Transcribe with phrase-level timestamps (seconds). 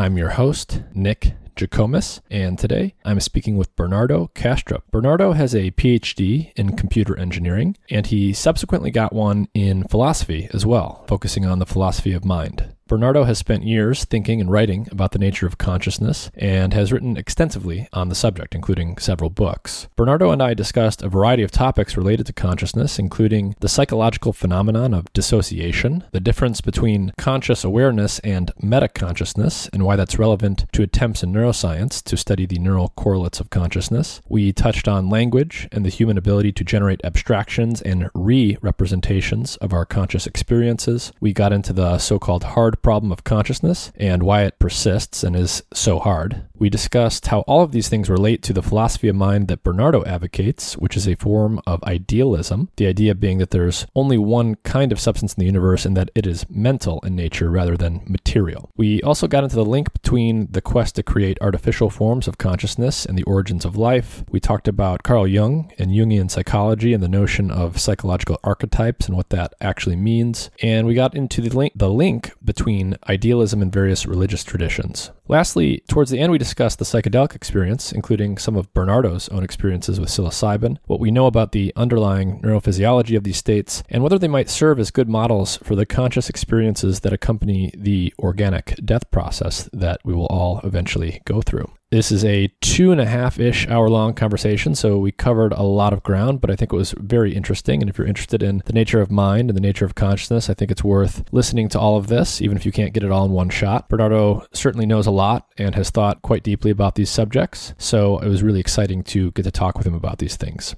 [0.00, 4.80] I'm your host, Nick Jikomes, and today I'm speaking with Bernardo Kastrup.
[4.90, 10.64] Bernardo has a PhD in computer engineering, and he subsequently got one in philosophy as
[10.64, 12.74] well, focusing on the philosophy of mind.
[12.90, 17.16] Bernardo has spent years thinking and writing about the nature of consciousness and has written
[17.16, 19.86] extensively on the subject, including several books.
[19.94, 24.92] Bernardo and I discussed a variety of topics related to consciousness, including the psychological phenomenon
[24.92, 31.22] of dissociation, the difference between conscious awareness and metaconsciousness, and why that's relevant to attempts
[31.22, 34.20] in neuroscience to study the neural correlates of consciousness.
[34.28, 39.72] We touched on language and the human ability to generate abstractions and re representations of
[39.72, 41.12] our conscious experiences.
[41.20, 45.34] We got into the so called hard problem of consciousness and why it persists and
[45.34, 46.42] is so hard.
[46.60, 50.04] We discussed how all of these things relate to the philosophy of mind that Bernardo
[50.04, 54.92] advocates, which is a form of idealism, the idea being that there's only one kind
[54.92, 58.70] of substance in the universe and that it is mental in nature rather than material.
[58.76, 63.04] We also got into the link between the quest to create artificial forms of consciousness
[63.06, 64.24] and the origins of life.
[64.30, 69.16] We talked about Carl Jung and Jungian psychology and the notion of psychological archetypes and
[69.16, 70.50] what that actually means.
[70.62, 75.10] And we got into the link, the link between idealism and various religious traditions.
[75.30, 80.00] Lastly, towards the end, we discussed the psychedelic experience, including some of Bernardo's own experiences
[80.00, 84.26] with psilocybin, what we know about the underlying neurophysiology of these states, and whether they
[84.26, 89.70] might serve as good models for the conscious experiences that accompany the organic death process
[89.72, 91.70] that we will all eventually go through.
[91.90, 95.64] This is a two and a half ish hour long conversation, so we covered a
[95.64, 97.82] lot of ground, but I think it was very interesting.
[97.82, 100.54] And if you're interested in the nature of mind and the nature of consciousness, I
[100.54, 103.24] think it's worth listening to all of this, even if you can't get it all
[103.24, 103.88] in one shot.
[103.88, 108.28] Bernardo certainly knows a lot and has thought quite deeply about these subjects, so it
[108.28, 110.76] was really exciting to get to talk with him about these things.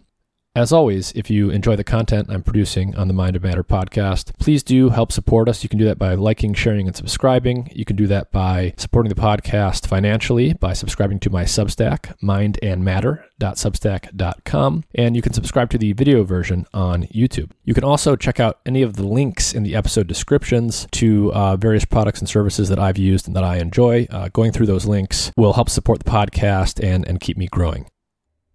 [0.55, 4.39] As always, if you enjoy the content I'm producing on the Mind and Matter podcast,
[4.39, 5.63] please do help support us.
[5.63, 7.71] You can do that by liking, sharing, and subscribing.
[7.75, 14.85] You can do that by supporting the podcast financially by subscribing to my Substack, mindandmatter.substack.com,
[14.95, 17.53] and you can subscribe to the video version on YouTube.
[17.65, 21.57] You can also check out any of the links in the episode descriptions to uh,
[21.57, 24.07] various products and services that I've used and that I enjoy.
[24.11, 27.87] Uh, going through those links will help support the podcast and, and keep me growing.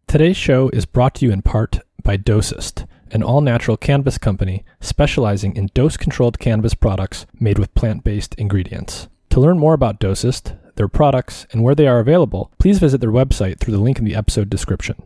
[0.08, 4.63] Today's show is brought to you in part by Dosist, an all natural cannabis company
[4.79, 9.09] specializing in dose controlled cannabis products made with plant based ingredients.
[9.31, 13.12] To learn more about Dosist, their products, and where they are available, please visit their
[13.12, 15.03] website through the link in the episode description.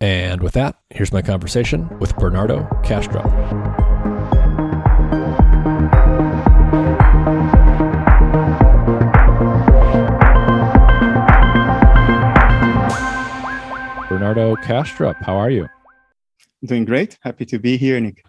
[0.00, 3.26] And with that, here's my conversation with Bernardo Kastrup.
[14.08, 15.66] Bernardo Kastrup, how are you?
[16.66, 17.16] Doing great.
[17.22, 18.24] Happy to be here, Nick.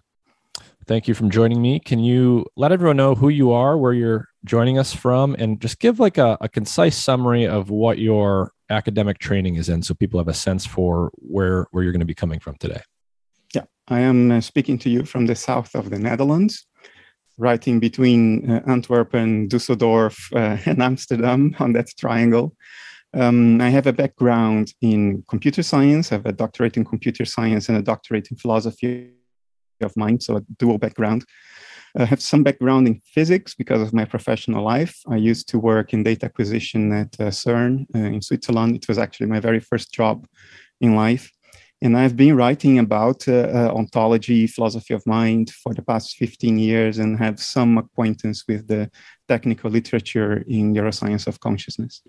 [0.86, 1.80] Thank you for joining me.
[1.80, 5.80] Can you let everyone know who you are, where you're joining us from, and just
[5.80, 10.20] give like a, a concise summary of what your academic training is in so people
[10.20, 12.82] have a sense for where, where you're going to be coming from today?
[13.54, 16.66] Yeah, I am uh, speaking to you from the south of the Netherlands,
[17.38, 22.56] right in between uh, Antwerp and Dusseldorf uh, and Amsterdam on that triangle.
[23.18, 26.12] Um, I have a background in computer science.
[26.12, 29.10] I have a doctorate in computer science and a doctorate in philosophy
[29.82, 31.26] of mind, so a dual background.
[31.98, 35.02] I have some background in physics because of my professional life.
[35.10, 38.76] I used to work in data acquisition at uh, CERN uh, in Switzerland.
[38.76, 40.28] It was actually my very first job
[40.80, 41.32] in life.
[41.82, 46.60] And I've been writing about uh, uh ontology, philosophy of mind for the past 15
[46.60, 48.92] years and have some acquaintance with the
[49.28, 52.04] technical literature in neuroscience of consciousness.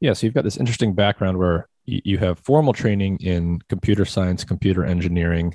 [0.00, 4.44] Yeah, so you've got this interesting background where you have formal training in computer science,
[4.44, 5.54] computer engineering,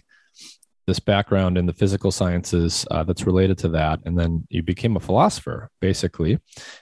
[0.86, 4.00] this background in the physical sciences uh, that's related to that.
[4.06, 6.39] And then you became a philosopher, basically.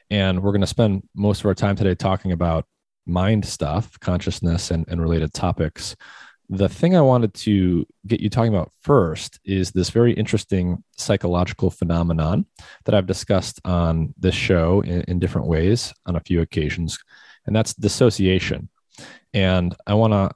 [0.09, 2.65] And we're going to spend most of our time today talking about
[3.05, 5.95] mind stuff, consciousness, and, and related topics.
[6.49, 11.69] The thing I wanted to get you talking about first is this very interesting psychological
[11.69, 12.45] phenomenon
[12.85, 16.97] that I've discussed on this show in, in different ways on a few occasions
[17.47, 18.69] and that's dissociation.
[19.33, 20.31] And I want to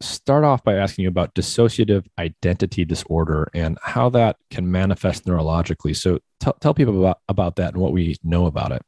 [0.00, 5.96] start off by asking you about dissociative identity disorder and how that can manifest neurologically.
[5.96, 8.82] So t- tell people about, about that and what we know about it.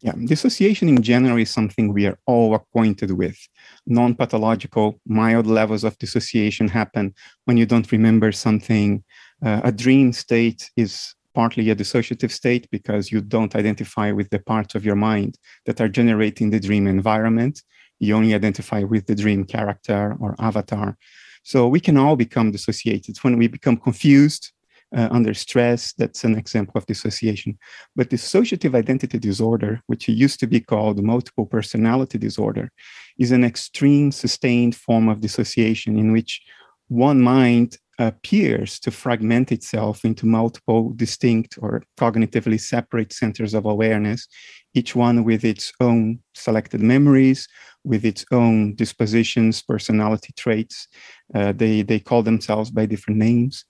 [0.00, 3.38] Yeah, dissociation in general is something we are all acquainted with.
[3.86, 7.14] Non pathological, mild levels of dissociation happen
[7.46, 9.02] when you don't remember something.
[9.44, 14.38] Uh, a dream state is partly a dissociative state because you don't identify with the
[14.38, 17.62] parts of your mind that are generating the dream environment.
[17.98, 20.96] You only identify with the dream character or avatar.
[21.42, 24.52] So we can all become dissociated when we become confused
[24.96, 25.92] uh, under stress.
[25.94, 27.58] That's an example of dissociation.
[27.96, 32.70] But dissociative identity disorder, which used to be called multiple personality disorder,
[33.18, 36.42] is an extreme sustained form of dissociation in which
[36.88, 44.26] one mind appears to fragment itself into multiple distinct or cognitively separate centers of awareness,
[44.74, 47.46] each one with its own selected memories,
[47.84, 50.88] with its own dispositions, personality traits.
[51.34, 53.64] Uh, they, they call themselves by different names.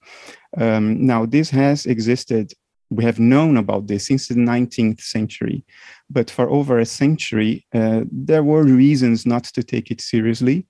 [0.56, 2.52] Um, now, this has existed.
[2.90, 5.64] We have known about this since the 19th century,
[6.08, 10.66] but for over a century, uh, there were reasons not to take it seriously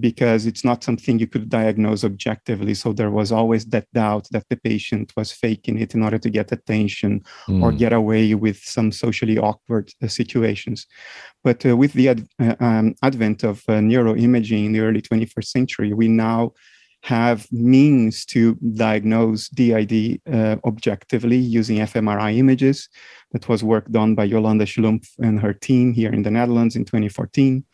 [0.00, 2.74] because it's not something you could diagnose objectively.
[2.74, 6.30] So there was always that doubt that the patient was faking it in order to
[6.30, 7.62] get attention mm.
[7.62, 7.76] or hmm.
[7.76, 10.86] get away with some socially awkward uh, situations.
[11.44, 15.44] But uh, with the ad- uh, um, advent of uh, neuroimaging in the early 21st
[15.44, 16.52] century, we now
[17.02, 22.88] have means to diagnose DID uh, objectively using fMRI images.
[23.32, 26.84] That was work done by Yolanda Schlumpf and her team here in the Netherlands in
[26.84, 27.64] 2014.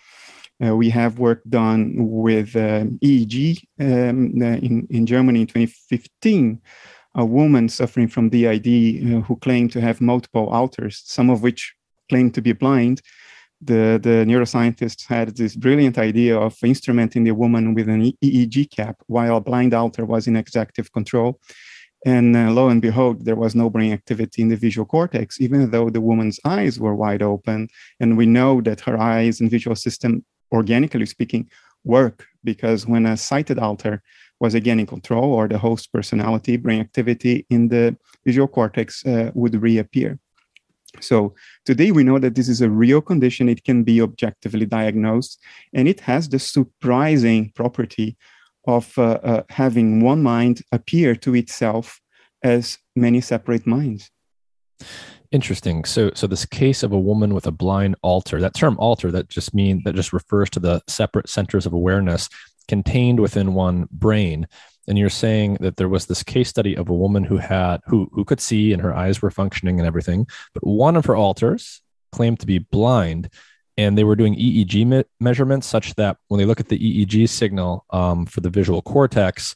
[0.65, 6.61] Uh, we have work done with uh, EEG um, uh, in, in Germany in 2015.
[7.15, 11.75] A woman suffering from DID uh, who claimed to have multiple alters, some of which
[12.09, 13.01] claimed to be blind.
[13.61, 18.97] The, the neuroscientists had this brilliant idea of instrumenting the woman with an EEG cap
[19.07, 21.41] while a blind alter was in executive control.
[22.07, 25.71] And uh, lo and behold, there was no brain activity in the visual cortex, even
[25.71, 27.69] though the woman's eyes were wide open.
[27.99, 31.49] And we know that her eyes and visual system organically speaking,
[31.85, 34.03] work because when a sighted alter
[34.41, 39.31] was again in control or the host personality, brain activity in the visual cortex uh,
[39.35, 40.19] would reappear.
[41.01, 41.35] So
[41.65, 43.49] today we know that this is a real condition.
[43.49, 45.41] It can be objectively diagnosed,
[45.73, 48.17] and it has the surprising property
[48.67, 52.01] of uh, uh, having one mind appear to itself
[52.43, 54.11] as many separate minds.
[55.31, 55.85] Interesting.
[55.85, 58.41] So, so this case of a woman with a blind alter.
[58.41, 62.31] that term alter that just mean that just refers to the separate centers of awareness
[62.67, 64.49] contained within one brain.
[64.87, 68.09] And you're saying that there was this case study of a woman who had who
[68.13, 71.83] who could see and her eyes were functioning and everything, but one of her alters
[72.11, 73.29] claimed to be blind,
[73.77, 77.29] and they were doing EEG me- measurements such that when they look at the EEG
[77.29, 79.55] signal um, for the visual cortex,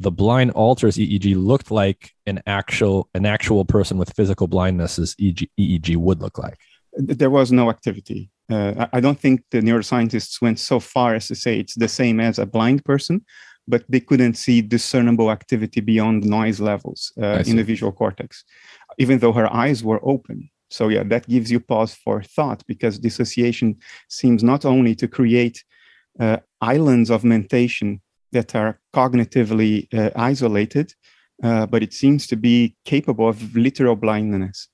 [0.00, 5.14] the blind alters EEG looked like an actual an actual person with physical blindness as
[5.16, 6.58] EEG, EEG would look like.
[6.94, 8.30] There was no activity.
[8.50, 12.18] Uh, I don't think the neuroscientists went so far as to say it's the same
[12.18, 13.24] as a blind person,
[13.68, 18.44] but they couldn't see discernible activity beyond noise levels uh, in the visual cortex,
[18.98, 20.50] even though her eyes were open.
[20.70, 23.76] So yeah, that gives you pause for thought because dissociation
[24.08, 25.62] seems not only to create
[26.18, 28.00] uh, islands of mentation
[28.32, 30.94] that are cognitively uh, isolated,
[31.42, 34.68] uh, but it seems to be capable of literal blindness.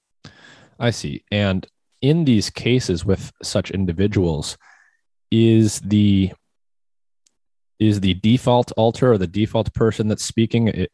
[0.78, 1.24] I see.
[1.30, 1.66] And
[2.02, 4.58] in these cases with such individuals,
[5.30, 6.32] is the
[7.78, 10.86] is the default alter or the default person that's speaking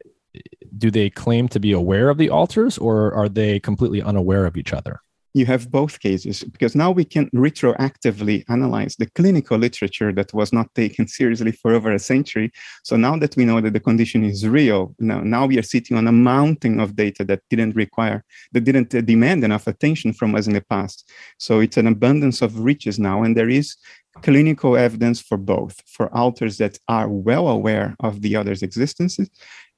[0.78, 4.56] do they claim to be aware of the alters or are they completely unaware of
[4.56, 5.00] each other
[5.34, 10.52] you have both cases because now we can retroactively analyze the clinical literature that was
[10.52, 12.52] not taken seriously for over a century.
[12.84, 15.96] So now that we know that the condition is real, now, now we are sitting
[15.96, 20.46] on a mountain of data that didn't require, that didn't demand enough attention from us
[20.46, 21.10] in the past.
[21.38, 23.76] So it's an abundance of riches now, and there is
[24.20, 29.30] clinical evidence for both, for alters that are well aware of the other's existences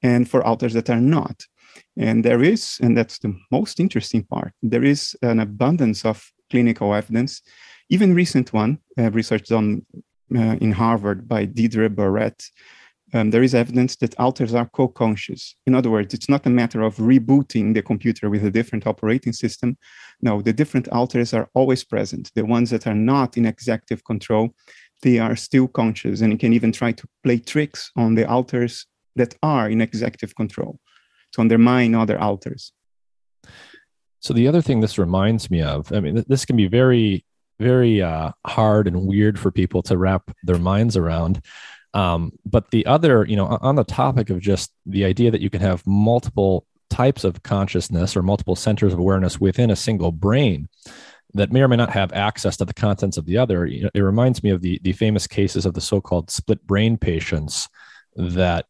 [0.03, 1.45] and for alters that are not.
[1.97, 6.93] And there is, and that's the most interesting part, there is an abundance of clinical
[6.93, 7.41] evidence,
[7.89, 9.85] even recent one, uh, research done
[10.35, 12.43] uh, in Harvard by Deirdre Barrett.
[13.13, 15.55] Um, there is evidence that alters are co-conscious.
[15.67, 19.31] In other words, it's not a matter of rebooting the computer with a different operating
[19.31, 19.77] system.
[20.21, 22.31] No, the different alters are always present.
[22.35, 24.55] The ones that are not in executive control,
[25.01, 29.35] they are still conscious and can even try to play tricks on the alters that
[29.43, 30.79] are in executive control
[31.35, 32.71] to undermine other alters.
[34.19, 37.25] So the other thing this reminds me of, I mean, this can be very,
[37.59, 41.41] very uh, hard and weird for people to wrap their minds around.
[41.93, 45.49] Um, but the other, you know, on the topic of just the idea that you
[45.49, 50.67] can have multiple types of consciousness or multiple centers of awareness within a single brain
[51.33, 53.65] that may or may not have access to the contents of the other.
[53.65, 57.67] It reminds me of the the famous cases of the so-called split brain patients
[58.15, 58.65] that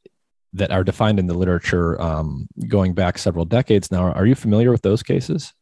[0.56, 4.12] that are defined in the literature um, going back several decades now.
[4.12, 5.54] Are you familiar with those cases?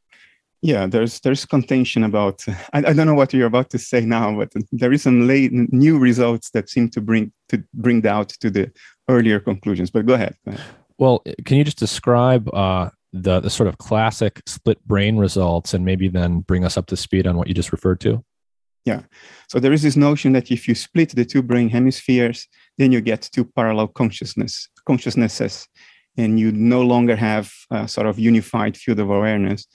[0.62, 2.46] Yeah, there's there's contention about.
[2.74, 5.52] I, I don't know what you're about to say now, but there is some late
[5.52, 8.72] new results that seem to bring to bring doubt to the
[9.10, 9.92] earlier conclusions.
[9.92, 10.38] But go ahead.
[10.46, 10.66] Go ahead.
[10.98, 15.84] Well, can you just describe uh, the, the sort of classic split brain results and
[15.84, 18.24] maybe then bring us up to speed on what you just referred to?
[18.86, 19.04] Yeah.
[19.48, 22.48] So there is this notion that if you split the two brain hemispheres,
[22.78, 25.68] then you get two parallel consciousness consciousnesses,
[26.18, 29.66] and you no longer have a sort of unified field of awareness.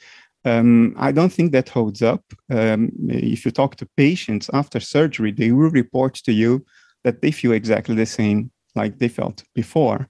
[0.45, 2.23] Um, I don't think that holds up.
[2.51, 6.65] Um, if you talk to patients after surgery, they will report to you
[7.05, 10.09] that they feel exactly the same like they felt before.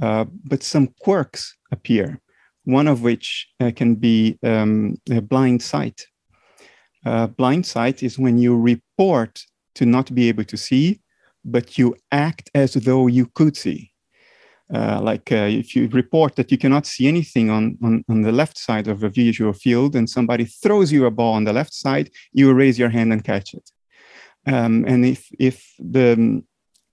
[0.00, 2.20] Uh, but some quirks appear,
[2.64, 6.06] one of which uh, can be um, a blind sight.
[7.06, 9.40] Uh, blind sight is when you report
[9.76, 11.00] to not be able to see,
[11.44, 13.92] but you act as though you could see.
[14.74, 18.32] Uh, like uh, if you report that you cannot see anything on, on, on the
[18.32, 21.72] left side of a visual field and somebody throws you a ball on the left
[21.72, 23.70] side, you raise your hand and catch it.
[24.44, 26.42] Um, and if, if the,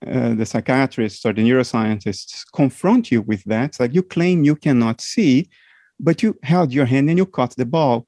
[0.06, 5.00] uh, the psychiatrists or the neuroscientists confront you with that, like you claim you cannot
[5.00, 5.48] see,
[5.98, 8.06] but you held your hand and you caught the ball,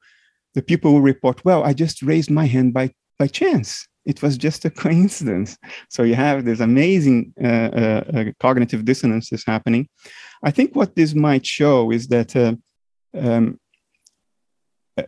[0.57, 4.39] the people will report, well, I just raised my hand by, by chance it was
[4.39, 5.59] just a coincidence.
[5.91, 8.85] So you have this amazing uh, uh, uh, cognitive
[9.47, 9.89] happening.
[10.43, 12.55] I think what this might show is that uh,
[13.19, 13.59] um,
[14.97, 15.03] uh,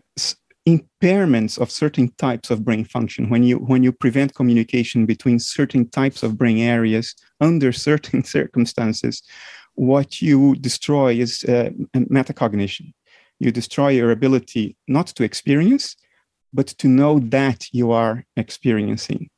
[0.68, 5.88] impairments of certain types of brain function when you when you prevent communication between certain
[5.88, 9.22] types of brain areas under certain circumstances
[9.76, 12.92] what you destroy is uh, metacognition
[13.38, 15.96] you destroy your ability not to experience
[16.52, 19.28] but to know that you are experiencing,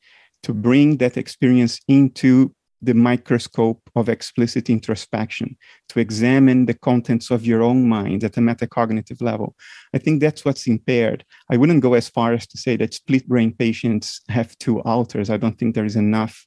[0.43, 5.57] to bring that experience into the microscope of explicit introspection,
[5.89, 9.55] to examine the contents of your own mind at a metacognitive level.
[9.93, 11.25] I think that's what's impaired.
[11.51, 15.29] I wouldn't go as far as to say that split brain patients have two alters.
[15.29, 16.47] I don't think there is enough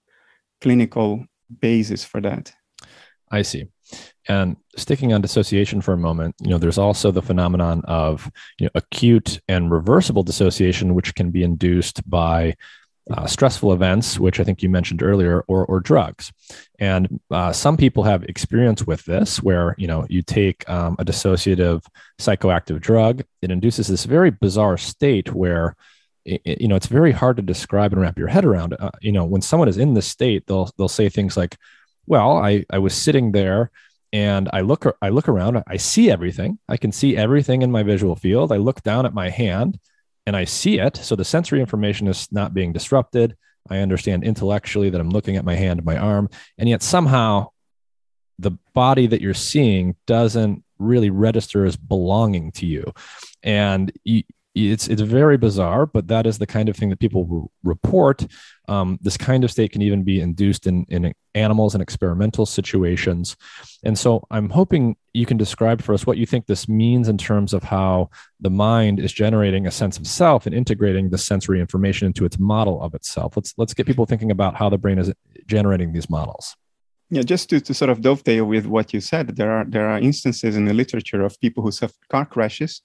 [0.59, 1.25] clinical
[1.61, 2.51] basis for that.
[3.29, 3.67] I see.
[4.27, 8.65] And sticking on dissociation for a moment, you know, there's also the phenomenon of you
[8.65, 12.55] know, acute and reversible dissociation, which can be induced by
[13.11, 16.31] uh, stressful events, which I think you mentioned earlier, or or drugs.
[16.79, 21.05] And uh, some people have experience with this, where you know you take um, a
[21.05, 21.83] dissociative
[22.19, 25.75] psychoactive drug, it induces this very bizarre state where
[26.23, 28.75] it, you know it's very hard to describe and wrap your head around.
[28.79, 31.57] Uh, you know, when someone is in this state, they'll they'll say things like,
[32.07, 33.71] "Well, I I was sitting there."
[34.13, 36.59] And I look I look around, I see everything.
[36.69, 38.51] I can see everything in my visual field.
[38.51, 39.79] I look down at my hand
[40.27, 40.95] and I see it.
[40.97, 43.35] So the sensory information is not being disrupted.
[43.69, 47.49] I understand intellectually that I'm looking at my hand, my arm, and yet somehow
[48.37, 52.93] the body that you're seeing doesn't really register as belonging to you.
[53.41, 57.51] And you, it's it's very bizarre, but that is the kind of thing that people
[57.63, 58.27] report.
[58.67, 63.35] Um, this kind of state can even be induced in in animals and experimental situations,
[63.83, 67.17] and so I'm hoping you can describe for us what you think this means in
[67.17, 71.59] terms of how the mind is generating a sense of self and integrating the sensory
[71.59, 73.35] information into its model of itself.
[73.35, 75.11] Let's let's get people thinking about how the brain is
[75.45, 76.55] generating these models.
[77.09, 79.99] Yeah, just to, to sort of dovetail with what you said, there are there are
[79.99, 82.81] instances in the literature of people who suffer car crashes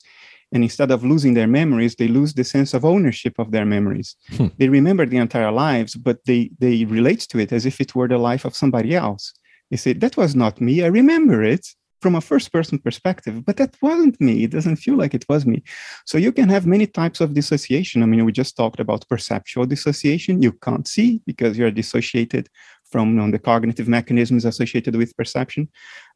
[0.52, 4.16] and instead of losing their memories they lose the sense of ownership of their memories.
[4.36, 4.46] Hmm.
[4.58, 8.08] they remember the entire lives but they they relate to it as if it were
[8.08, 9.32] the life of somebody else.
[9.70, 10.82] They say that was not me.
[10.82, 11.66] I remember it
[12.00, 14.44] from a first person perspective but that wasn't me.
[14.44, 15.62] It doesn't feel like it was me.
[16.06, 18.02] So you can have many types of dissociation.
[18.02, 20.42] I mean we just talked about perceptual dissociation.
[20.42, 22.48] You can't see because you're dissociated
[22.90, 25.68] from you know, the cognitive mechanisms associated with perception.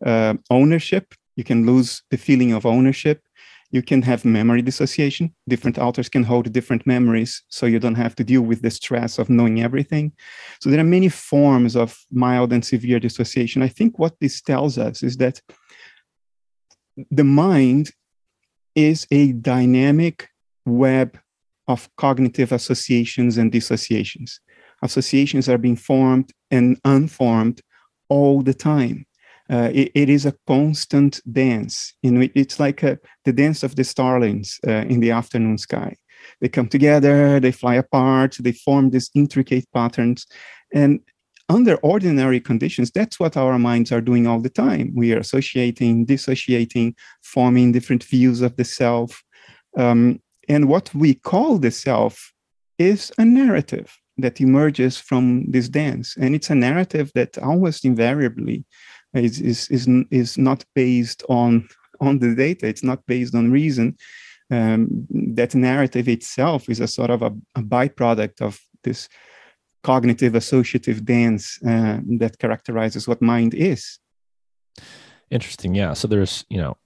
[0.06, 3.22] Uh, ownership you can lose the feeling of ownership
[3.72, 5.34] you can have memory dissociation.
[5.48, 9.18] Different alters can hold different memories, so you don't have to deal with the stress
[9.18, 10.12] of knowing everything.
[10.60, 13.62] So there are many forms of mild and severe dissociation.
[13.62, 15.40] I think what this tells us is that
[17.10, 17.90] the mind
[18.74, 20.28] is a dynamic
[20.66, 21.18] web
[21.66, 24.40] of cognitive associations and dissociations.
[24.82, 27.62] Associations are being formed and unformed
[28.10, 29.06] all the time
[29.50, 31.94] uh, it, it is a constant dance.
[32.02, 35.96] Know, it's like a, the dance of the starlings uh, in the afternoon sky.
[36.40, 40.26] They come together, they fly apart, they form these intricate patterns,
[40.72, 41.00] and
[41.48, 44.92] under ordinary conditions, that's what our minds are doing all the time.
[44.94, 49.22] We are associating, dissociating, forming different views of the self.
[49.76, 52.32] Um, and what we call the self
[52.78, 56.16] is a narrative that emerges from this dance.
[56.16, 58.64] And it's a narrative that almost invariably
[59.14, 61.68] is is is, is not based on
[62.00, 63.96] on the data it's not based on reason
[64.50, 69.08] um, that narrative itself is a sort of a, a byproduct of this
[69.82, 73.98] cognitive associative dance uh, that characterizes what mind is
[75.32, 75.74] Interesting.
[75.74, 75.94] Yeah.
[75.94, 76.76] So there's, you know,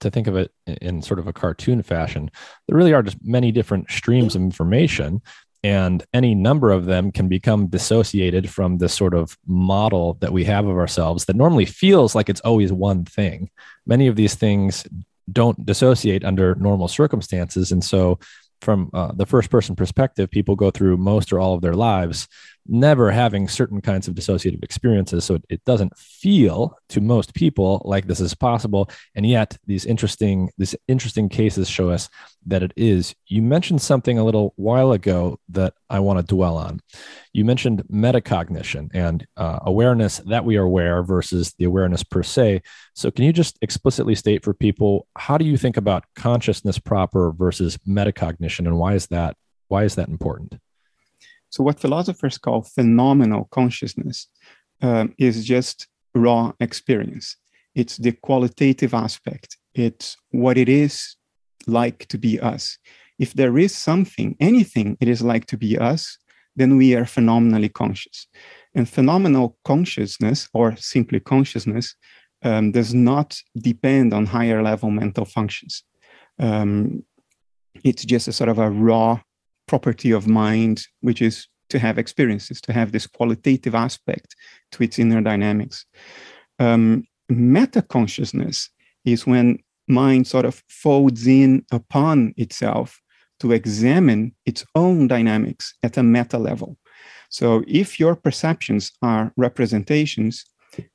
[0.00, 2.28] to think of it in sort of a cartoon fashion,
[2.66, 5.22] there really are just many different streams of information.
[5.64, 10.44] And any number of them can become dissociated from this sort of model that we
[10.44, 13.50] have of ourselves that normally feels like it's always one thing.
[13.84, 14.86] Many of these things
[15.30, 17.72] don't dissociate under normal circumstances.
[17.72, 18.18] And so
[18.60, 22.28] from uh, the first person perspective, people go through most or all of their lives
[22.68, 25.24] never having certain kinds of dissociative experiences.
[25.24, 28.88] So it, it, doesn't feel to most people like this is possible.
[29.14, 32.08] And yet these interesting, these interesting cases show us
[32.46, 33.14] that it is.
[33.26, 36.80] You mentioned something a little while ago that I want to dwell on.
[37.32, 42.62] You mentioned metacognition and uh, awareness that we are aware versus the awareness per se.
[42.94, 47.32] So can you just explicitly state for people, how do you think about consciousness proper
[47.32, 49.36] versus metacognition and why is that,
[49.68, 50.58] why is that important?
[51.50, 54.28] So, what philosophers call phenomenal consciousness
[54.82, 57.36] um, is just raw experience.
[57.74, 61.16] It's the qualitative aspect, it's what it is
[61.66, 62.78] like to be us.
[63.18, 66.18] If there is something, anything it is like to be us,
[66.56, 68.26] then we are phenomenally conscious.
[68.74, 71.94] And phenomenal consciousness, or simply consciousness,
[72.42, 75.82] um, does not depend on higher level mental functions.
[76.38, 77.04] Um,
[77.84, 79.20] it's just a sort of a raw
[79.68, 84.34] property of mind, which is to have experiences, to have this qualitative aspect
[84.72, 85.84] to its inner dynamics.
[86.58, 88.70] Um, meta consciousness
[89.04, 93.00] is when mind sort of folds in upon itself
[93.40, 96.76] to examine its own dynamics at a meta level.
[97.30, 100.44] So, if your perceptions are representations,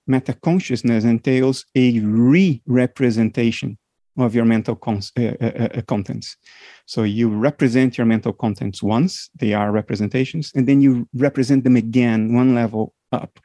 [0.07, 3.77] meta consciousness entails a re representation
[4.17, 6.37] of your mental uh, uh, uh, contents.
[6.85, 11.75] So you represent your mental contents once, they are representations, and then you represent them
[11.75, 13.39] again one level up.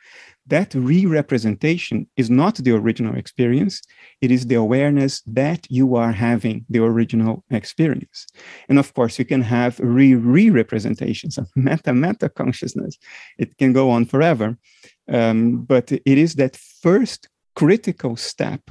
[0.47, 3.83] That re representation is not the original experience,
[4.23, 8.27] it is the awareness that you are having the original experience.
[8.69, 12.99] And of course, you can have re re representations of meta meta consciousness.
[13.39, 14.57] It can go on forever.
[15.11, 18.71] Um, but it is that first critical step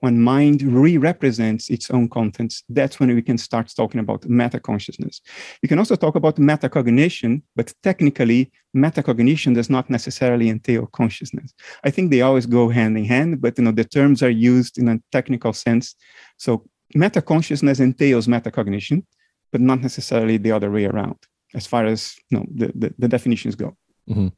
[0.00, 5.20] when mind re-represents its own contents, that's when we can start talking about meta-consciousness.
[5.62, 11.52] You can also talk about metacognition, but technically, metacognition does not necessarily entail consciousness.
[11.84, 14.78] I think they always go hand in hand, but you know the terms are used
[14.78, 15.94] in a technical sense.
[16.38, 19.04] So meta-consciousness entails metacognition,
[19.52, 21.16] but not necessarily the other way around,
[21.54, 23.76] as far as you know, the, the, the definitions go.
[24.08, 24.28] Mm-hmm.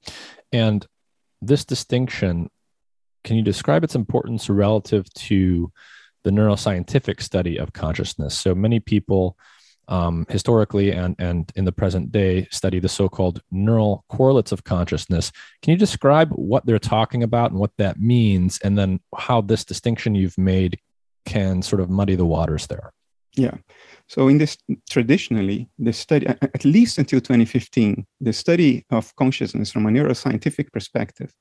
[0.52, 0.86] And
[1.40, 2.50] this distinction
[3.24, 5.70] can you describe its importance relative to
[6.24, 8.36] the neuroscientific study of consciousness?
[8.36, 9.36] So many people
[9.88, 15.32] um, historically and, and in the present day study the so-called neural correlates of consciousness.
[15.60, 19.64] Can you describe what they're talking about and what that means, and then how this
[19.64, 20.78] distinction you've made
[21.24, 22.92] can sort of muddy the waters there?
[23.34, 23.56] Yeah.
[24.08, 24.58] So in this
[24.90, 31.32] traditionally, the study, at least until 2015, the study of consciousness from a neuroscientific perspective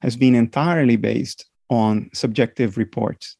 [0.00, 3.36] has been entirely based on subjective reports.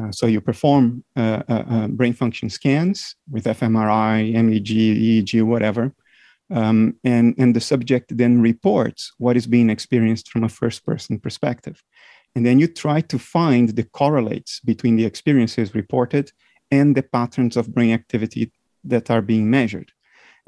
[0.00, 5.94] Uh, so you perform uh, uh, uh brain function scans with fMRI, MEG, EEG, whatever,
[6.50, 11.18] um, and, and the subject then reports what is being experienced from a first person
[11.18, 11.82] perspective.
[12.34, 16.32] And then you try to find the correlates between the experiences reported
[16.70, 19.92] and the patterns of brain activity that are being measured.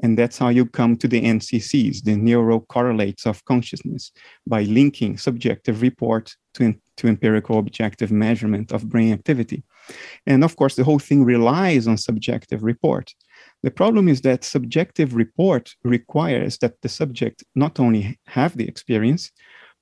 [0.01, 4.11] And that's how you come to the NCCs, the neurocorrelates of consciousness,
[4.45, 9.63] by linking subjective report to, to empirical objective measurement of brain activity.
[10.27, 13.13] And of course, the whole thing relies on subjective report.
[13.63, 19.31] The problem is that subjective report requires that the subject not only have the experience,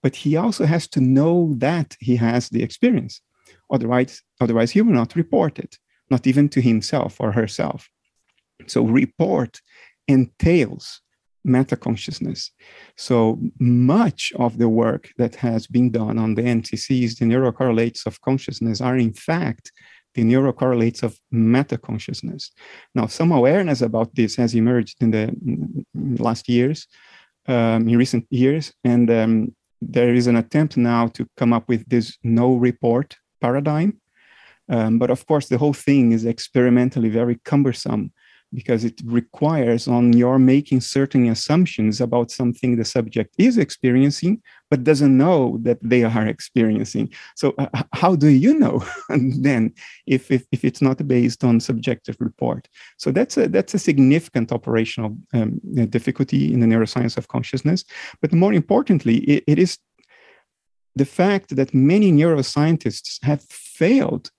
[0.02, 3.22] but he also has to know that he has the experience.
[3.70, 5.78] Otherwise, otherwise he will not report it,
[6.10, 7.90] not even to himself or herself.
[8.68, 9.60] So report
[10.08, 11.02] entails
[11.46, 12.52] meta consciousness.
[12.98, 18.20] So much of the work that has been done on the NCCs, the neurocorrelates of
[18.22, 19.72] consciousness, are in fact
[20.16, 22.52] the neurocorrelates of meta consciousness.
[22.96, 25.36] Now, some awareness about this has emerged in the
[26.24, 26.88] last years,
[27.48, 31.88] um, in recent years, and um, there is an attempt now to come up with
[31.88, 34.00] this no report paradigm.
[34.68, 38.12] Um, but of course, the whole thing is experimentally very cumbersome
[38.56, 44.42] because it requires on your making certain assumptions about something the subject is experiencing
[44.72, 47.12] but doesn't know that they are experiencing.
[47.36, 49.74] So uh, how do you know then
[50.08, 52.68] if, if, if it's not based on subjective report?
[52.98, 57.84] So that's a that's a significant operational um, difficulty in the neuroscience of consciousness.
[58.22, 59.78] But more importantly it, it is
[60.96, 64.32] the fact that many neuroscientists have failed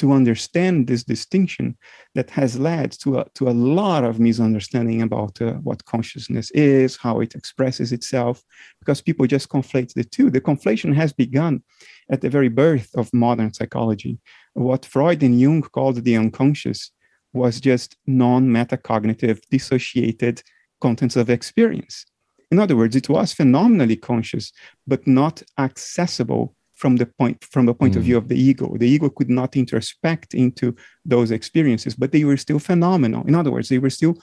[0.00, 1.76] to understand this distinction
[2.14, 6.96] that has led to a, to a lot of misunderstanding about uh, what consciousness is,
[6.96, 8.42] how it expresses itself,
[8.78, 10.30] because people just conflate the two.
[10.30, 11.62] The conflation has begun
[12.10, 14.18] at the very birth of modern psychology.
[14.54, 16.90] What Freud and Jung called the unconscious
[17.34, 20.42] was just non metacognitive, dissociated
[20.80, 22.06] contents of experience.
[22.50, 24.50] In other words, it was phenomenally conscious,
[24.86, 27.98] but not accessible from the point from the point mm.
[27.98, 28.66] of view of the ego.
[28.82, 30.66] The ego could not introspect into
[31.04, 33.22] those experiences, but they were still phenomenal.
[33.28, 34.14] In other words, they were still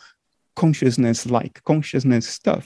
[0.56, 2.66] consciousness-like, consciousness stuff.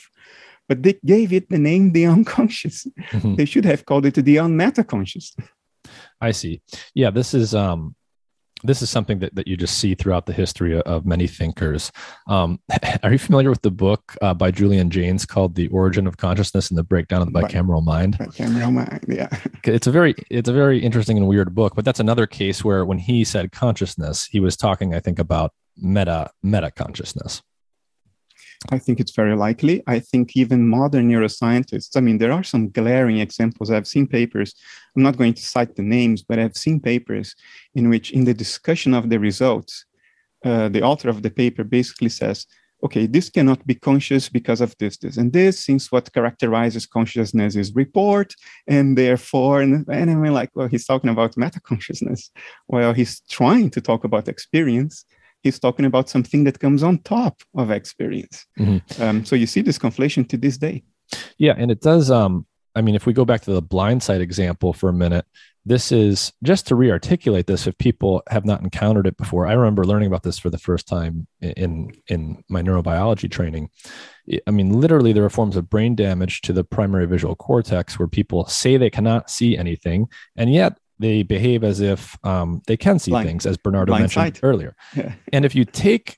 [0.70, 2.88] But they gave it the name the unconscious.
[3.12, 3.36] Mm-hmm.
[3.36, 5.28] They should have called it the unmetaconscious.
[6.22, 6.62] I see.
[7.02, 7.96] Yeah, this is um
[8.64, 11.92] this is something that, that you just see throughout the history of many thinkers.
[12.28, 12.60] Um,
[13.04, 16.70] are you familiar with the book uh, by Julian Jaynes called "The Origin of Consciousness
[16.70, 18.18] and the Breakdown of the Bicameral Mind"?
[18.18, 19.30] Bicameral mind, yeah.
[19.64, 22.86] It's a very it's a very interesting and weird book, but that's another case where
[22.86, 27.42] when he said consciousness, he was talking, I think, about meta meta consciousness.
[28.70, 29.82] I think it's very likely.
[29.88, 33.72] I think even modern neuroscientists, I mean, there are some glaring examples.
[33.72, 34.54] I've seen papers,
[34.96, 37.36] I'm not going to cite the names, but I've seen papers
[37.74, 39.86] in which, in the discussion of the results,
[40.46, 42.46] uh, the author of the paper basically says,
[42.84, 47.56] okay, this cannot be conscious because of this, this, and this, since what characterizes consciousness
[47.56, 48.34] is report,
[48.68, 52.32] and therefore, and, and I mean, like, well, he's talking about meta consciousness.
[52.96, 55.06] He's trying to talk about experience
[55.42, 58.46] he's talking about something that comes on top of experience.
[58.60, 59.02] Mm-hmm.
[59.02, 60.84] Um, so you see this conflation to this day.
[61.38, 62.10] Yeah, and it does.
[62.10, 65.26] Um, I mean, if we go back to the blind sight example for a minute,
[65.66, 69.46] this is just to re-articulate this if people have not encountered it before.
[69.46, 73.70] I remember learning about this for the first time in in my neurobiology training.
[74.48, 78.08] I mean, literally, there are forms of brain damage to the primary visual cortex where
[78.08, 83.00] people say they cannot see anything, and yet they behave as if um, they can
[83.00, 84.40] see blind, things, as Bernardo mentioned sight.
[84.44, 84.76] earlier.
[84.96, 85.14] Yeah.
[85.34, 86.18] and if you take,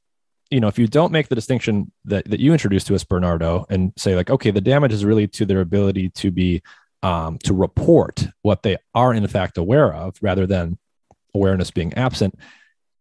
[0.51, 3.65] you know, if you don't make the distinction that, that you introduced to us, Bernardo,
[3.69, 6.61] and say like, okay, the damage is really to their ability to be
[7.01, 10.77] um, to report what they are in fact aware of, rather than
[11.33, 12.35] awareness being absent.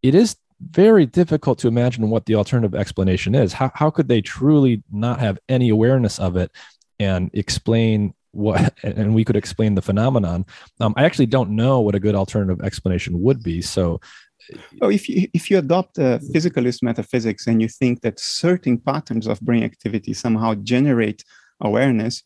[0.02, 0.36] It is
[0.70, 3.52] very difficult to imagine what the alternative explanation is.
[3.52, 6.50] How, how could they truly not have any awareness of it
[6.98, 10.44] and explain what and we could explain the phenomenon.
[10.80, 14.00] Um, i actually don't know what a good alternative explanation would be so
[14.80, 19.26] oh, if you if you adopt a physicalist metaphysics and you think that certain patterns
[19.26, 21.24] of brain activity somehow generate
[21.60, 22.22] awareness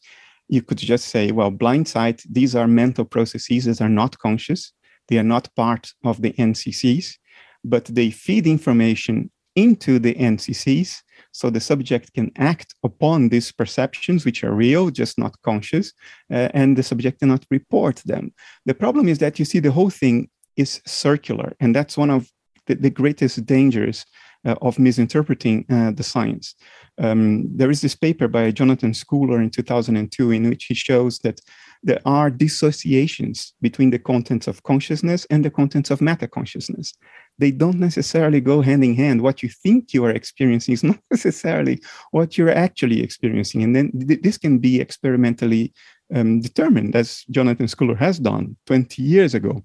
[0.48, 4.72] you could just say well blind sight these are mental processes that are not conscious.
[5.08, 7.16] They are not part of the nccs
[7.64, 11.02] but they feed information into the nccs
[11.36, 15.92] so the subject can act upon these perceptions, which are real, just not conscious,
[16.32, 18.32] uh, and the subject cannot report them.
[18.64, 22.30] The problem is that you see the whole thing is circular, and that's one of
[22.66, 24.06] the, the greatest dangers
[24.46, 26.54] uh, of misinterpreting uh, the science.
[26.96, 31.40] Um, there is this paper by Jonathan Schooler in 2002 in which he shows that
[31.82, 36.94] there are dissociations between the contents of consciousness and the contents of meta consciousness
[37.38, 39.22] they don't necessarily go hand in hand.
[39.22, 43.62] What you think you are experiencing is not necessarily what you're actually experiencing.
[43.62, 45.72] And then th- this can be experimentally
[46.14, 49.64] um, determined, as Jonathan Schooler has done 20 years ago.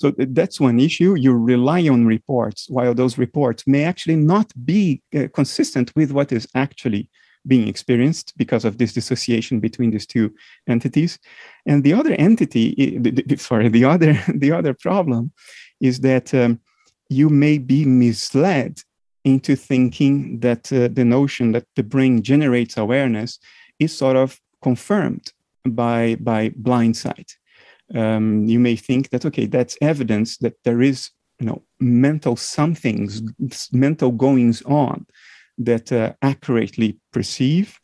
[0.00, 1.16] So that's one issue.
[1.16, 6.30] You rely on reports, while those reports may actually not be uh, consistent with what
[6.30, 7.10] is actually
[7.46, 10.32] being experienced because of this dissociation between these two
[10.68, 11.18] entities.
[11.66, 13.00] And the other entity,
[13.36, 15.32] sorry, the other the other problem
[15.80, 16.60] is that um,
[17.08, 18.80] you may be misled
[19.24, 23.38] into thinking that uh, the notion that the brain generates awareness
[23.78, 25.32] is sort of confirmed
[25.66, 27.36] by by blind sight.
[27.94, 31.10] Um, you may think that okay, that's evidence that there is
[31.40, 33.22] you know mental somethings,
[33.72, 35.06] mental goings on
[35.58, 37.78] that uh, accurately perceive,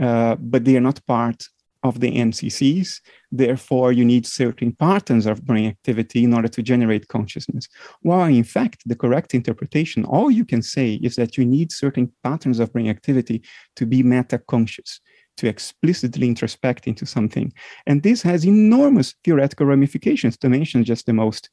[0.00, 1.48] uh, but they are not part
[1.86, 3.00] of the NCCs.
[3.30, 7.68] Therefore, you need certain patterns of brain activity in order to generate consciousness.
[8.02, 12.12] While in fact, the correct interpretation, all you can say is that you need certain
[12.22, 13.42] patterns of brain activity
[13.76, 15.00] to be meta conscious,
[15.36, 17.52] to explicitly introspect into something.
[17.86, 21.50] And this has enormous theoretical ramifications, to mention just the most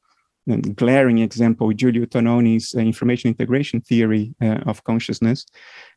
[0.76, 5.46] glaring example, Giulio Tononi's uh, information integration theory uh, of consciousness.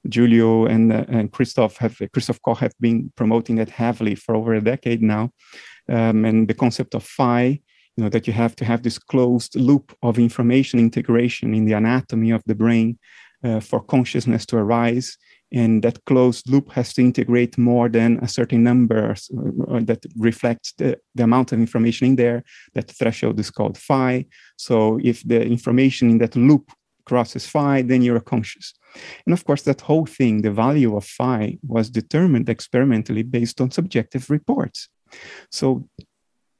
[0.09, 4.55] Giulio and, uh, and Christoph have Christoph Koch have been promoting that heavily for over
[4.55, 5.31] a decade now,
[5.89, 7.61] um, and the concept of phi.
[7.97, 11.73] You know that you have to have this closed loop of information integration in the
[11.73, 12.99] anatomy of the brain
[13.43, 15.17] uh, for consciousness to arise
[15.53, 20.73] and that closed loop has to integrate more than a certain number uh, that reflects
[20.79, 22.43] the, the amount of information in there.
[22.75, 24.27] That threshold is called phi.
[24.57, 26.73] So if the information in that loop
[27.05, 28.75] crosses phi, then you're conscious.
[29.25, 33.71] And of course, that whole thing, the value of phi, was determined experimentally based on
[33.71, 34.89] subjective reports.
[35.51, 35.89] So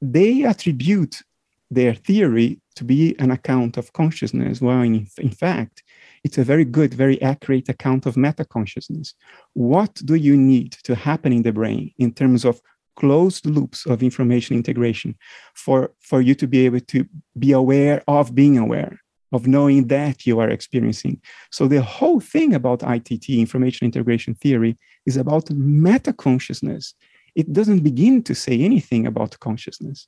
[0.01, 1.21] they attribute
[1.69, 5.83] their theory to be an account of consciousness, well, in, in fact,
[6.23, 9.13] it's a very good, very accurate account of meta consciousness.
[9.53, 12.61] What do you need to happen in the brain in terms of
[12.95, 15.15] closed loops of information integration
[15.53, 17.05] for, for you to be able to
[17.37, 18.99] be aware of being aware,
[19.31, 21.21] of knowing that you are experiencing?
[21.51, 26.93] So, the whole thing about ITT, information integration theory, is about meta consciousness.
[27.35, 30.07] It doesn't begin to say anything about consciousness.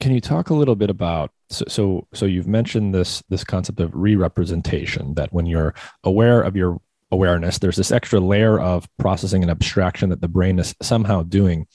[0.00, 3.80] Can you talk a little bit about so so, so you've mentioned this this concept
[3.80, 6.80] of re-representation that when you're aware of your
[7.10, 11.66] awareness, there's this extra layer of processing and abstraction that the brain is somehow doing.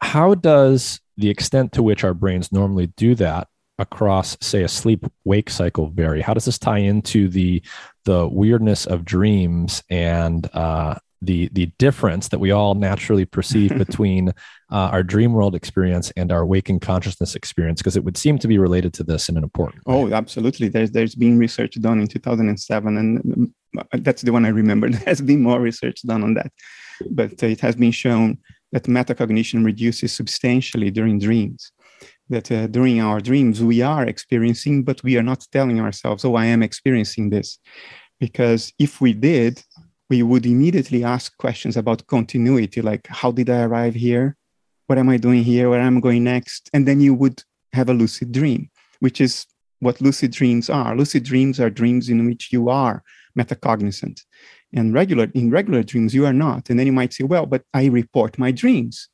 [0.00, 5.06] How does the extent to which our brains normally do that across, say, a sleep
[5.24, 6.20] wake cycle vary?
[6.20, 7.62] How does this tie into the
[8.04, 14.28] the weirdness of dreams and uh, the the difference that we all naturally perceive between
[14.70, 18.48] uh, our dream world experience and our waking consciousness experience because it would seem to
[18.48, 19.94] be related to this in an important way.
[19.94, 20.68] oh absolutely.
[20.68, 24.88] There's there's been research done in 2007 and uh, that's the one i remember.
[24.90, 26.52] There has been more research done on that.
[27.10, 28.38] But it has been shown
[28.72, 31.72] that metacognition reduces substantially during dreams
[32.28, 36.34] that uh, during our dreams we are experiencing but we are not telling ourselves oh
[36.34, 37.58] i am experiencing this.
[38.20, 39.60] Because if we did
[40.12, 44.36] we would immediately ask questions about continuity, like how did I arrive here?
[44.86, 45.70] What am I doing here?
[45.70, 46.68] Where am I going next?
[46.74, 48.68] And then you would have a lucid dream,
[49.00, 49.46] which is
[49.80, 50.94] what lucid dreams are.
[50.94, 53.02] Lucid dreams are dreams in which you are
[53.38, 54.20] metacognizant.
[54.74, 56.68] And regular in regular dreams, you are not.
[56.68, 59.08] And then you might say, well, but I report my dreams.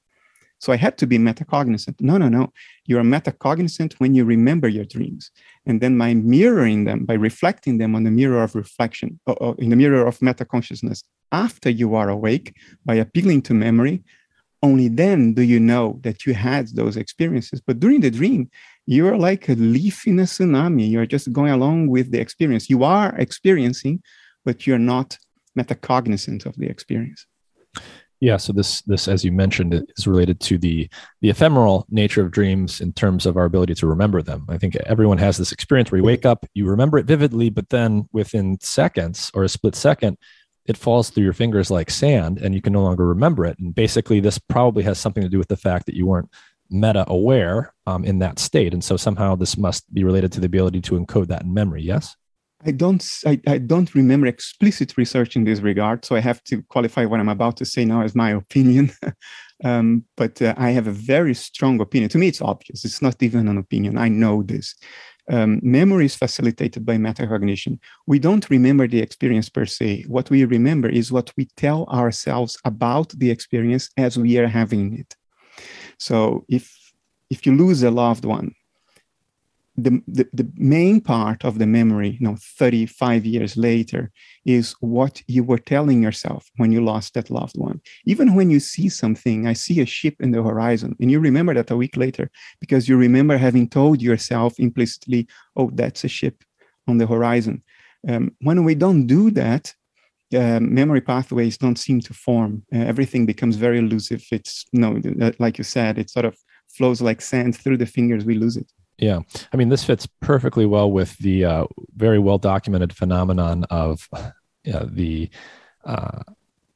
[0.59, 2.01] So I had to be metacognizant.
[2.01, 2.53] No, no, no.
[2.87, 5.31] You're metacognizant when you remember your dreams.
[5.66, 9.55] And then by mirroring them, by reflecting them on the mirror of reflection, or, or
[9.59, 14.03] in the mirror of metaconsciousness, after you are awake, by appealing to memory,
[14.62, 17.61] only then do you know that you had those experiences.
[17.64, 18.51] But during the dream,
[18.87, 20.90] you're like a leaf in a tsunami.
[20.90, 22.68] You're just going along with the experience.
[22.68, 24.03] You are experiencing,
[24.44, 25.16] but you're not
[25.57, 27.27] metacognizant of the experience.
[28.21, 30.89] Yeah, so this this as you mentioned is related to the
[31.21, 34.45] the ephemeral nature of dreams in terms of our ability to remember them.
[34.49, 37.69] I think everyone has this experience where you wake up, you remember it vividly, but
[37.69, 40.19] then within seconds or a split second,
[40.67, 43.59] it falls through your fingers like sand and you can no longer remember it.
[43.61, 46.31] And basically this probably has something to do with the fact that you weren't
[46.71, 48.75] meta aware um, in that state.
[48.75, 51.83] And so somehow this must be related to the ability to encode that in memory.
[51.83, 52.17] Yes?
[52.66, 56.62] I don't I, I don't remember explicit research in this regard, so I have to
[56.62, 58.90] qualify what I'm about to say now as my opinion.
[59.64, 62.11] um, but uh, I have a very strong opinion.
[62.11, 62.85] To me, it's obvious.
[62.85, 63.97] It's not even an opinion.
[63.97, 64.75] I know this.
[65.31, 67.79] Um, memory is facilitated by metacognition.
[68.07, 70.05] We don't remember the experience per se.
[70.09, 74.99] What we remember is what we tell ourselves about the experience as we are having
[74.99, 75.14] it.
[75.99, 76.75] So if
[77.31, 78.53] if you lose a loved one,
[79.79, 84.11] the, the, the, main part of the memory, you know, 35 years later,
[84.45, 87.81] is what you were telling yourself when you lost that loved one.
[88.05, 91.55] Even when you see something, I see a ship in the horizon, and you remember
[91.55, 96.43] that a week later because you remember having told yourself implicitly, oh, that's a ship
[96.88, 97.62] on the horizon.
[98.09, 99.75] Um, when we don't do that,
[100.35, 102.62] uh, memory pathways don't seem to form.
[102.75, 104.25] Uh, everything becomes very elusive.
[104.31, 106.37] It's, you know, like you said, it sort of
[106.69, 108.71] flows like sand through the fingers, we lose it.
[108.99, 109.21] Yeah,
[109.53, 111.65] I mean, this fits perfectly well with the uh,
[111.97, 114.31] very well documented phenomenon of uh,
[114.85, 115.31] the
[115.85, 116.23] uh,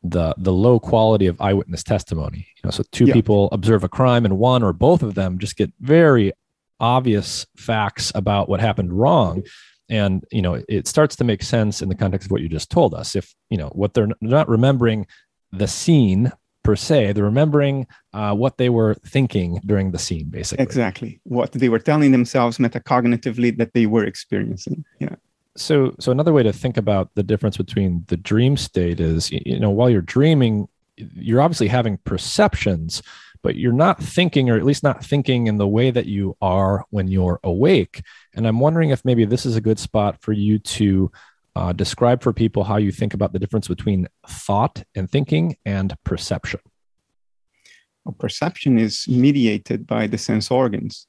[0.05, 2.47] the the low quality of eyewitness testimony.
[2.57, 3.15] You know, so two yeah.
[3.15, 6.33] people observe a crime, and one or both of them just get very
[6.79, 9.43] obvious facts about what happened wrong,
[9.89, 12.71] and you know, it starts to make sense in the context of what you just
[12.71, 13.17] told us.
[13.17, 15.07] If you know what they're not remembering
[15.51, 17.13] the scene per se.
[17.13, 20.63] They're remembering uh, what they were thinking during the scene, basically.
[20.63, 21.21] Exactly.
[21.25, 24.85] What they were telling themselves metacognitively that they were experiencing.
[25.01, 25.17] Yeah.
[25.57, 29.61] So, so another way to think about the difference between the dream state is, you
[29.61, 33.03] know, while you're dreaming, you're obviously having perceptions,
[33.43, 36.85] but you're not thinking, or at least not thinking in the way that you are
[36.91, 38.03] when you're awake.
[38.35, 41.11] And I'm wondering if maybe this is a good spot for you to
[41.55, 45.95] uh, describe for people how you think about the difference between thought and thinking and
[46.05, 46.61] perception.
[48.05, 51.07] Well, perception is mediated by the sense organs.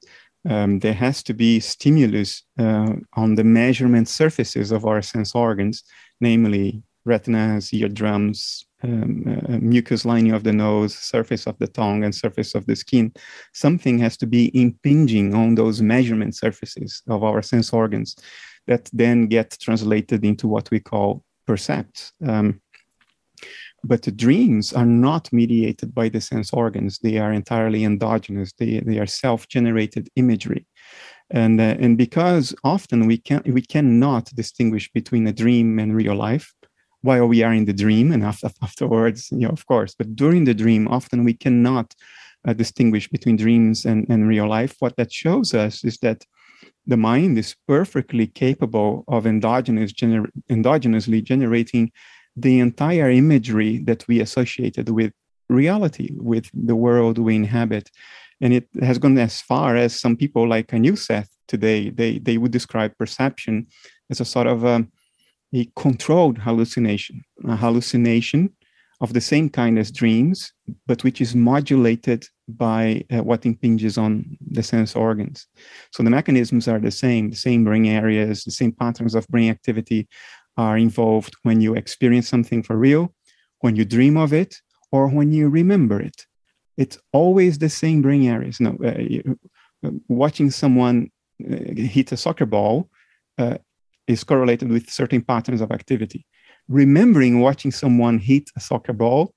[0.47, 5.83] Um, there has to be stimulus uh, on the measurement surfaces of our sense organs,
[6.19, 12.13] namely retinas, eardrums, um, uh, mucous lining of the nose, surface of the tongue, and
[12.13, 13.13] surface of the skin.
[13.53, 18.15] Something has to be impinging on those measurement surfaces of our sense organs
[18.67, 22.13] that then get translated into what we call percepts.
[22.25, 22.61] Um,
[23.83, 26.99] but the dreams are not mediated by the sense organs.
[26.99, 28.53] They are entirely endogenous.
[28.53, 30.65] They, they are self-generated imagery.
[31.31, 36.15] And, uh, and because often we, can, we cannot distinguish between a dream and real
[36.15, 36.53] life,
[37.01, 40.45] while we are in the dream and after, afterwards, you know, of course, but during
[40.45, 41.93] the dream, often we cannot
[42.47, 44.75] uh, distinguish between dreams and, and real life.
[44.79, 46.23] What that shows us is that
[46.85, 51.91] the mind is perfectly capable of endogenous gener- endogenously generating
[52.35, 55.11] the entire imagery that we associated with
[55.49, 57.89] reality, with the world we inhabit.
[58.41, 62.51] And it has gone as far as some people like Seth today, they, they would
[62.51, 63.67] describe perception
[64.09, 64.91] as a sort of a, um,
[65.53, 68.49] a controlled hallucination, a hallucination
[69.01, 70.51] of the same kind as dreams,
[70.87, 75.47] but which is modulated by uh, what impinges on the sense organs.
[75.91, 79.49] So the mechanisms are the same, the same brain areas, the same patterns of brain
[79.49, 80.07] activity
[80.57, 83.13] are involved when you experience something for real,
[83.59, 84.55] when you dream of it,
[84.91, 86.25] or when you remember it.
[86.77, 88.59] It's always the same brain areas.
[88.61, 89.39] Uh, you,
[89.85, 91.11] uh, watching someone
[91.43, 92.89] uh, hit a soccer ball
[93.37, 93.57] uh,
[94.07, 96.25] is correlated with certain patterns of activity.
[96.67, 99.33] Remembering watching someone hit a soccer ball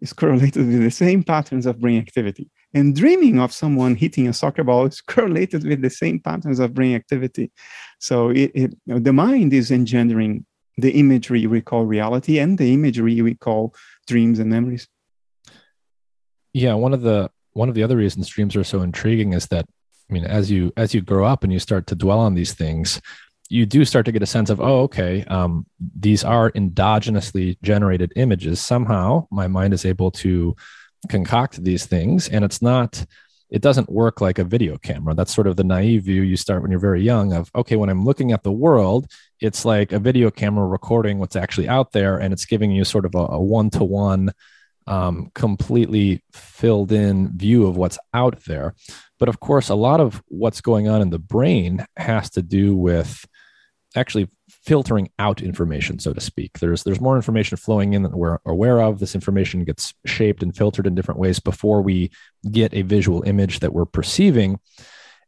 [0.00, 2.48] is correlated with the same patterns of brain activity.
[2.74, 6.74] And dreaming of someone hitting a soccer ball is correlated with the same patterns of
[6.74, 7.50] brain activity.
[7.98, 13.20] So it, it, the mind is engendering the imagery we call reality and the imagery
[13.20, 13.74] we call
[14.06, 14.88] dreams and memories.
[16.52, 19.66] Yeah, one of the one of the other reasons dreams are so intriguing is that
[20.08, 22.54] I mean, as you as you grow up and you start to dwell on these
[22.54, 23.00] things,
[23.48, 25.66] you do start to get a sense of, oh, okay, um,
[25.98, 28.60] these are endogenously generated images.
[28.60, 30.54] Somehow, my mind is able to
[31.08, 33.04] concoct these things, and it's not
[33.50, 35.14] it doesn't work like a video camera.
[35.14, 37.88] That's sort of the naive view you start when you're very young of, okay, when
[37.88, 42.18] I'm looking at the world, it's like a video camera recording what's actually out there
[42.18, 44.32] and it's giving you sort of a one to one,
[45.34, 48.74] completely filled in view of what's out there.
[49.18, 52.76] But of course, a lot of what's going on in the brain has to do
[52.76, 53.26] with
[53.98, 54.28] actually
[54.64, 56.58] filtering out information, so to speak.
[56.58, 58.98] There's there's more information flowing in that we're aware of.
[58.98, 62.10] This information gets shaped and filtered in different ways before we
[62.50, 64.60] get a visual image that we're perceiving.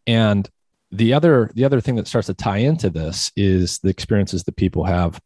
[0.07, 0.49] And
[0.91, 4.57] the other the other thing that starts to tie into this is the experiences that
[4.57, 5.21] people have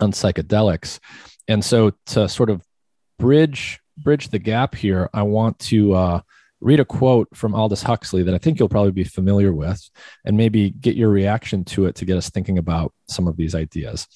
[0.00, 0.98] on psychedelics.
[1.46, 2.62] And so to sort of
[3.18, 6.20] bridge bridge the gap here, I want to uh,
[6.60, 9.88] read a quote from Aldous Huxley that I think you'll probably be familiar with
[10.24, 13.54] and maybe get your reaction to it to get us thinking about some of these
[13.54, 14.06] ideas.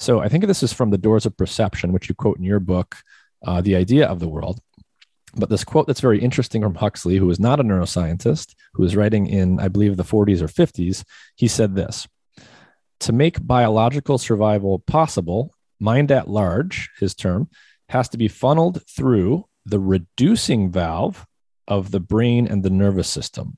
[0.00, 2.60] So I think this is from The Doors of Perception, which you quote in your
[2.60, 2.96] book,
[3.46, 4.60] uh, The Idea of the World.
[5.34, 8.96] But this quote that's very interesting from Huxley, who is not a neuroscientist, who was
[8.96, 11.04] writing in, I believe, the 40s or 50s,
[11.36, 12.06] he said this
[13.00, 17.48] To make biological survival possible, mind at large, his term,
[17.88, 21.26] has to be funneled through the reducing valve
[21.72, 23.56] of the brain and the nervous system.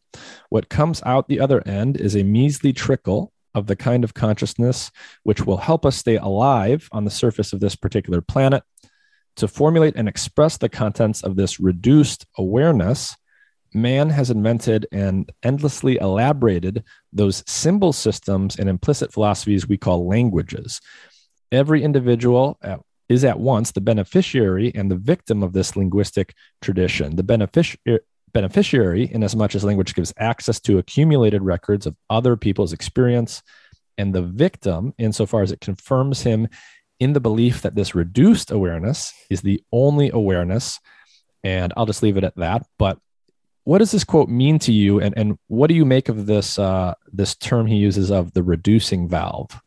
[0.48, 4.92] What comes out the other end is a measly trickle of the kind of consciousness
[5.24, 8.62] which will help us stay alive on the surface of this particular planet.
[9.38, 13.16] To formulate and express the contents of this reduced awareness,
[13.74, 20.80] man has invented and endlessly elaborated those symbol systems and implicit philosophies we call languages.
[21.50, 27.16] Every individual at is at once the beneficiary and the victim of this linguistic tradition.
[27.16, 28.00] The benefic-
[28.32, 33.42] beneficiary, in as much as language gives access to accumulated records of other people's experience,
[33.96, 36.48] and the victim, insofar as it confirms him
[36.98, 40.80] in the belief that this reduced awareness is the only awareness.
[41.42, 42.66] And I'll just leave it at that.
[42.78, 42.98] But
[43.64, 46.58] what does this quote mean to you, and, and what do you make of this
[46.58, 49.60] uh, this term he uses of the reducing valve?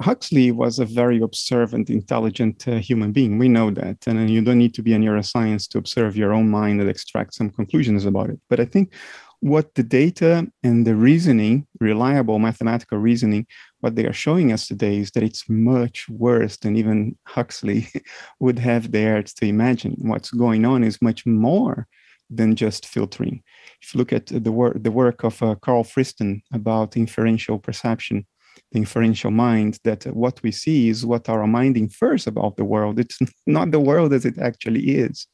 [0.00, 3.38] Huxley was a very observant, intelligent uh, human being.
[3.38, 4.06] We know that.
[4.06, 7.34] And you don't need to be a neuroscience to observe your own mind and extract
[7.34, 8.40] some conclusions about it.
[8.48, 8.94] But I think
[9.40, 13.46] what the data and the reasoning, reliable mathematical reasoning,
[13.80, 17.88] what they are showing us today is that it's much worse than even Huxley
[18.40, 19.96] would have dared to imagine.
[19.98, 21.86] What's going on is much more
[22.30, 23.42] than just filtering.
[23.82, 28.26] If you look at the work, the work of uh, Carl Friston about inferential perception,
[28.74, 32.98] the inferential mind that what we see is what our mind infers about the world.
[32.98, 35.26] It's not the world as it actually is.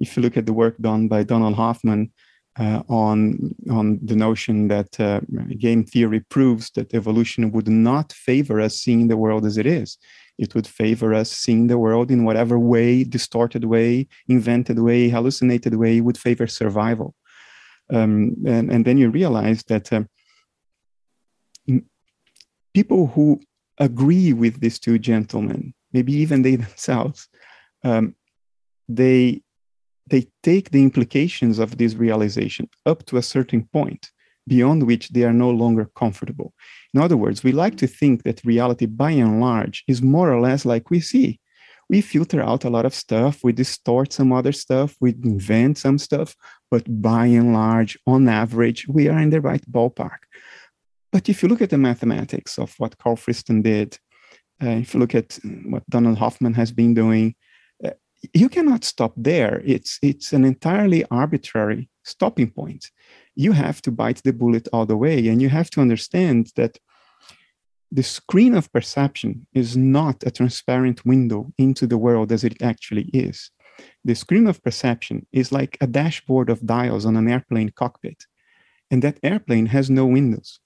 [0.00, 2.10] If you look at the work done by Donald Hoffman
[2.58, 5.20] uh, on, on the notion that uh,
[5.58, 9.98] game theory proves that evolution would not favor us seeing the world as it is.
[10.38, 15.74] It would favor us seeing the world in whatever way, distorted way, invented way, hallucinated
[15.74, 17.14] way, would favor survival.
[17.92, 20.02] Um, and, and then you realize that uh,
[22.78, 23.40] people who
[23.78, 27.20] agree with these two gentlemen, maybe even they themselves,
[27.88, 28.04] um,
[29.00, 29.42] they
[30.12, 34.02] they take the implications of this realization up to a certain point
[34.54, 36.50] beyond which they are no longer comfortable.
[36.94, 40.40] In other words, we like to think that reality by and large is more or
[40.46, 41.30] less like we see.
[41.90, 45.98] We filter out a lot of stuff, we distort some other stuff, we invent some
[45.98, 46.28] stuff,
[46.72, 50.20] but by and large, on average, we are in the right ballpark.
[51.12, 53.98] But if you look at the mathematics of what Carl Friston did,
[54.62, 57.34] uh, if you look at what Donald Hoffman has been doing,
[57.84, 57.90] uh,
[58.34, 59.62] you cannot stop there.
[59.64, 62.90] It's it's an entirely arbitrary stopping point
[63.38, 65.28] you have to bite the bullet all the way.
[65.28, 66.76] And you have to understand that
[67.92, 73.08] the screen of perception is not a transparent window into the world as it actually
[73.14, 73.52] is.
[74.04, 78.24] The screen of perception is like a dashboard of dials on an airplane cockpit.
[78.90, 80.58] And that airplane has no windows.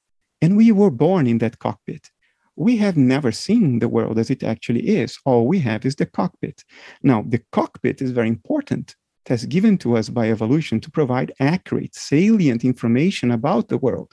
[0.43, 2.11] And we were born in that cockpit.
[2.57, 5.19] We have never seen the world as it actually is.
[5.25, 6.65] All we have is the cockpit.
[7.03, 11.95] Now, the cockpit is very important that's given to us by evolution to provide accurate,
[11.95, 14.13] salient information about the world.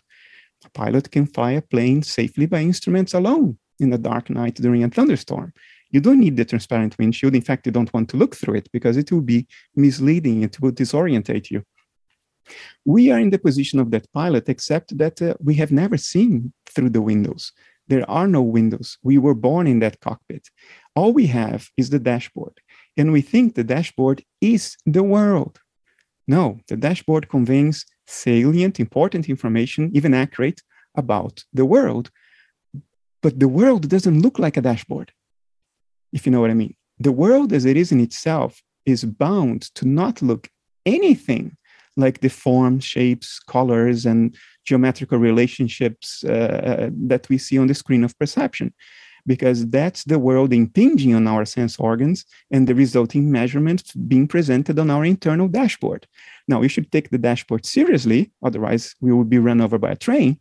[0.64, 4.84] A pilot can fly a plane safely by instruments alone in a dark night during
[4.84, 5.52] a thunderstorm.
[5.90, 7.34] You don't need the transparent windshield.
[7.34, 10.62] In fact, you don't want to look through it because it will be misleading, it
[10.62, 11.64] will disorientate you.
[12.86, 16.54] We are in the position of that pilot, except that uh, we have never seen
[16.66, 17.52] through the windows.
[17.88, 18.98] There are no windows.
[19.02, 20.48] We were born in that cockpit.
[20.96, 22.60] All we have is the dashboard
[23.00, 25.60] and we think the dashboard is the world.
[26.28, 30.62] No, the dashboard conveys salient, important information, even accurate,
[30.96, 32.12] about the world.
[33.22, 35.14] But the world doesn't look like a dashboard,
[36.12, 36.76] if you know what I mean.
[37.00, 40.50] The world as it is in itself is bound to not look
[40.86, 41.56] anything
[42.00, 44.36] like the forms, shapes, colors, and
[44.66, 48.72] geometrical relationships uh that we see on the screen of perception
[49.26, 54.80] because that's the world impinging on our sense organs and the resulting measurements being presented
[54.80, 56.08] on our internal dashboard.
[56.48, 59.96] Now, we should take the dashboard seriously, otherwise, we will be run over by a
[59.96, 60.40] train,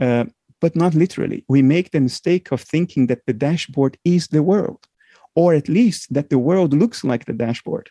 [0.00, 0.24] uh,
[0.60, 1.44] but not literally.
[1.48, 4.86] We make the mistake of thinking that the dashboard is the world,
[5.34, 7.90] or at least that the world looks like the dashboard.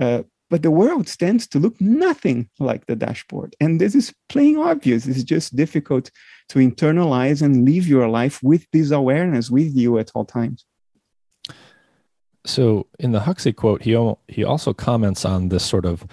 [0.00, 0.22] Uh,
[0.54, 3.56] but the world tends to look nothing like the dashboard.
[3.58, 5.04] And this is plain obvious.
[5.04, 6.12] It's just difficult
[6.50, 10.64] to internalize and live your life with this awareness with you at all times.
[12.46, 13.98] So in the Huxley quote, he,
[14.28, 16.06] he also comments on this sort of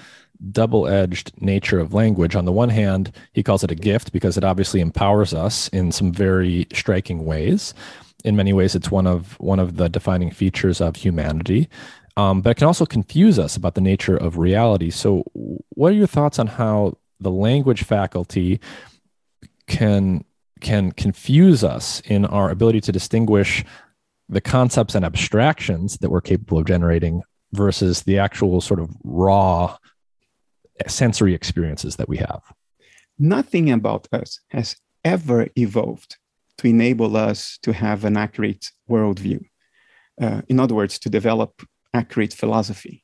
[0.52, 2.36] double edged nature of language.
[2.36, 5.92] On the one hand, he calls it a gift because it obviously empowers us in
[5.92, 7.76] some very striking ways.
[8.24, 11.70] In many ways, it's one of one of the defining features of humanity
[12.18, 14.89] um, but it can also confuse us about the nature of reality.
[14.89, 15.24] So,
[15.70, 18.59] what are your thoughts on how the language faculty
[19.68, 20.26] can
[20.59, 23.66] can confuse us in our ability to distinguish
[24.30, 29.76] the concepts and abstractions that we're capable of generating versus the actual sort of raw
[30.88, 32.41] sensory experiences that we have?
[33.20, 36.18] Nothing about us has ever evolved
[36.57, 39.43] to enable us to have an accurate worldview.
[40.22, 41.64] Uh, in other words, to develop
[41.94, 43.04] accurate philosophy.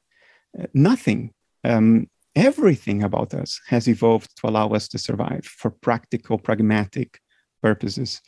[0.57, 1.31] Uh, nothing,
[1.63, 7.19] um, everything about us has evolved to allow us to survive for practical, pragmatic
[7.61, 8.21] purposes.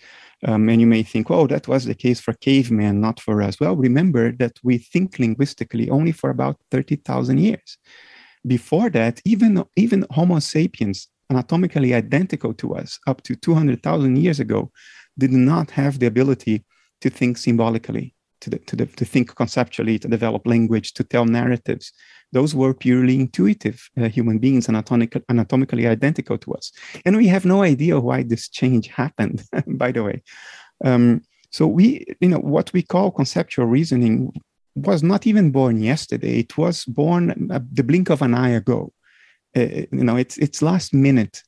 [0.46, 3.60] Um, and you may think, oh, that was the case for cavemen, not for us.
[3.60, 7.78] Well, remember that we think linguistically only for about 30,000 years.
[8.46, 14.72] Before that, even, even Homo sapiens, anatomically identical to us up to 200,000 years ago,
[15.18, 16.64] did not have the ability
[17.02, 21.26] to think symbolically to, the, to, the, to think conceptually, to develop language, to tell
[21.26, 21.92] narratives.
[22.32, 26.72] Those were purely intuitive uh, human beings, anatomic, anatomically identical to us.
[27.06, 30.24] And we have no idea why this change happened, by the way.
[30.86, 31.22] Um,
[31.52, 34.32] so we, you know, what we call conceptual reasoning
[34.76, 36.40] was not even born yesterday.
[36.40, 38.94] It was born at the blink of an eye ago.
[39.56, 41.42] Uh, you know, it's it's last minute.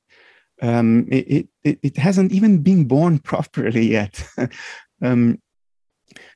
[0.61, 4.23] Um, it, it, it hasn't even been born properly yet.
[5.01, 5.39] um,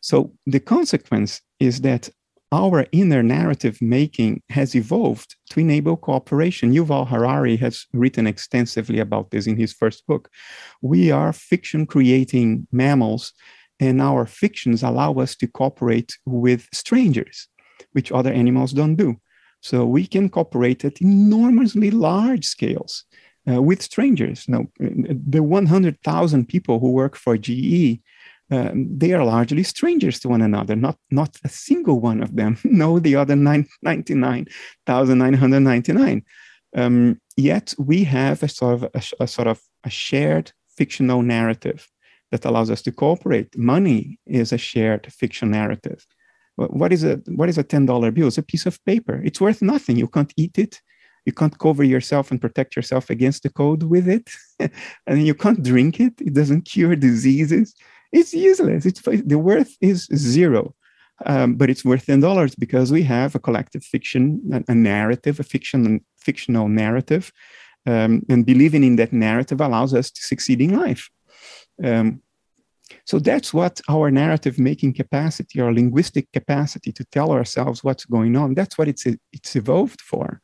[0.01, 2.09] so the consequence is that
[2.51, 6.73] our inner narrative making has evolved to enable cooperation.
[6.73, 10.29] Yuval Harari has written extensively about this in his first book.
[10.81, 13.33] We are fiction creating mammals,
[13.79, 17.47] and our fictions allow us to cooperate with strangers,
[17.91, 19.15] which other animals don't do.
[19.61, 23.03] So we can cooperate at enormously large scales
[23.51, 24.45] uh, with strangers.
[24.47, 27.99] Now, the 100,000 people who work for GE
[28.51, 30.75] um, they are largely strangers to one another.
[30.75, 34.47] Not not a single one of them know the other ninety nine
[34.85, 36.23] thousand nine hundred ninety nine.
[36.75, 41.87] Um, yet we have a sort of a, a sort of a shared fictional narrative
[42.31, 43.57] that allows us to cooperate.
[43.57, 46.05] Money is a shared fiction narrative.
[46.57, 48.27] What is a what is a ten dollar bill?
[48.27, 49.21] It's a piece of paper.
[49.23, 49.97] It's worth nothing.
[49.97, 50.81] You can't eat it.
[51.25, 54.29] You can't cover yourself and protect yourself against the cold with it,
[55.07, 56.13] and you can't drink it.
[56.21, 57.73] It doesn't cure diseases.
[58.19, 58.85] It's useless.
[58.85, 59.01] It's
[59.31, 60.73] the worth is zero.
[61.25, 65.39] Um, but it's worth ten dollars because we have a collective fiction, a, a narrative,
[65.39, 67.31] a fiction, fictional narrative,
[67.85, 71.09] um, and believing in that narrative allows us to succeed in life.
[71.83, 72.21] Um,
[73.05, 78.35] so that's what our narrative making capacity, our linguistic capacity to tell ourselves what's going
[78.35, 80.41] on, that's what it's, it's evolved for.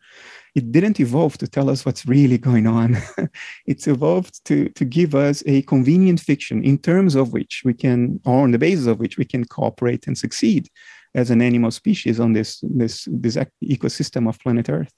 [0.56, 2.98] It didn't evolve to tell us what's really going on.
[3.66, 8.20] it's evolved to, to give us a convenient fiction in terms of which we can,
[8.26, 10.68] or on the basis of which we can cooperate and succeed
[11.14, 14.92] as an animal species on this, this, this ecosystem of planet Earth.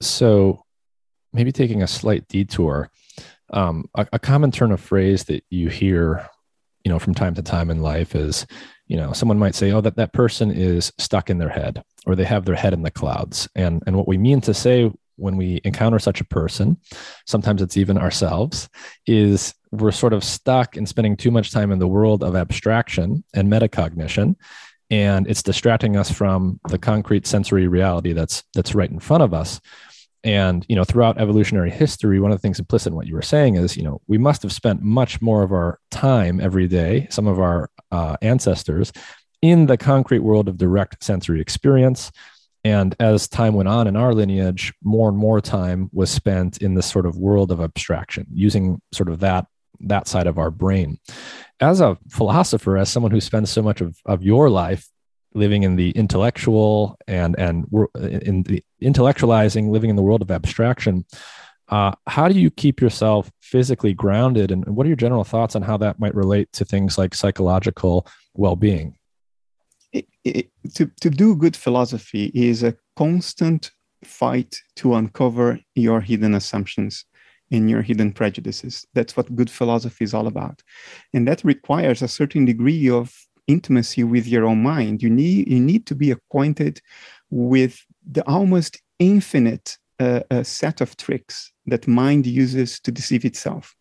[0.00, 0.64] So
[1.32, 2.90] maybe taking a slight detour,
[3.50, 6.28] um, a, a common turn of phrase that you hear,
[6.84, 8.46] you know, from time to time in life is,
[8.86, 12.14] you know, someone might say, "Oh, that that person is stuck in their head," or
[12.14, 13.48] they have their head in the clouds.
[13.54, 16.76] And and what we mean to say when we encounter such a person,
[17.26, 18.68] sometimes it's even ourselves,
[19.06, 23.24] is we're sort of stuck in spending too much time in the world of abstraction
[23.34, 24.36] and metacognition
[24.90, 29.34] and it's distracting us from the concrete sensory reality that's that's right in front of
[29.34, 29.60] us
[30.24, 33.22] and you know throughout evolutionary history one of the things implicit in what you were
[33.22, 37.06] saying is you know we must have spent much more of our time every day
[37.10, 38.92] some of our uh, ancestors
[39.42, 42.10] in the concrete world of direct sensory experience.
[42.64, 46.74] And as time went on in our lineage more and more time was spent in
[46.74, 49.46] this sort of world of abstraction using sort of that
[49.80, 50.98] that side of our brain.
[51.60, 54.88] As a philosopher as someone who spends so much of, of your life
[55.36, 61.04] living in the intellectual and and in the intellectualizing, living in the world of abstraction.
[61.68, 65.62] Uh, how do you keep yourself physically grounded, and what are your general thoughts on
[65.62, 68.96] how that might relate to things like psychological well-being?
[69.92, 73.72] It, it, to to do good philosophy is a constant
[74.04, 77.04] fight to uncover your hidden assumptions
[77.50, 78.86] and your hidden prejudices.
[78.94, 80.62] That's what good philosophy is all about,
[81.14, 83.12] and that requires a certain degree of
[83.46, 85.02] intimacy with your own mind.
[85.02, 86.80] You need you need to be acquainted
[87.30, 93.74] with the almost infinite uh, uh, set of tricks that mind uses to deceive itself,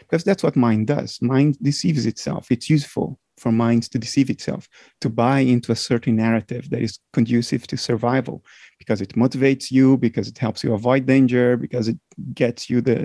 [0.00, 1.18] because that's what mind does.
[1.20, 2.50] Mind deceives itself.
[2.50, 4.66] It's useful for mind to deceive itself,
[5.02, 8.42] to buy into a certain narrative that is conducive to survival,
[8.78, 11.98] because it motivates you, because it helps you avoid danger, because it
[12.32, 13.00] gets you the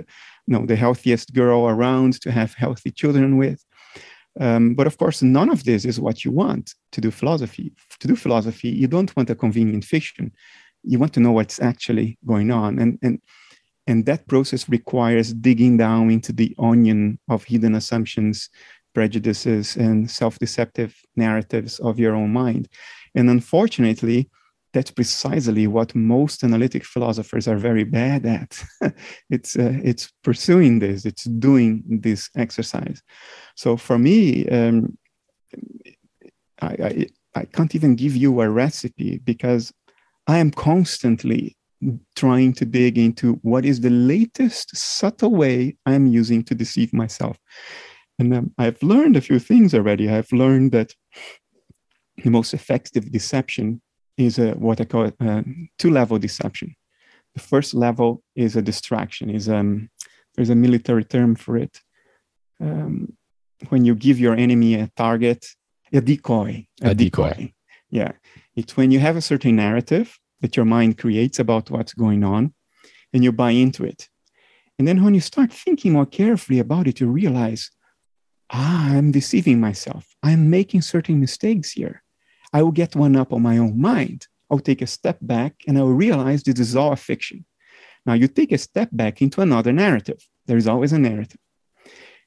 [0.46, 3.64] you know the healthiest girl around to have healthy children with
[4.40, 7.72] um, but of course, none of this is what you want to do philosophy.
[8.00, 10.32] To do philosophy, you don't want a convenient fiction.
[10.82, 12.78] You want to know what's actually going on.
[12.78, 13.20] And, and,
[13.86, 18.48] and that process requires digging down into the onion of hidden assumptions,
[18.94, 22.68] prejudices, and self deceptive narratives of your own mind.
[23.14, 24.30] And unfortunately,
[24.72, 28.62] that's precisely what most analytic philosophers are very bad at.
[29.30, 33.02] it's uh, it's pursuing this, it's doing this exercise.
[33.54, 34.96] So for me, um,
[36.60, 39.72] I, I, I can't even give you a recipe because
[40.26, 41.56] I am constantly
[42.14, 47.36] trying to dig into what is the latest subtle way I'm using to deceive myself.
[48.18, 50.08] And um, I've learned a few things already.
[50.08, 50.94] I've learned that
[52.22, 53.82] the most effective deception
[54.16, 55.44] is a, what I call a
[55.78, 56.74] two-level deception.
[57.34, 59.30] The first level is a distraction.
[59.30, 59.88] Is um,
[60.34, 61.80] there's a military term for it.
[62.60, 63.16] Um,
[63.68, 65.46] when you give your enemy a target,
[65.92, 66.66] a decoy.
[66.82, 67.28] A, a decoy.
[67.30, 67.52] decoy.
[67.90, 68.12] Yeah,
[68.56, 72.54] it's when you have a certain narrative that your mind creates about what's going on,
[73.12, 74.08] and you buy into it.
[74.78, 77.70] And then when you start thinking more carefully about it, you realize,
[78.50, 80.06] ah, I'm deceiving myself.
[80.22, 82.01] I'm making certain mistakes here.
[82.52, 84.26] I will get one up on my own mind.
[84.50, 87.44] I'll take a step back and I will realize this is all a fiction.
[88.04, 90.20] Now, you take a step back into another narrative.
[90.46, 91.38] There is always a narrative.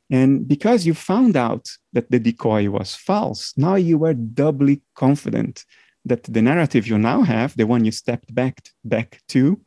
[0.09, 5.65] And because you found out that the decoy was false, now you are doubly confident
[6.05, 9.59] that the narrative you now have, the one you stepped back, back to,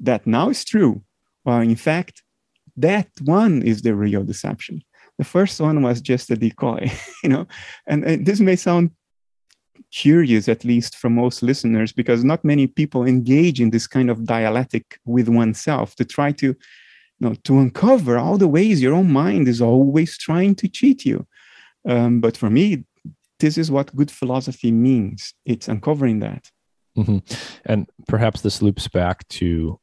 [0.00, 1.02] that now is true.
[1.44, 2.22] Well, in fact,
[2.76, 4.82] that one is the real deception.
[5.18, 6.90] The first one was just a decoy,
[7.22, 7.46] you know,
[7.86, 8.90] and, and this may sound
[9.94, 14.24] curious, at least for most listeners, because not many people engage in this kind of
[14.24, 16.56] dialectic with oneself to try to, you
[17.20, 21.26] know, to uncover all the ways your own mind is always trying to cheat you.
[21.88, 22.84] Um, but for me,
[23.38, 25.34] this is what good philosophy means.
[25.44, 26.50] It's uncovering that.
[26.96, 27.18] Mm-hmm.
[27.66, 29.78] And perhaps this loops back to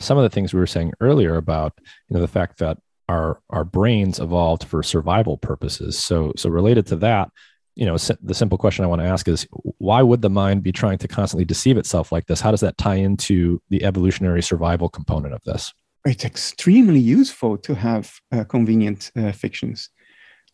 [0.00, 1.74] some of the things we were saying earlier about
[2.08, 2.78] you know the fact that
[3.08, 5.98] our our brains evolved for survival purposes.
[5.98, 7.30] So so related to that,
[7.78, 9.46] you know, the simple question I want to ask is
[9.78, 12.40] why would the mind be trying to constantly deceive itself like this?
[12.40, 15.72] How does that tie into the evolutionary survival component of this?
[16.04, 19.90] It's extremely useful to have uh, convenient uh, fictions,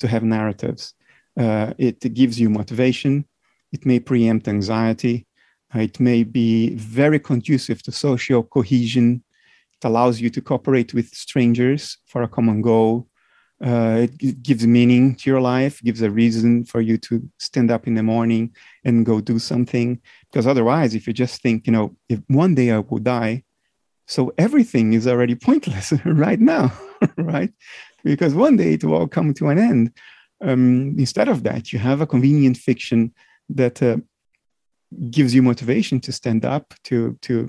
[0.01, 0.93] to have narratives.
[1.41, 3.25] Uh, it gives you motivation.
[3.73, 5.27] It may preempt anxiety.
[5.75, 9.25] it may be very conducive to social cohesion.
[9.77, 13.09] It allows you to cooperate with strangers for a common goal.
[13.63, 17.87] Uh, it gives meaning to your life, gives a reason for you to stand up
[17.87, 20.01] in the morning and go do something.
[20.31, 23.45] Because otherwise, if you just think, you know, if one day I will die,
[24.07, 26.73] so everything is already pointless right now,
[27.17, 27.53] right?
[28.03, 29.93] Because one day it will all come to an end.
[30.43, 33.15] Um, instead of that, you have a convenient fiction
[33.49, 33.99] that uh,
[35.11, 37.49] gives you motivation to stand up, to to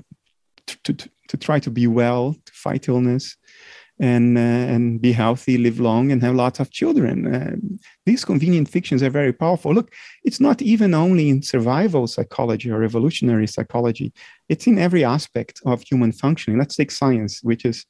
[0.66, 3.36] to, to, to try to be well, to fight illness,
[3.98, 7.34] and uh, and be healthy, live long, and have lots of children.
[7.34, 7.56] Uh,
[8.04, 9.72] these convenient fictions are very powerful.
[9.72, 9.92] Look,
[10.24, 14.12] it's not even only in survival psychology or evolutionary psychology;
[14.48, 16.58] it's in every aspect of human functioning.
[16.58, 17.86] Let's take science, which is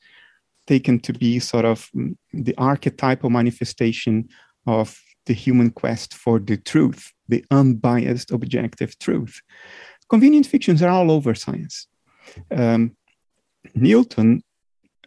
[0.67, 4.29] taken to be sort of mm, the archetypal manifestation
[4.67, 9.41] of the human quest for the truth, the unbiased, objective truth.
[10.09, 11.89] Convenient fictions are all over science.
[12.51, 12.97] Um,
[13.75, 14.43] Newton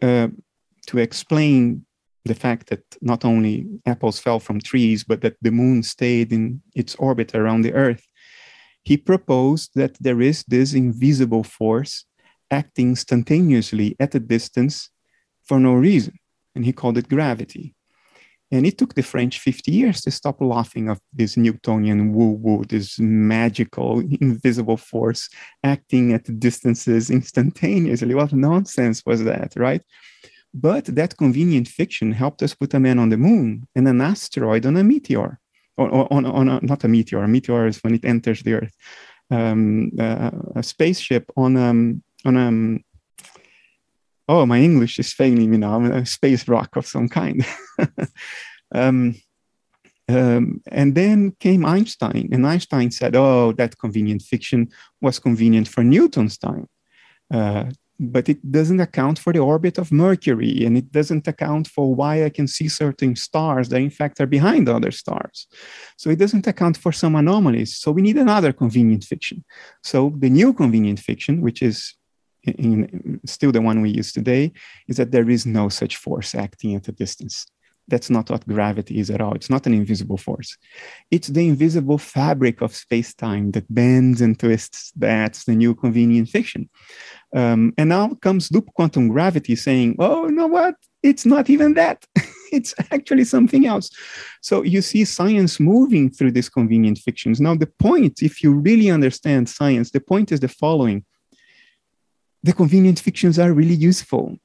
[0.02, 0.28] uh,
[0.90, 1.86] to explain
[2.24, 6.60] the fact that not only apples fell from trees, but that the moon stayed in
[6.74, 8.04] its orbit around the earth,
[8.82, 12.04] he proposed that there is this invisible force
[12.50, 14.90] acting instantaneously at a distance
[15.44, 16.14] for no reason.
[16.56, 17.76] And he called it gravity.
[18.50, 22.64] And it took the French 50 years to stop laughing of this Newtonian woo woo,
[22.64, 25.28] this magical, invisible force
[25.62, 28.12] acting at distances instantaneously.
[28.12, 29.82] What nonsense was that, right?
[30.52, 34.66] But that convenient fiction helped us put a man on the moon and an asteroid
[34.66, 35.38] on a meteor,
[35.76, 37.22] or on, on, a, not a meteor.
[37.22, 38.76] A meteor is when it enters the Earth.
[39.30, 42.84] Um, uh, a spaceship on um, on um,
[44.28, 45.84] oh, my English is failing me now.
[45.84, 47.44] A space rock of some kind.
[48.74, 49.14] um,
[50.08, 54.68] um, and then came Einstein, and Einstein said, "Oh, that convenient fiction
[55.00, 56.66] was convenient for Newton's time."
[57.32, 57.66] Uh,
[58.00, 62.24] but it doesn't account for the orbit of Mercury and it doesn't account for why
[62.24, 65.46] I can see certain stars that in fact are behind other stars.
[65.98, 67.76] So it doesn't account for some anomalies.
[67.76, 69.44] So we need another convenient fiction.
[69.84, 71.94] So the new convenient fiction, which is
[72.44, 74.52] in, in, still the one we use today,
[74.88, 77.46] is that there is no such force acting at a distance.
[77.90, 79.34] That's not what gravity is at all.
[79.34, 80.56] It's not an invisible force.
[81.10, 84.92] It's the invisible fabric of space time that bends and twists.
[84.96, 86.70] That's the new convenient fiction.
[87.34, 90.74] Um, and now comes loop quantum gravity saying, oh, you know what?
[91.02, 92.06] It's not even that.
[92.52, 93.90] it's actually something else.
[94.40, 97.40] So you see science moving through these convenient fictions.
[97.40, 101.04] Now, the point, if you really understand science, the point is the following
[102.42, 104.36] the convenient fictions are really useful.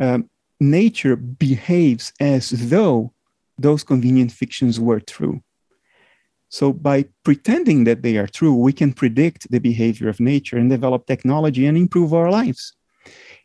[0.00, 0.30] Um,
[0.60, 3.12] nature behaves as though
[3.58, 5.42] those convenient fictions were true.
[6.48, 10.70] So, by pretending that they are true, we can predict the behavior of nature and
[10.70, 12.74] develop technology and improve our lives.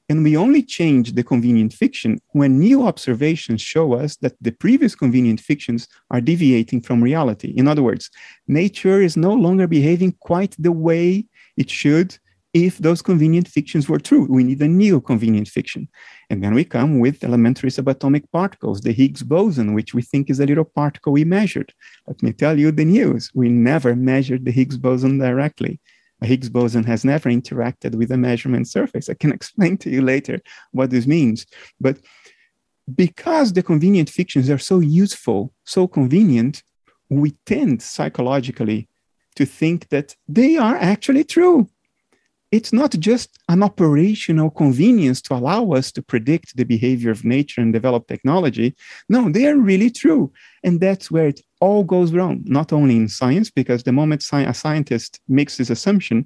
[0.10, 4.95] And we only change the convenient fiction when new observations show us that the previous
[4.95, 7.53] convenient fictions are deviating from reality.
[7.55, 8.10] In other words,
[8.47, 11.26] nature is no longer behaving quite the way
[11.57, 12.18] it should
[12.54, 14.26] if those convenient fictions were true.
[14.30, 15.88] We need a new convenient fiction.
[16.30, 20.39] And then we come with elementary subatomic particles, the Higgs boson, which we think is
[20.39, 21.74] a little particle we measured.
[22.08, 23.30] Let me tell you the news.
[23.34, 25.80] We never measured the Higgs boson directly.
[26.22, 29.10] A Higgs boson has never interacted with a measurement surface.
[29.10, 30.41] I can explain to you later
[30.72, 31.45] what this means.
[31.80, 32.00] But
[32.95, 36.64] because the convenient fictions are so useful, so convenient,
[37.10, 38.88] we tend psychologically
[39.36, 41.70] to think that they are actually true
[42.52, 47.62] it's not just an operational convenience to allow us to predict the behavior of nature
[47.62, 48.76] and develop technology.
[49.08, 50.32] No, they are really true.
[50.64, 54.54] And that's where it all goes wrong, not only in science, because the moment a
[54.54, 56.26] scientist makes this assumption,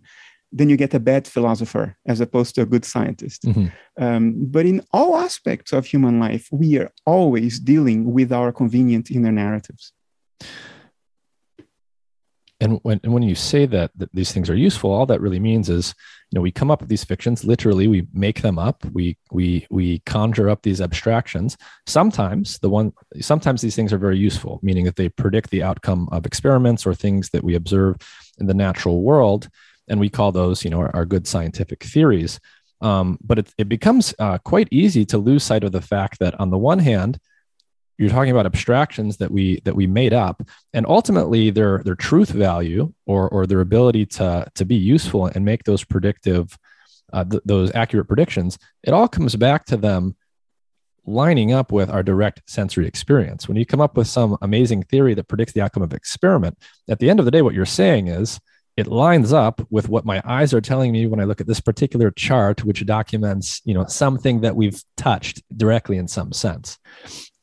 [0.52, 3.44] then you get a bad philosopher as opposed to a good scientist.
[3.44, 4.04] Mm-hmm.
[4.04, 9.12] Um, but in all aspects of human life, we are always dealing with our convenient
[9.12, 9.92] inner narratives
[12.64, 15.40] and when, and when you say that, that these things are useful, all that really
[15.40, 15.94] means is,
[16.32, 19.68] you know, we come up with these fictions, literally, we make them up, we we
[19.70, 21.58] we conjure up these abstractions.
[21.88, 26.08] Sometimes the one sometimes these things are very useful, meaning that they predict the outcome
[26.14, 27.98] of experiments or things that we observe
[28.40, 29.50] in the natural world.
[29.90, 32.40] And we call those, you know, our, our good scientific theories.
[32.80, 36.40] Um, but it, it becomes uh, quite easy to lose sight of the fact that
[36.40, 37.20] on the one hand,
[38.04, 40.44] you're talking about abstractions that we that we made up.
[40.74, 45.46] And ultimately their their truth value or or their ability to to be useful and
[45.46, 46.58] make those predictive
[47.12, 50.16] uh, th- those accurate predictions it all comes back to them
[51.06, 53.48] lining up with our direct sensory experience.
[53.48, 56.58] When you come up with some amazing theory that predicts the outcome of experiment
[56.90, 58.40] at the end of the day what you're saying is
[58.76, 61.60] it lines up with what my eyes are telling me when I look at this
[61.60, 66.80] particular chart, which documents, you know, something that we've touched directly in some sense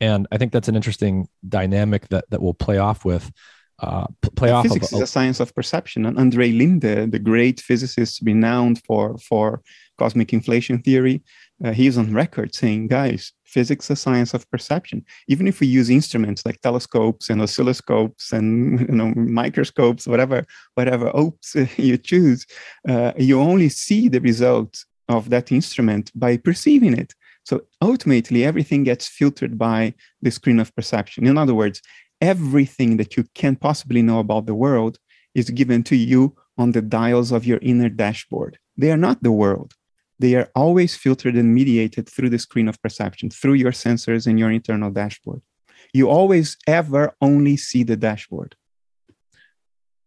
[0.01, 3.31] and I think that's an interesting dynamic that that will play off with.
[3.79, 7.61] Uh, play off physics of, is a science of perception, and Andrei Linde, the great
[7.61, 9.63] physicist renowned for for
[9.97, 11.23] cosmic inflation theory,
[11.65, 15.05] uh, he's on record saying, "Guys, physics is a science of perception.
[15.29, 20.45] Even if we use instruments like telescopes and oscilloscopes and you know microscopes, whatever
[20.75, 22.47] whatever opes you choose,
[22.89, 27.15] uh, you only see the result of that instrument by perceiving it.
[27.45, 31.27] So ultimately, everything gets filtered by the screen of perception.
[31.27, 31.81] In other words,
[32.21, 34.99] everything that you can possibly know about the world
[35.35, 38.59] is given to you on the dials of your inner dashboard.
[38.77, 39.75] They are not the world.
[40.19, 44.39] They are always filtered and mediated through the screen of perception, through your sensors and
[44.39, 45.41] your internal dashboard.
[45.95, 48.55] You always ever only see the dashboard.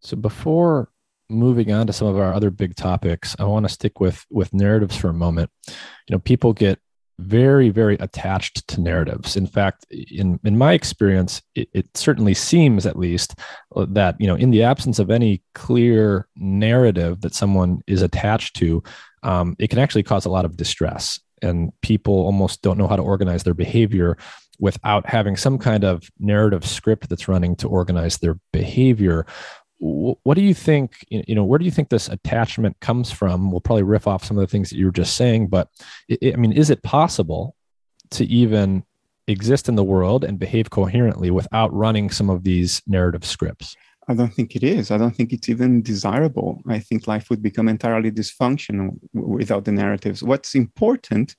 [0.02, 0.90] So before
[1.30, 4.54] moving on to some of our other big topics, I want to stick with with
[4.54, 5.50] narratives for a moment.
[5.68, 6.80] You know, people get
[7.20, 9.36] very very attached to narratives.
[9.36, 13.36] In fact in in my experience it, it, certainly seems at least
[13.76, 18.84] that you know in the absence of any clear narrative that someone is attached to
[19.24, 21.20] um, it can actually cause a lot of distress.
[21.42, 24.18] And people almost don't know how to organize their behavior
[24.60, 29.26] without having some kind of narrative script that's running to organize their behavior
[29.84, 33.52] what do you think you know where do you think this attachment comes from?
[33.52, 35.68] We'll probably riff off some of the things that you were just saying but
[36.10, 37.56] i mean is it possible
[38.12, 38.84] to even
[39.28, 43.76] exist in the world and behave coherently without running some of these narrative scripts?
[44.08, 44.92] I don't think it is.
[44.92, 46.62] I don't think it's even desirable.
[46.68, 50.22] I think life would become entirely dysfunctional without the narratives.
[50.22, 51.36] What's important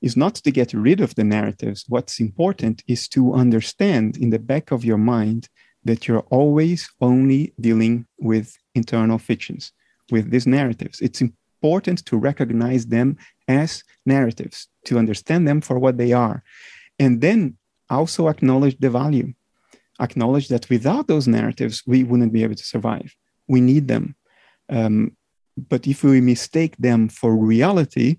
[0.00, 1.84] is not to get rid of the narratives.
[1.88, 5.48] What's important is to understand in the back of your mind
[5.84, 9.72] that you're always only dealing with internal fictions,
[10.10, 11.00] with these narratives.
[11.00, 13.16] It's important to recognize them
[13.48, 16.42] as narratives, to understand them for what they are,
[16.98, 17.56] and then
[17.88, 19.32] also acknowledge the value.
[20.00, 23.14] Acknowledge that without those narratives, we wouldn't be able to survive.
[23.48, 24.14] We need them.
[24.68, 25.16] Um,
[25.68, 28.16] but if we mistake them for reality,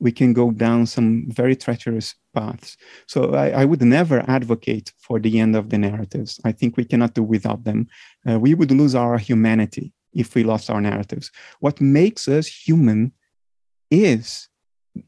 [0.00, 2.76] we can go down some very treacherous paths.
[3.06, 6.40] So I, I, would never advocate for the end of the narratives.
[6.44, 7.86] I think we cannot do without them.
[8.28, 11.30] Uh, we would lose our humanity if we lost our narratives.
[11.60, 13.12] What makes us human
[13.90, 14.48] is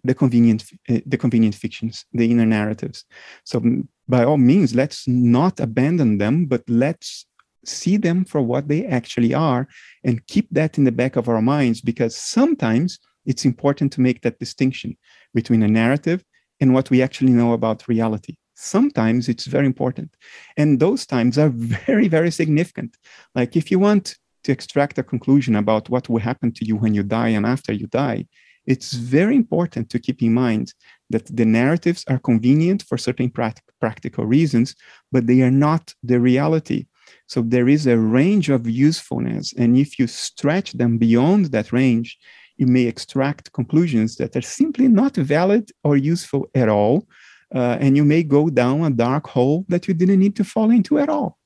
[0.05, 3.05] the convenient, uh, the convenient fictions, the inner narratives.
[3.45, 3.63] So
[4.09, 7.27] by all means, let's not abandon them, but let's
[7.65, 9.67] see them for what they actually are
[10.05, 14.23] and keep that in the back of our minds because sometimes it's important to make
[14.23, 14.97] that distinction
[15.35, 16.25] between a narrative
[16.61, 18.37] and what we actually know about reality.
[18.55, 20.17] Sometimes it's very important.
[20.57, 21.49] And those times are
[21.87, 22.97] very, very significant.
[23.35, 26.95] Like if you want to extract a conclusion about what will happen to you when
[26.95, 28.27] you die and after you die,
[28.67, 30.75] it's very important to keep in mind
[31.11, 34.75] that the narratives are convenient for certain practical reasons,
[35.13, 36.87] but they are not the reality.
[37.29, 39.53] So there is a range of usefulness.
[39.57, 42.19] And if you stretch them beyond that range,
[42.57, 47.07] you may extract conclusions that are simply not valid or useful at all.
[47.55, 50.71] Uh, and you may go down a dark hole that you didn't need to fall
[50.71, 51.39] into at all.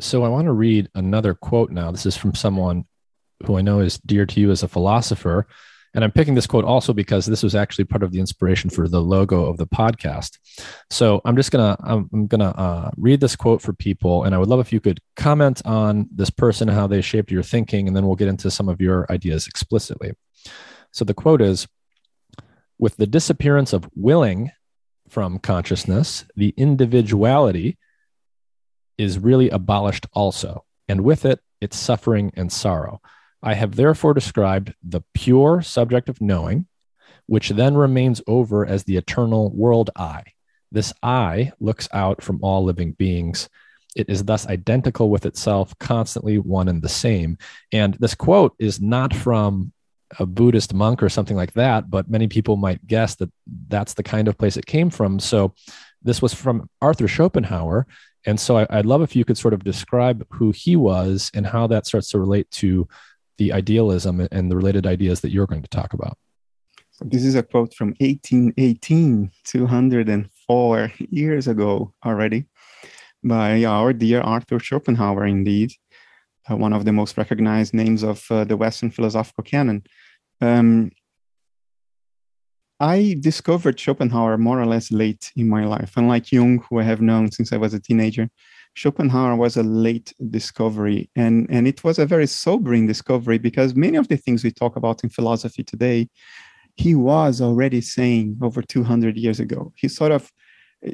[0.00, 1.90] So I want to read another quote now.
[1.90, 2.84] This is from someone
[3.46, 5.46] who I know is dear to you as a philosopher.
[5.94, 8.88] And I'm picking this quote also because this was actually part of the inspiration for
[8.88, 10.38] the logo of the podcast.
[10.90, 14.38] So I'm just gonna I'm, I'm gonna uh, read this quote for people, and I
[14.38, 17.96] would love if you could comment on this person, how they shaped your thinking, and
[17.96, 20.12] then we'll get into some of your ideas explicitly.
[20.92, 21.68] So the quote is:
[22.78, 24.50] "With the disappearance of willing
[25.08, 27.76] from consciousness, the individuality
[28.96, 33.02] is really abolished also, and with it, its suffering and sorrow."
[33.42, 36.66] I have therefore described the pure subject of knowing,
[37.26, 40.22] which then remains over as the eternal world I.
[40.70, 43.48] This I looks out from all living beings
[43.94, 47.36] It is thus identical with itself, constantly one and the same.
[47.72, 49.72] And this quote is not from
[50.18, 53.30] a Buddhist monk or something like that, but many people might guess that
[53.68, 55.18] that's the kind of place it came from.
[55.18, 55.54] So
[56.02, 57.86] this was from Arthur Schopenhauer.
[58.24, 61.46] And so I, would love if you could sort of describe who he was and
[61.46, 62.88] how that starts to relate to
[63.38, 66.16] the idealism and the related ideas that you're going to talk about.
[67.00, 72.44] This is a quote from 1818, 204 years ago already,
[73.24, 75.72] by our dear Arthur Schopenhauer, indeed,
[76.50, 79.82] uh, one of the most recognized names of uh, the Western philosophical canon.
[80.40, 80.90] Um,
[82.78, 85.92] I discovered Schopenhauer more or less late in my life.
[85.96, 88.28] Unlike Jung, who I have known since I was a teenager,
[88.74, 91.10] Schopenhauer was a late discovery.
[91.14, 94.76] And, and it was a very sobering discovery because many of the things we talk
[94.76, 96.08] about in philosophy today,
[96.76, 99.72] he was already saying over 200 years ago.
[99.76, 100.30] He sort of,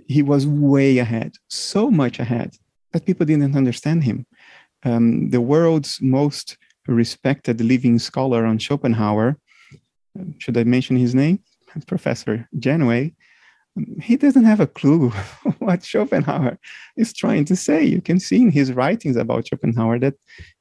[0.06, 2.56] he was way ahead, so much ahead
[2.92, 4.26] that people didn't understand him.
[4.84, 6.56] Um, the world's most
[6.86, 9.38] respected living scholar on Schopenhauer,
[10.38, 11.40] should I mention his name?
[11.86, 13.14] Professor Janaway,
[14.00, 15.10] he doesn't have a clue
[15.58, 16.58] what Schopenhauer
[16.96, 17.82] is trying to say.
[17.84, 20.14] You can see in his writings about Schopenhauer that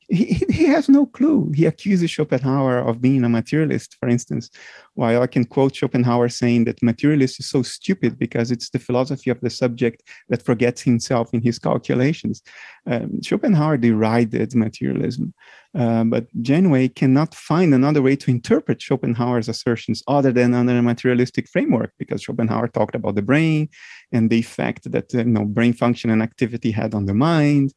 [0.09, 1.51] he, he has no clue.
[1.53, 4.49] He accuses Schopenhauer of being a materialist, for instance,
[4.93, 9.29] while I can quote Schopenhauer saying that materialist is so stupid because it's the philosophy
[9.29, 12.41] of the subject that forgets himself in his calculations.
[12.85, 15.33] Um, Schopenhauer derided materialism,
[15.77, 20.81] uh, but Janaway cannot find another way to interpret Schopenhauer's assertions other than under a
[20.81, 23.67] materialistic framework because Schopenhauer talked about the brain
[24.13, 27.73] and the effect that uh, you know, brain function and activity had on the mind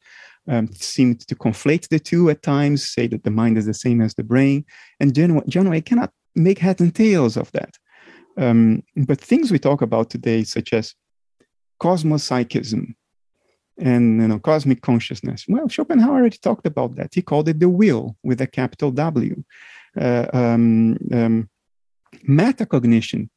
[0.48, 4.00] um, seemed to conflate the two at times, say that the mind is the same
[4.00, 4.64] as the brain.
[4.98, 7.76] And Janaway cannot make heads and tails of that.
[8.36, 10.94] Um, but things we talk about today, such as
[11.78, 12.94] cosmopsychism
[13.78, 17.10] and you know, cosmic consciousness, well, Schopenhauer already talked about that.
[17.14, 19.42] He called it the will with a capital W.
[20.00, 21.50] Uh, um, um
[22.28, 23.28] metacognition,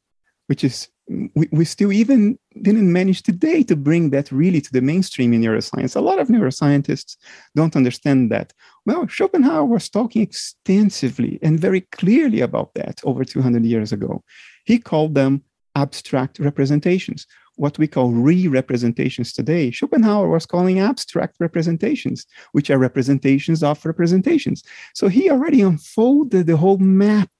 [0.46, 4.80] which is we, we still even didn't manage today to bring that really to the
[4.80, 5.96] mainstream in neuroscience.
[5.96, 7.16] A lot of neuroscientists
[7.54, 8.52] don't understand that.
[8.86, 14.22] Well, Schopenhauer was talking extensively and very clearly about that over 200 years ago.
[14.64, 15.42] He called them
[15.76, 17.26] abstract representations,
[17.56, 19.70] what we call re representations today.
[19.70, 24.62] Schopenhauer was calling abstract representations, which are representations of representations.
[24.94, 27.30] So he already unfolded the whole map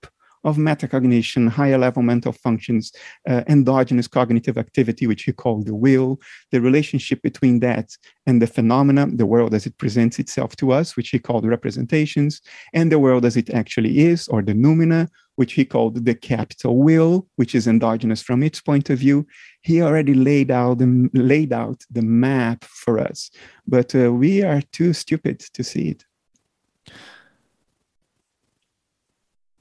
[0.45, 2.93] of metacognition, higher level mental functions,
[3.29, 6.21] uh, endogenous cognitive activity, which he called the will,
[6.53, 10.97] the relationship between that and the phenomena, the world as it presents itself to us,
[10.97, 12.41] which he called representations,
[12.73, 16.77] and the world as it actually is, or the noumena, which he called the capital
[16.77, 19.27] will, which is endogenous from its point of view.
[19.63, 23.31] He already laid out the, laid out the map for us,
[23.67, 26.05] but uh, we are too stupid to see it.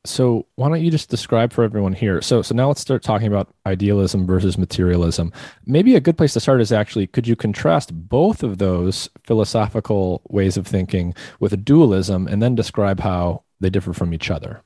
[0.05, 2.21] So why don't you just describe for everyone here?
[2.21, 5.31] So so now let's start talking about idealism versus materialism.
[5.65, 10.21] Maybe a good place to start is actually could you contrast both of those philosophical
[10.29, 14.61] ways of thinking with dualism and then describe how they differ from each other?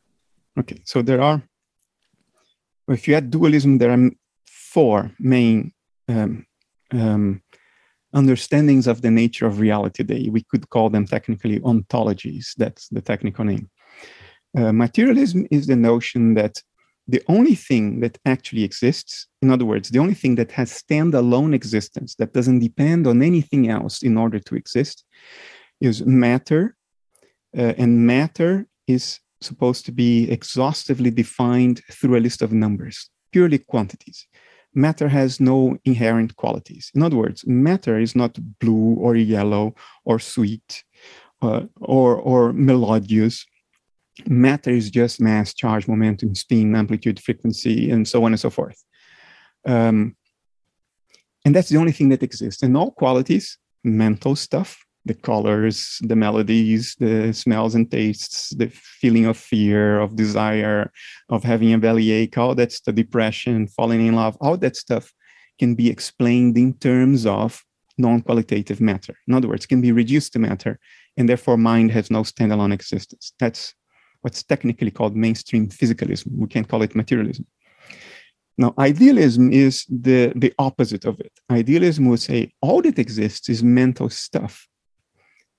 [0.59, 1.43] Okay so there are
[2.88, 4.09] if you add dualism there are
[4.45, 5.71] four main
[6.09, 6.45] um,
[6.91, 7.43] um,
[8.13, 12.55] understandings of the nature of reality They we could call them technically ontologies.
[12.57, 13.69] That's the technical name
[14.58, 16.62] uh, materialism is the notion that
[17.08, 21.53] the only thing that actually exists, in other words, the only thing that has standalone
[21.53, 25.05] existence, that doesn't depend on anything else in order to exist,
[25.80, 26.76] is matter.
[27.58, 33.60] Uh, and matter is supposed to be exhaustively defined through a list of numbers, purely
[33.60, 34.28] quantities.
[34.74, 36.91] Matter has no inherent qualities.
[36.93, 40.84] In other words, matter is not blue or yellow or sweet
[41.41, 43.45] uh, or, or melodious
[44.26, 48.84] matter is just mass, charge, momentum, spin, amplitude, frequency, and so on and so forth.
[49.65, 50.15] Um,
[51.45, 52.63] and that's the only thing that exists.
[52.63, 59.26] And all qualities, mental stuff, the colors, the melodies, the smells and tastes, the feeling
[59.26, 60.91] of fear, of desire,
[61.30, 65.13] of having a bellyache, all that's the depression, falling in love, all that stuff
[65.59, 67.63] can be explained in terms of
[67.97, 69.15] non-qualitative matter.
[69.28, 70.80] In other words, can be reduced to matter,
[71.15, 73.34] and therefore mind has no standalone existence.
[73.39, 73.74] That's
[74.22, 76.28] what's technically called mainstream physicalism.
[76.36, 77.45] We can't call it materialism.
[78.57, 81.32] Now, idealism is the, the opposite of it.
[81.49, 84.68] Idealism would say all that exists is mental stuff.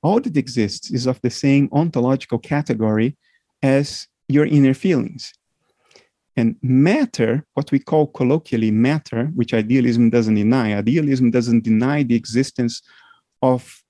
[0.02, 3.16] All that exists is of the same ontological category
[3.62, 5.32] as your inner feelings.
[6.36, 12.14] And matter, what we call colloquially matter, which idealism doesn't deny, idealism doesn't deny the
[12.14, 12.82] existence
[13.42, 13.82] of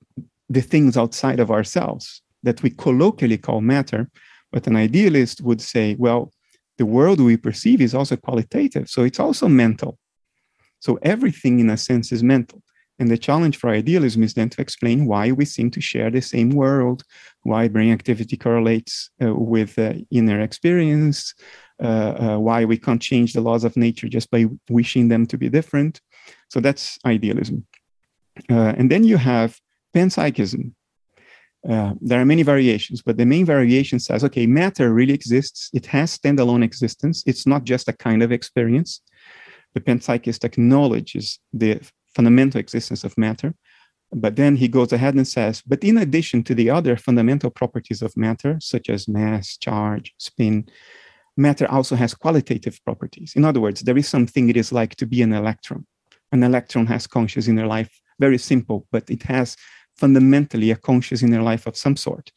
[0.48, 4.10] the things outside of ourselves that we colloquially call matter.
[4.52, 6.32] But an idealist would say, well,
[6.78, 8.88] the world we perceive is also qualitative.
[8.88, 9.98] So it's also mental.
[10.80, 12.62] So everything, in a sense, is mental.
[13.00, 16.20] And the challenge for idealism is then to explain why we seem to share the
[16.20, 17.04] same world,
[17.42, 21.34] why brain activity correlates uh, with uh, inner experience,
[21.80, 25.38] uh, uh why we can't change the laws of nature just by wishing them to
[25.38, 26.00] be different.
[26.50, 27.66] So that's idealism.
[28.50, 29.60] Uh, and then you have
[29.94, 30.72] panpsychism.
[31.68, 35.86] Uh, there are many variations, but the main variation says okay, matter really exists, it
[35.86, 39.00] has standalone existence, it's not just a kind of experience.
[39.74, 41.80] The panpsychist acknowledges the
[42.14, 43.54] fundamental existence of matter.
[44.10, 48.00] But then he goes ahead and says, but in addition to the other fundamental properties
[48.00, 50.66] of matter, such as mass, charge, spin,
[51.36, 53.34] matter also has qualitative properties.
[53.36, 55.86] In other words, there is something it is like to be an electron.
[56.32, 59.56] An electron has conscious inner life, very simple, but it has
[59.98, 62.30] fundamentally a conscious inner life of some sort.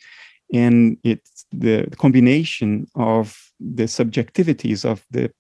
[0.53, 5.31] And it's the combination of the subjectivities of the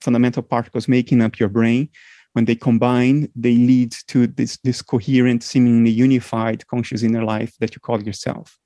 [0.00, 1.88] fundamental particles making up your brain
[2.32, 7.74] when they combine, they lead to this, this coherent, seemingly unified conscious inner life that
[7.74, 8.56] you call yourself.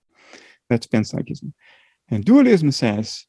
[0.69, 1.53] That's panpsychism.
[2.11, 3.25] And dualism says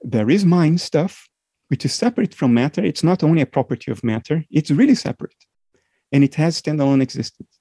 [0.00, 1.28] there is mind stuff,
[1.68, 2.82] which is separate from matter.
[2.82, 5.44] It's not only a property of matter, it's really separate.
[6.10, 7.57] And it has standalone existence.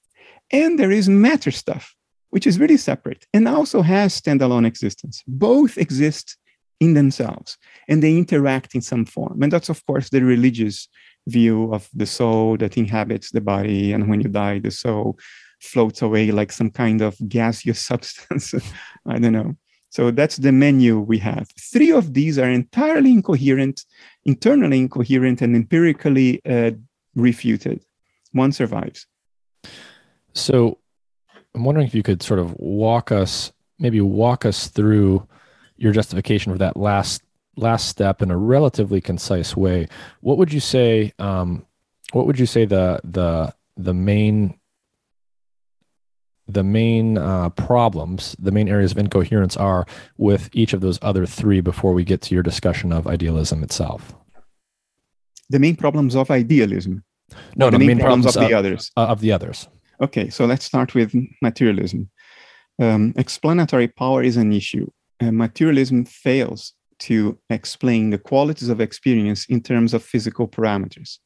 [0.52, 1.96] And there is matter stuff,
[2.30, 5.24] which is really separate and also has standalone existence.
[5.28, 6.38] Both exist
[6.80, 9.42] in themselves and they interact in some form.
[9.42, 10.88] And that's, of course, the religious
[11.28, 13.94] view of the soul that inhabits the body.
[13.94, 15.18] And when you die, the soul
[15.60, 18.54] floats away like some kind of gaseous substance.
[19.06, 19.58] I don't know.
[19.90, 21.48] So that's the menu we have.
[21.60, 23.84] Three of these are entirely incoherent,
[24.26, 26.72] internally incoherent, and empirically uh,
[27.16, 27.84] refuted.
[28.34, 29.08] One survives.
[30.38, 30.78] So
[31.56, 35.28] I'm wondering if you could sort of walk us, maybe walk us through
[35.78, 37.24] your justification for that last
[37.56, 39.88] last step in a relatively concise way,
[40.22, 41.14] what would you say?
[41.20, 41.66] Um,
[42.14, 44.60] what would you say the the the main
[46.48, 49.86] the main uh, problems, the main areas of incoherence are
[50.18, 54.16] with each of those other three before we get to your discussion of idealism itself?
[55.50, 57.04] The main problems of idealism.
[57.58, 58.92] No, the no, main, main problems, problems, of, the others.
[58.96, 59.68] Uh, of the others.
[60.00, 62.10] Okay, so let's start with materialism.
[62.80, 64.88] Um, explanatory power is an issue.
[65.20, 71.18] Uh, materialism fails to explain the qualities of experience in terms of physical parameters.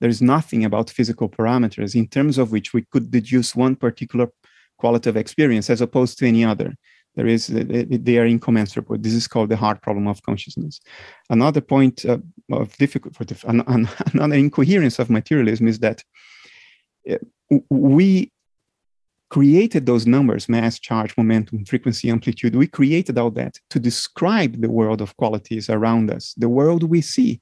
[0.00, 4.28] There is nothing about physical parameters in terms of which we could deduce one particular
[4.78, 6.74] quality of experience as opposed to any other.
[7.16, 8.96] There is, they are incommensurable.
[8.96, 10.80] This is called the hard problem of consciousness.
[11.28, 12.18] Another point uh,
[12.52, 16.04] of difficulty, another incoherence of materialism is that uh,
[17.68, 18.32] we
[19.30, 22.56] created those numbers mass charge momentum frequency amplitude.
[22.56, 27.00] We created all that to describe the world of qualities around us the world we
[27.00, 27.40] see.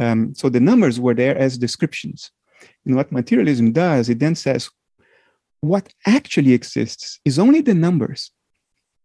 [0.00, 2.30] Um, so the numbers were there as descriptions.
[2.84, 4.68] And what materialism does it then says
[5.60, 8.30] what actually exists is only the numbers.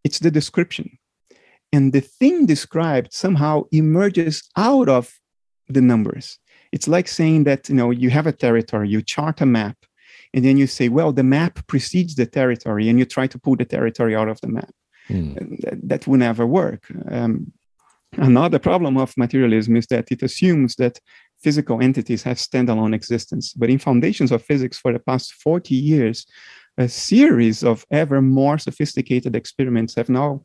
[0.04, 0.98] It's the description.
[1.72, 5.12] And the thing described somehow emerges out of
[5.68, 6.38] the numbers
[6.76, 9.78] it's like saying that you know you have a territory you chart a map
[10.34, 13.56] and then you say well the map precedes the territory and you try to pull
[13.56, 14.74] the territory out of the map.
[15.08, 15.60] Mm.
[15.62, 16.82] that, that will never work.
[17.16, 17.52] Um,
[18.30, 20.94] another problem of materialism is that it assumes that
[21.44, 23.46] physical entities have standalone existence.
[23.60, 26.26] But in foundations of physics for the past 40 years
[26.76, 30.42] a series of ever more sophisticated experiments have now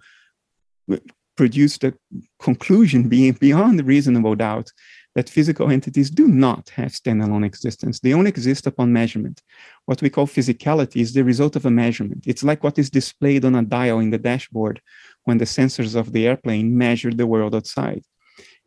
[1.35, 1.93] produced a
[2.39, 4.69] conclusion being beyond reasonable doubt
[5.15, 7.99] that physical entities do not have standalone existence.
[7.99, 9.41] They only exist upon measurement.
[9.85, 12.23] What we call physicality is the result of a measurement.
[12.25, 14.81] It's like what is displayed on a dial in the dashboard
[15.23, 18.03] when the sensors of the airplane measure the world outside.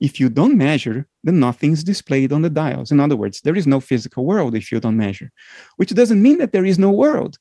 [0.01, 2.91] If you don't measure, then nothing is displayed on the dials.
[2.91, 5.31] In other words, there is no physical world if you don't measure,
[5.77, 7.39] which doesn't mean that there is no world.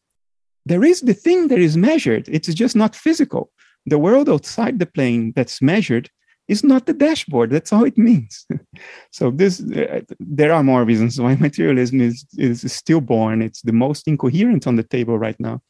[0.65, 3.51] There is the thing that is measured, it's just not physical.
[3.85, 6.09] The world outside the plane that's measured
[6.47, 7.49] is not the dashboard.
[7.49, 8.45] That's all it means.
[9.11, 13.41] so this, uh, there are more reasons why materialism is is stillborn.
[13.41, 15.61] It's the most incoherent on the table right now.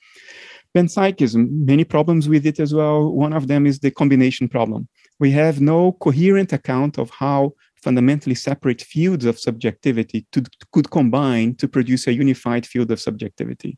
[0.76, 3.12] Panpsychism, many problems with it as well.
[3.12, 4.88] One of them is the combination problem.
[5.20, 7.54] We have no coherent account of how
[7.84, 13.78] fundamentally separate fields of subjectivity to, could combine to produce a unified field of subjectivity.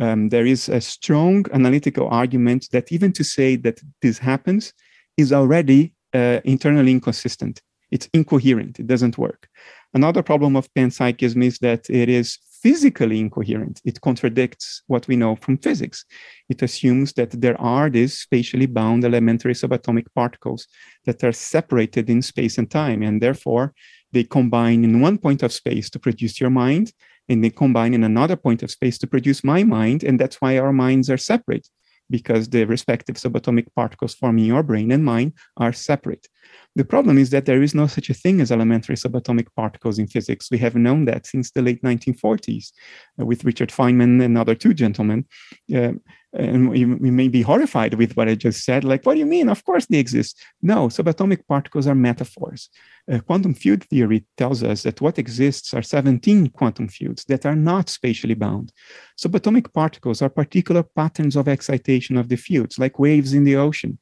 [0.00, 4.72] Um, there is a strong analytical argument that even to say that this happens
[5.16, 7.60] is already uh, internally inconsistent.
[7.90, 8.80] It's incoherent.
[8.80, 9.48] It doesn't work.
[9.92, 13.80] Another problem of panpsychism is that it is physically incoherent.
[13.84, 16.04] It contradicts what we know from physics.
[16.48, 20.66] It assumes that there are these spatially bound elementary subatomic particles
[21.04, 23.74] that are separated in space and time, and therefore
[24.12, 26.92] they combine in one point of space to produce your mind,
[27.28, 30.58] and they combine in another point of space to produce my mind, and that's why
[30.58, 31.68] our minds are separate
[32.10, 36.28] because the respective subatomic particles forming your brain and mine are separate.
[36.76, 40.08] The problem is that there is no such a thing as elementary subatomic particles in
[40.08, 40.50] physics.
[40.50, 42.72] We have known that since the late 1940s
[43.20, 45.26] uh, with Richard Feynman and other two gentlemen.
[45.74, 45.92] Uh,
[46.32, 48.82] and you, you, may be horrified with what I just said.
[48.82, 49.48] Like, what do you mean?
[49.48, 50.42] Of course they exist.
[50.62, 52.70] No, subatomic particles are metaphors.
[53.10, 57.54] Uh, quantum field theory tells us that what exists are 17 quantum fields that are
[57.54, 58.72] not spatially bound.
[59.16, 63.98] Subatomic particles are particular patterns of excitation of the fields, like waves in the ocean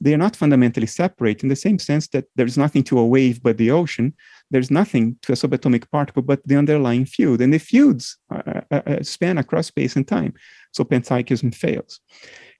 [0.00, 3.42] they are not fundamentally separate in the same sense that there's nothing to a wave
[3.42, 4.14] but the ocean.
[4.50, 7.40] There's nothing to a subatomic particle but the underlying field.
[7.40, 10.34] And the fields uh, uh, uh span across space and time.
[10.72, 12.00] So panpsychism fails.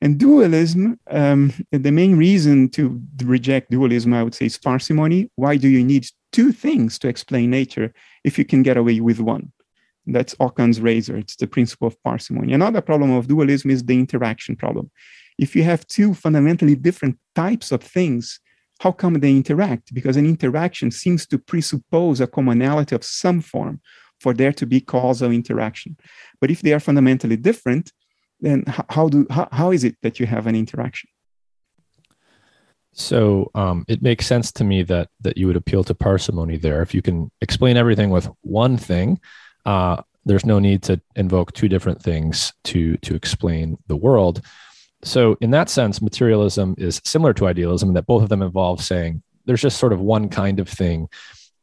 [0.01, 5.30] And dualism, um, the main reason to reject dualism, I would say, is parsimony.
[5.37, 9.20] Why do you need two things to explain nature if you can get away with
[9.20, 9.53] one?
[10.07, 11.16] That's Occam's razor.
[11.16, 12.53] It's the principle of parsimony.
[12.53, 14.91] Another problem of dualism is the interaction problem
[15.39, 18.41] if you have two fundamentally different types of things,
[18.80, 19.95] how come they interact?
[19.95, 23.80] Because an interaction seems to presuppose a commonality of some form
[24.20, 25.97] for there to be causal interaction.
[26.41, 27.93] But if they are fundamentally different,
[28.41, 31.09] then how do how, how is it that you have an interaction?
[32.93, 36.82] So um, it makes sense to me that that you would appeal to parsimony there.
[36.82, 39.20] If you can explain everything with one thing,
[39.66, 44.43] uh, there's no need to invoke two different things to to explain the world
[45.05, 48.82] so in that sense materialism is similar to idealism in that both of them involve
[48.82, 51.09] saying there's just sort of one kind of thing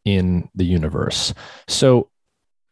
[0.06, 1.34] in the universe.
[1.68, 2.10] So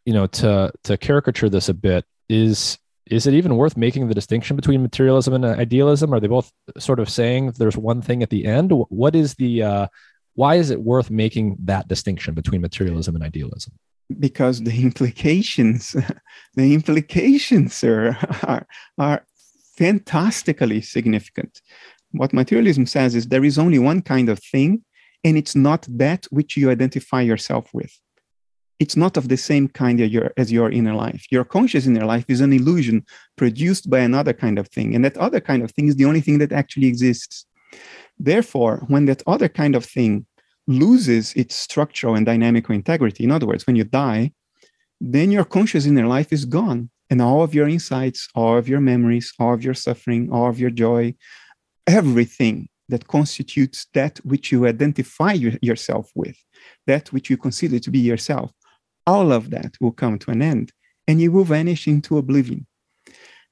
[0.04, 4.14] you know to to caricature this a bit is is it even worth making the
[4.14, 6.14] distinction between materialism and idealism?
[6.14, 8.70] Are they both sort of saying there's one thing at the end?
[8.88, 9.86] What is the uh,
[10.34, 13.74] why is it worth making that distinction between materialism and idealism?
[14.18, 15.96] Because the implications
[16.54, 18.66] the implications sir are,
[18.96, 19.26] are
[19.80, 21.62] fantastically significant.
[22.12, 24.84] What materialism says is there is only one kind of thing,
[25.24, 27.92] and it's not that which you identify yourself with.
[28.78, 31.22] It's not of the same kind as your, as your inner life.
[31.30, 33.06] Your conscious inner life is an illusion
[33.36, 36.20] produced by another kind of thing, and that other kind of thing is the only
[36.20, 37.46] thing that actually exists.
[38.18, 40.26] Therefore, when that other kind of thing
[40.66, 44.32] loses its structural and dynamical integrity, in other words, when you die,
[45.00, 48.80] then your conscious inner life is gone and all of your insights, all of your
[48.80, 51.14] memories, all of your suffering, all of your joy,
[51.86, 56.36] everything that constitutes that which you identify yourself with,
[56.86, 58.52] that which you consider to be yourself,
[59.06, 60.72] all of that will come to an end
[61.06, 62.66] and you will vanish into oblivion.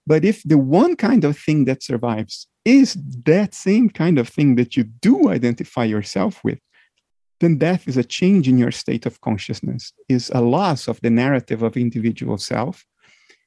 [0.06, 4.54] But if the one kind of thing that survives is that same kind of thing
[4.56, 6.58] that you do identify yourself with,
[7.40, 11.10] then death is a change in your state of consciousness, is a loss of the
[11.10, 12.84] narrative of individual self,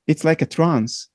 [0.08, 1.08] it's like a trance.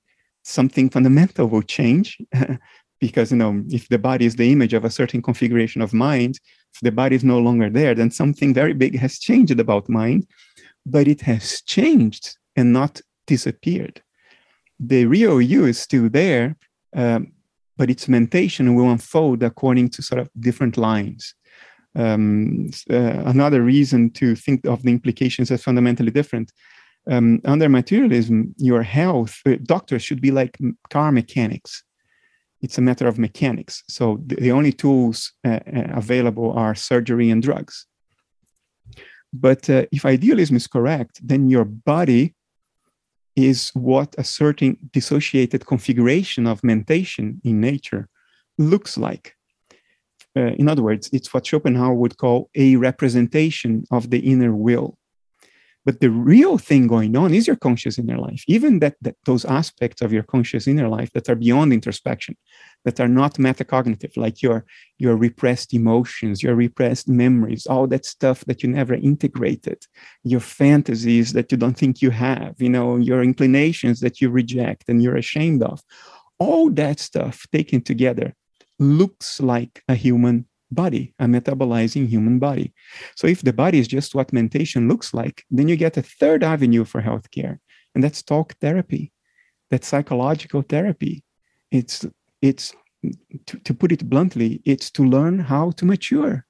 [0.44, 2.18] Something fundamental will change
[3.00, 6.38] because you know if the body is the image of a certain configuration of mind,
[6.74, 10.26] if the body is no longer there, then something very big has changed about mind,
[10.84, 14.02] but it has changed and not disappeared.
[14.78, 16.56] The real you is still there,
[16.94, 17.32] um,
[17.76, 21.34] but its mentation will unfold according to sort of different lines.
[21.94, 26.52] Um, uh, another reason to think of the implications as fundamentally different
[27.10, 30.58] um, under materialism, your health, doctors should be like
[30.90, 31.84] car mechanics.
[32.62, 33.84] It's a matter of mechanics.
[33.88, 37.86] So the, the only tools uh, uh, available are surgery and drugs.
[39.32, 42.34] But uh, if idealism is correct, then your body
[43.36, 48.08] is what a certain dissociated configuration of mentation in nature
[48.56, 49.34] looks like.
[50.34, 54.98] Uh, in other words, it's what Schopenhauer would call a representation of the inner will.
[55.86, 59.44] But the real thing going on is your conscious inner life, even that, that those
[59.44, 62.36] aspects of your conscious inner life that are beyond introspection,
[62.84, 64.66] that are not metacognitive, like your,
[64.98, 69.78] your repressed emotions, your repressed memories, all that stuff that you never integrated,
[70.24, 74.88] your fantasies that you don't think you have, you know, your inclinations that you reject
[74.88, 75.80] and you're ashamed of.
[76.40, 78.34] All that stuff taken together
[78.80, 82.72] looks like a human body, a metabolizing human body.
[83.14, 86.42] So if the body is just what mentation looks like, then you get a third
[86.42, 87.58] avenue for healthcare,
[87.94, 89.12] and that's talk therapy,
[89.70, 91.24] that's psychological therapy.
[91.70, 92.06] It's
[92.42, 92.74] it's
[93.46, 96.46] to, to put it bluntly, it's to learn how to mature.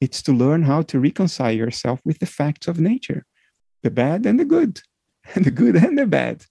[0.00, 3.24] It's to learn how to reconcile yourself with the facts of nature,
[3.82, 4.80] the bad and the good.
[5.34, 6.44] And the good and the bad.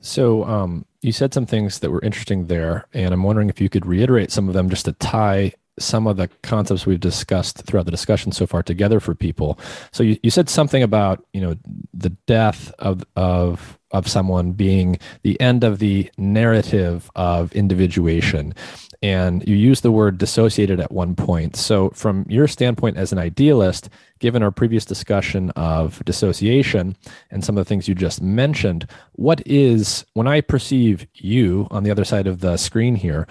[0.00, 3.68] So um, you said some things that were interesting there, and I'm wondering if you
[3.68, 7.84] could reiterate some of them just to tie some of the concepts we've discussed throughout
[7.84, 9.58] the discussion so far together for people.
[9.92, 11.56] So you, you said something about you know
[11.92, 18.54] the death of of of someone being the end of the narrative of individuation,
[19.02, 21.56] and you used the word dissociated at one point.
[21.56, 23.88] So from your standpoint as an idealist,
[24.18, 26.96] given our previous discussion of dissociation
[27.30, 31.82] and some of the things you just mentioned, what is when I perceive you on
[31.82, 33.26] the other side of the screen here?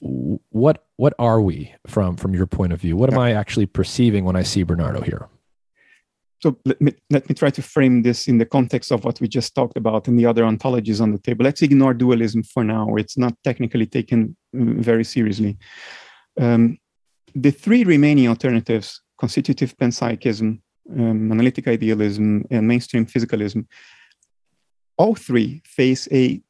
[0.00, 2.96] What what are we from from your point of view?
[2.96, 5.28] What am I actually perceiving when I see Bernardo here?
[6.42, 9.28] So let me let me try to frame this in the context of what we
[9.28, 11.44] just talked about and the other ontologies on the table.
[11.44, 15.58] Let's ignore dualism for now; it's not technically taken very seriously.
[16.40, 16.78] Um,
[17.34, 20.60] the three remaining alternatives: constitutive panpsychism,
[20.98, 23.66] um, analytic idealism, and mainstream physicalism.
[24.96, 26.40] All three face a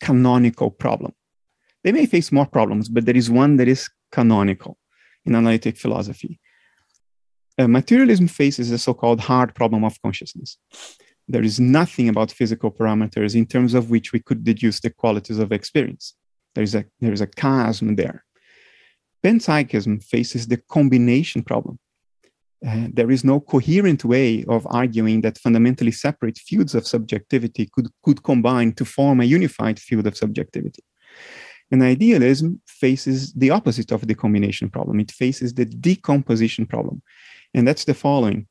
[0.00, 1.14] canonical problem
[1.84, 4.78] they may face more problems, but there is one that is canonical
[5.24, 6.38] in analytic philosophy.
[7.58, 10.56] Uh, materialism faces a so called hard problem of consciousness.
[11.28, 15.38] There is nothing about physical parameters in terms of which we could deduce the qualities
[15.38, 16.14] of experience.
[16.54, 18.24] There is a, there is a chasm there.
[19.22, 21.78] Panpsychism faces the combination problem.
[22.66, 27.88] Uh, there is no coherent way of arguing that fundamentally separate fields of subjectivity could,
[28.02, 30.82] could combine to form a unified field of subjectivity.
[31.72, 35.00] And idealism faces the opposite of the combination problem.
[35.00, 37.02] It faces the decomposition problem.
[37.54, 38.46] And that's the following.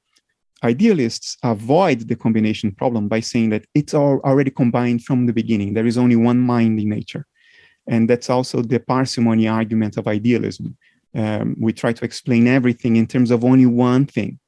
[0.63, 5.75] Idealists avoid the combination problem by saying that it's already combined from the beginning.
[5.75, 7.27] There is only one mind in nature.
[7.87, 10.75] And that's also the parsimony argument of idealism.
[11.13, 14.39] Um, we try to explain everything in terms of only one thing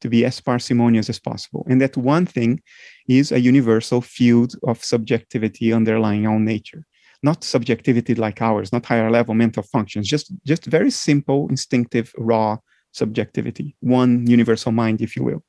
[0.00, 1.64] to be as parsimonious as possible.
[1.68, 2.60] And that one thing
[3.08, 6.84] is a universal field of subjectivity underlying all nature
[7.22, 12.56] not subjectivity like ours, not higher level mental functions, just, just very simple, instinctive, raw
[12.92, 15.42] subjectivity, one universal mind, if you will.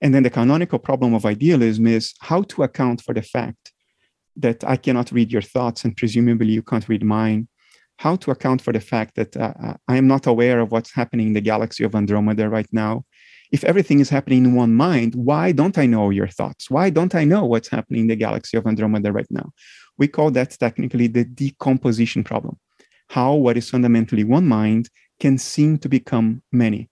[0.00, 3.72] And then the canonical problem of idealism is how to account for the fact
[4.36, 7.48] that I cannot read your thoughts and presumably you can't read mine.
[7.98, 10.92] How to account for the fact that uh, uh I am not aware of what's
[10.92, 13.04] happening in the galaxy of Andromeda right now.
[13.52, 16.68] If everything is happening in one mind, why don't I know your thoughts?
[16.68, 19.50] Why don't I know what's happening in the galaxy of Andromeda right now?
[19.98, 22.58] We call that technically the decomposition problem.
[23.08, 24.88] How what is fundamentally one mind
[25.20, 26.90] can seem to become many.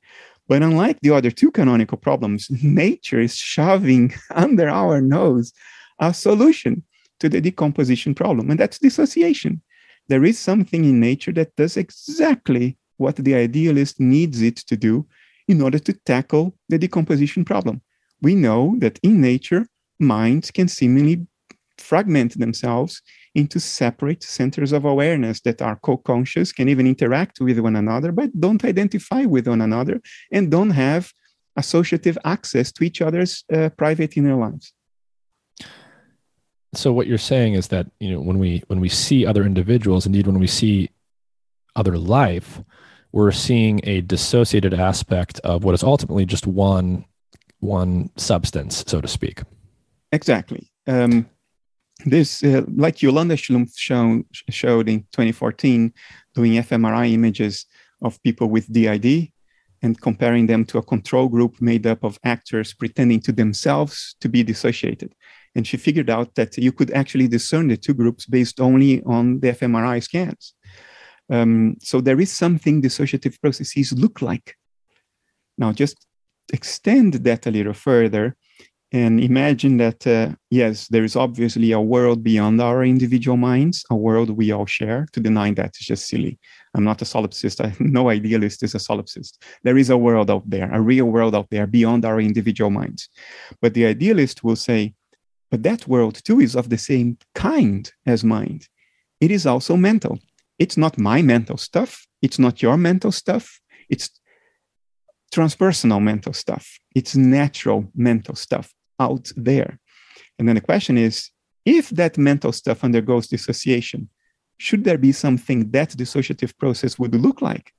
[0.48, 5.52] But unlike the other two canonical problems, nature is shoving under our nose
[5.98, 6.84] a solution
[7.20, 9.62] to the decomposition problem, and that's dissociation.
[10.08, 15.06] There is something in nature that does exactly what the idealist needs it to do
[15.48, 17.80] in order to tackle the decomposition problem.
[18.20, 19.66] We know that in nature,
[19.98, 21.26] minds can seemingly
[21.78, 23.02] fragment themselves
[23.34, 28.38] into separate centers of awareness that are co-conscious, can even interact with one another, but
[28.38, 30.00] don't identify with one another
[30.30, 31.12] and don't have
[31.56, 34.72] associative access to each other's uh, private inner lives.
[36.74, 40.06] So what you're saying is that you know when we when we see other individuals,
[40.06, 40.88] indeed when we see
[41.76, 42.62] other life,
[43.12, 47.04] we're seeing a dissociated aspect of what is ultimately just one
[47.60, 49.42] one substance, so to speak.
[50.10, 50.70] Exactly.
[50.86, 51.28] Um,
[52.04, 53.72] this, uh, like Yolanda Schlumpf
[54.50, 55.92] showed in 2014,
[56.34, 57.66] doing fMRI images
[58.02, 59.30] of people with DID
[59.82, 64.28] and comparing them to a control group made up of actors pretending to themselves to
[64.28, 65.14] be dissociated.
[65.54, 69.40] And she figured out that you could actually discern the two groups based only on
[69.40, 70.54] the fMRI scans.
[71.30, 74.54] Um, so there is something dissociative processes look like.
[75.58, 76.06] Now, just
[76.52, 78.36] extend that a little further
[78.92, 83.96] and imagine that uh, yes there is obviously a world beyond our individual minds a
[83.96, 86.38] world we all share to deny that is just silly.
[86.74, 87.64] I'm not a solipsist.
[87.64, 89.38] I, no idealist is a solipsist.
[89.62, 93.08] There is a world out there a real world out there beyond our individual minds.
[93.60, 94.94] But the idealist will say
[95.50, 98.68] but that world too is of the same kind as mind
[99.20, 100.18] it is also mental.
[100.58, 102.06] It's not my mental stuff.
[102.20, 103.60] It's not your mental stuff.
[103.88, 104.10] It's
[105.32, 106.78] transpersonal mental stuff.
[106.94, 109.78] It's natural mental stuff out there.
[110.38, 111.30] And then the question is
[111.64, 114.08] if that mental stuff undergoes dissociation,
[114.58, 117.72] should there be something that dissociative process would look like?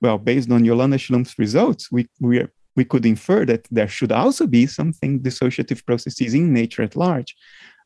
[0.00, 4.12] Well, based on Yolanda Schlumpf's results, we, we, are, we could infer that there should
[4.12, 7.36] also be something dissociative processes in nature at large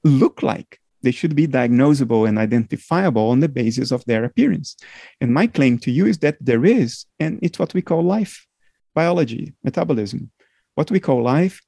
[0.04, 0.80] look like.
[1.02, 4.76] They should be diagnosable and identifiable on the basis of their appearance.
[5.20, 8.46] And my claim to you is that there is, and it's what we call life,
[8.94, 10.30] biology, metabolism.
[10.74, 11.60] What we call life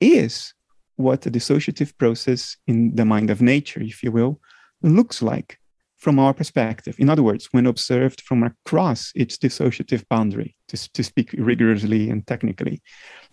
[0.00, 0.54] is
[0.98, 4.40] what a dissociative process in the mind of nature, if you will,
[4.82, 5.58] looks like
[5.96, 6.96] from our perspective.
[6.98, 12.26] In other words, when observed from across its dissociative boundary, to, to speak rigorously and
[12.26, 12.82] technically.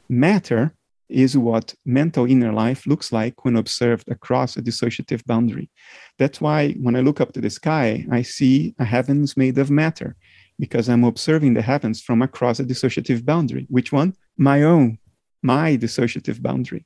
[0.09, 0.75] Matter
[1.09, 5.69] is what mental inner life looks like when observed across a dissociative boundary.
[6.17, 9.69] That's why when I look up to the sky, I see a heavens made of
[9.69, 10.15] matter
[10.57, 13.67] because I'm observing the heavens from across a dissociative boundary.
[13.69, 14.15] Which one?
[14.37, 14.97] My own,
[15.43, 16.85] my dissociative boundary.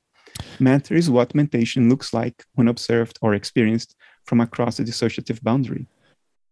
[0.58, 5.86] Matter is what mentation looks like when observed or experienced from across the dissociative boundary.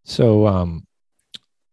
[0.04, 0.86] So, um,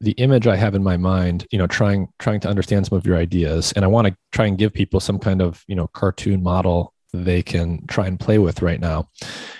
[0.01, 3.05] the image I have in my mind, you know, trying trying to understand some of
[3.05, 5.87] your ideas, and I want to try and give people some kind of you know
[5.87, 9.09] cartoon model they can try and play with right now.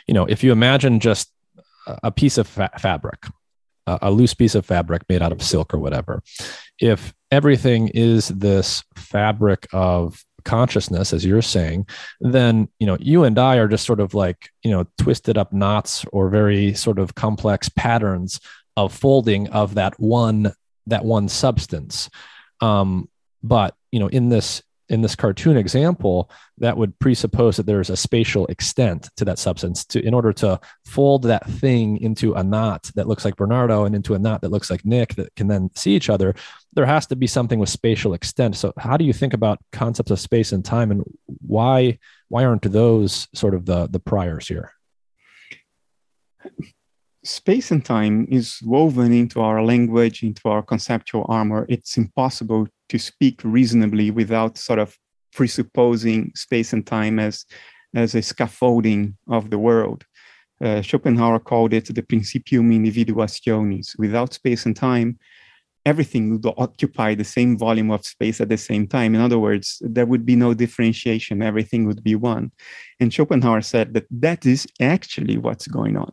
[0.08, 1.32] You know, if you imagine just
[2.04, 3.26] a piece of fa- fabric,
[3.88, 6.22] a loose piece of fabric made out of silk or whatever,
[6.80, 11.86] if everything is this fabric of consciousness as you're saying
[12.22, 15.52] then you know you and i are just sort of like you know twisted up
[15.52, 18.40] knots or very sort of complex patterns
[18.78, 20.54] of folding of that one
[20.88, 22.10] that one substance.
[22.62, 23.10] Um,
[23.44, 27.98] but you know in this in this cartoon example that would presuppose that there's a
[27.98, 32.90] spatial extent to that substance to in order to fold that thing into a knot
[32.95, 35.70] that looks like bernardo and into a knot that looks like nick that can then
[35.76, 36.36] see each other
[36.76, 38.56] there has to be something with spatial extent.
[38.56, 41.03] So how do you think about concepts of space and time and
[41.45, 44.72] why why aren't those sort of the the priors here
[47.26, 51.65] space and time is woven into our language, into our conceptual armor.
[51.68, 54.95] It's impossible to speak reasonably without sort of
[55.34, 57.45] presupposing space and time as,
[57.95, 60.06] as a scaffolding of the world.
[60.61, 63.97] Uh, Schopenhauer called it the principium individuationis.
[63.97, 65.19] Without space and time,
[65.85, 69.14] everything would occupy the same volume of space at the same time.
[69.14, 72.52] In other words, there would be no differentiation, everything would be one.
[72.99, 76.11] And Schopenhauer said that that is actually what's going on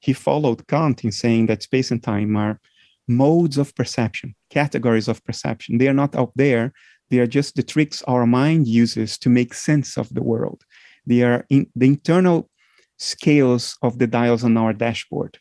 [0.00, 2.58] he followed Kant in saying that space and time are
[3.06, 5.78] modes of perception, categories of perception.
[5.78, 6.72] They are not out there.
[7.10, 10.64] They are just the tricks our mind uses to make sense of the world.
[11.06, 12.48] They are in the internal
[12.98, 15.38] scales of the dials on our dashboard.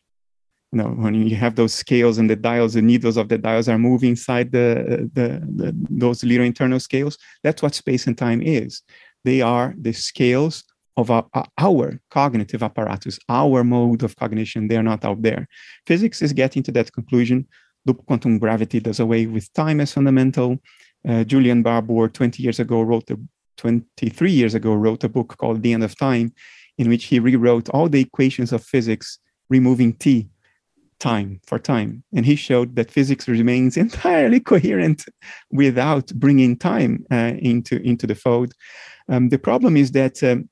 [0.72, 3.68] You know, when you have those scales and the dials, the needles of the dials
[3.70, 7.18] are moving inside the, the, the those little internal scales.
[7.44, 8.82] That's what space and time is.
[9.24, 10.64] They are the scales
[11.00, 11.26] of our,
[11.58, 15.48] our, cognitive apparatus, our mode of cognition, they are not out there.
[15.88, 17.48] Physics is getting to that conclusion.
[17.86, 20.58] Loop quantum gravity does away with time as fundamental.
[21.08, 23.18] Uh, Julian Barbour, 20 years ago, wrote a
[23.58, 26.34] 23 years ago, wrote a book called The End of Time,
[26.78, 29.20] in which he rewrote all the equations of physics,
[29.50, 30.30] removing t,
[31.00, 32.04] time for time.
[32.14, 35.06] And he showed that physics remains entirely coherent
[35.52, 38.54] without bringing time uh, into, into the fold.
[39.10, 40.50] Um, the problem is that um,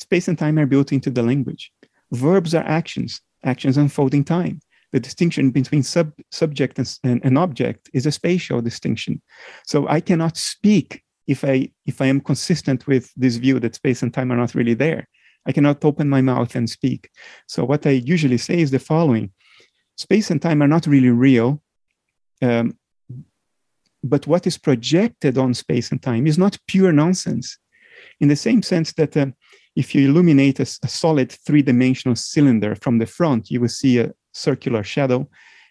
[0.00, 1.72] Space and time are built into the language.
[2.10, 4.60] Verbs are actions, actions unfold in time.
[4.92, 9.22] The distinction between sub, subject and, and, and object is a spatial distinction.
[9.66, 14.02] So I cannot speak if I if I am consistent with this view that space
[14.02, 15.06] and time are not really there.
[15.46, 17.08] I cannot open my mouth and speak.
[17.46, 19.30] So what I usually say is the following:
[19.96, 21.62] space and time are not really real,
[22.42, 22.76] um,
[24.02, 27.58] but what is projected on space and time is not pure nonsense.
[28.20, 29.26] In the same sense that uh,
[29.76, 34.12] if you illuminate a, a solid three-dimensional cylinder from the front, you will see a
[34.32, 35.28] circular shadow.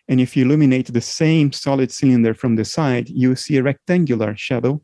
[0.08, 3.64] And if you illuminate the same solid cylinder from the side, you will see a
[3.64, 4.82] rectangular shadow.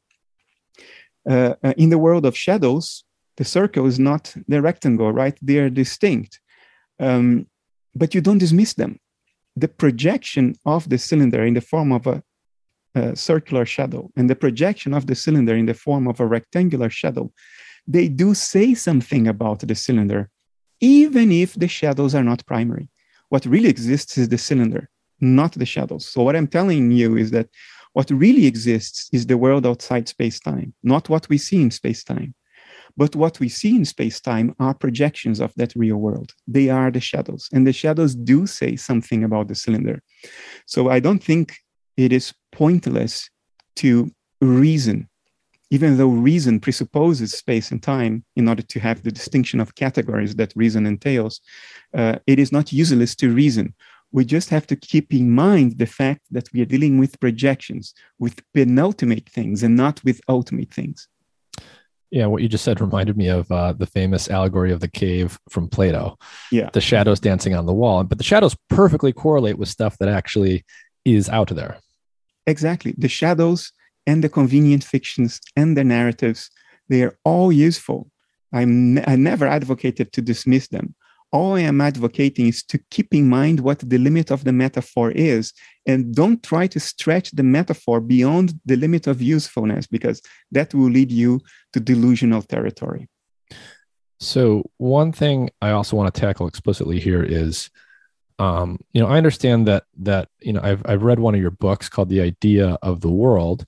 [1.28, 3.04] Uh, uh, in the world of shadows,
[3.38, 5.38] the circle is not the rectangle, right?
[5.42, 6.40] They are distinct.
[7.00, 7.48] Um,
[7.96, 9.00] but you don't dismiss them.
[9.56, 12.22] The projection of the cylinder in the form of a,
[12.94, 16.90] a circular shadow and the projection of the cylinder in the form of a rectangular
[16.90, 17.32] shadow
[17.88, 20.30] they do say something about the cylinder,
[20.82, 22.90] even if the shadows are not primary.
[23.30, 24.90] What really exists is the cylinder,
[25.20, 26.08] not the shadows.
[26.08, 27.50] So, what I'm telling you is that
[27.94, 32.04] what really exists is the world outside space time, not what we see in space
[32.04, 32.36] time.
[32.98, 36.34] But what we see in space time are projections of that real world.
[36.48, 40.02] They are the shadows, and the shadows do say something about the cylinder.
[40.66, 41.56] So, I don't think
[41.98, 43.30] it is pointless
[43.78, 45.10] to reason
[45.72, 50.36] even though reason presupposes space and time in order to have the distinction of categories
[50.36, 51.42] that reason entails,
[51.94, 53.74] uh, it is not useless to reason.
[54.12, 57.94] We just have to keep in mind the fact that we are dealing with projections,
[58.20, 61.08] with penultimate things, and not with ultimate things.
[62.12, 65.38] Yeah, what you just said reminded me of uh, the famous allegory of the cave
[65.50, 66.18] from Plato.
[66.52, 66.70] Yeah.
[66.72, 68.04] The shadows dancing on the wall.
[68.04, 70.64] But the shadows perfectly correlate with stuff that actually
[71.04, 71.78] is out there.
[72.48, 72.94] Exactly.
[72.98, 73.74] The shadows
[74.08, 76.50] and the convenient fictions and the narratives,
[76.90, 78.10] they are all useful.
[78.54, 80.96] I'm, I never advocated to dismiss them.
[81.32, 85.12] All I am advocating is to keep in mind what the limit of the metaphor
[85.12, 85.52] is
[85.86, 90.22] and don't try to stretch the metaphor beyond the limit of usefulness because
[90.52, 91.42] that will lead you
[91.74, 93.10] to delusional territory.
[94.20, 97.70] So, one thing I also want to tackle explicitly here is
[98.40, 101.52] um, you know, I understand that that you know I've I've read one of your
[101.52, 103.66] books called The Idea of the World,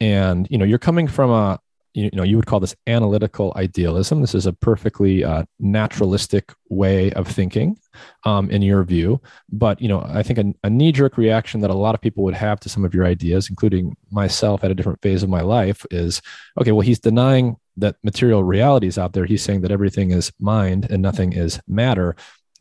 [0.00, 1.58] and you know you're coming from a
[1.94, 4.20] you know you would call this analytical idealism.
[4.20, 7.78] This is a perfectly uh, naturalistic way of thinking,
[8.24, 9.20] um, in your view.
[9.50, 12.24] But you know, I think a, a knee jerk reaction that a lot of people
[12.24, 15.40] would have to some of your ideas, including myself at a different phase of my
[15.40, 16.20] life, is
[16.60, 16.72] okay.
[16.72, 19.24] Well, he's denying that material reality is out there.
[19.24, 22.16] He's saying that everything is mind and nothing is matter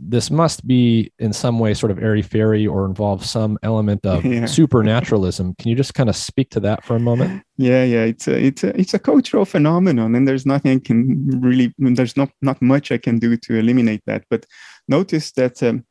[0.10, 4.26] this must be in some way sort of airy fairy or involve some element of
[4.34, 4.46] yeah.
[4.46, 5.56] supernaturalism.
[5.56, 7.44] Can you just kind of speak to that for a moment?
[7.58, 11.42] Yeah, yeah, it's a it's a it's a cultural phenomenon, and there's nothing I can
[11.42, 14.26] really there's not not much I can do to eliminate that.
[14.30, 14.46] But
[14.88, 15.86] notice that um,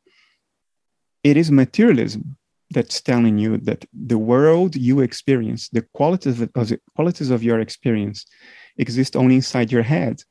[1.23, 2.37] it is materialism
[2.71, 7.61] that's telling you that the world you experience, the qualities of, the qualities of your
[7.61, 8.25] experience,
[8.79, 10.23] exist only inside your head,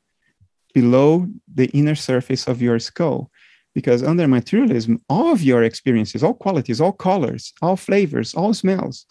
[0.74, 3.30] below the inner surface of your skull
[3.74, 9.06] because under materialism all of your experiences all qualities all colors all flavors all smells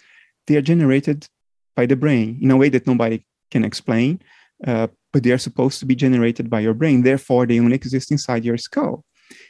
[0.47, 1.27] they are generated
[1.75, 4.19] by the brain in a way that nobody can explain
[4.65, 7.03] uh, but they are supposed to be generated by your brain.
[7.03, 9.03] Therefore they only exist inside your skull.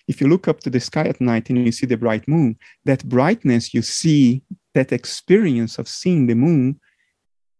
[0.07, 2.57] If you look up to the sky at night and you see the bright moon
[2.85, 4.43] that brightness you see
[4.75, 6.79] that experience of seeing the moon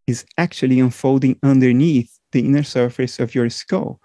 [0.06, 4.00] is actually unfolding underneath the inner surface of your skull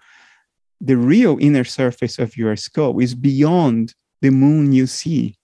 [0.80, 5.36] the real inner surface of your skull is beyond the moon you see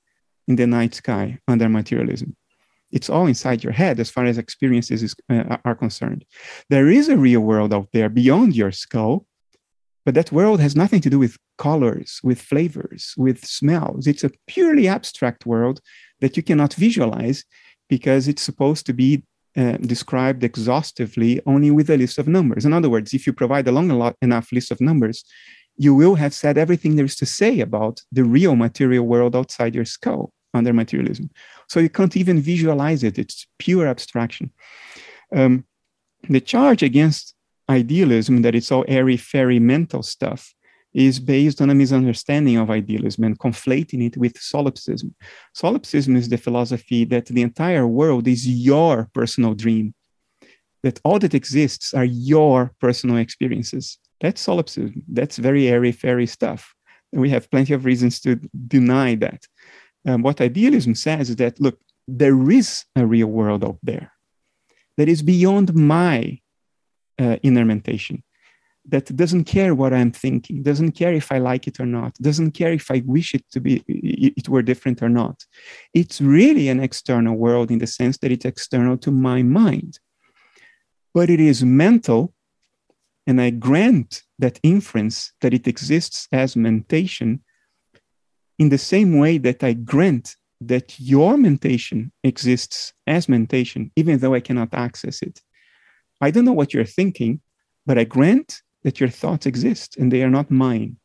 [0.46, 2.36] in the night sky under materialism.
[2.92, 6.24] It's all inside your head as far as experiences is, uh, are concerned.
[6.70, 9.26] There is a real world out there beyond your skull,
[10.04, 14.06] but that world has nothing to do with colors, with flavors, with smells.
[14.06, 15.80] It's a purely abstract world
[16.20, 17.44] that you cannot visualize
[17.88, 19.24] because it's supposed to be
[19.56, 22.64] uh, described exhaustively only with a list of numbers.
[22.64, 25.24] In other words, if you provide a long enough list of numbers,
[25.76, 29.74] you will have said everything there is to say about the real material world outside
[29.74, 31.30] your skull under materialism.
[31.68, 34.50] So you can't even visualize it, it's pure abstraction.
[35.34, 35.64] Um,
[36.28, 37.34] the charge against
[37.68, 40.54] idealism that it's all airy fairy mental stuff
[40.94, 45.14] is based on a misunderstanding of idealism and conflating it with solipsism.
[45.52, 49.92] Solipsism is the philosophy that the entire world is your personal dream,
[50.84, 53.98] that all that exists are your personal experiences.
[54.20, 55.02] That's solipsism.
[55.08, 56.74] That's very airy fairy stuff.
[57.12, 58.36] And we have plenty of reasons to
[58.68, 59.46] deny that.
[60.06, 64.12] Um, what idealism says is that, look, there is a real world out there
[64.96, 66.38] that is beyond my
[67.18, 68.22] uh, inner mentation
[68.86, 72.52] that doesn't care what I'm thinking, doesn't care if I like it or not, doesn't
[72.52, 75.44] care if I wish it to be it were different or not.
[75.94, 79.98] It's really an external world in the sense that it's external to my mind.
[81.14, 82.34] But it is mental,
[83.26, 87.42] and I grant that inference that it exists as mentation
[88.58, 94.34] in the same way that I grant that your mentation exists as mentation, even though
[94.34, 95.40] I cannot access it.
[96.20, 97.40] I don't know what you're thinking,
[97.86, 100.96] but I grant that your thoughts exist and they are not mine.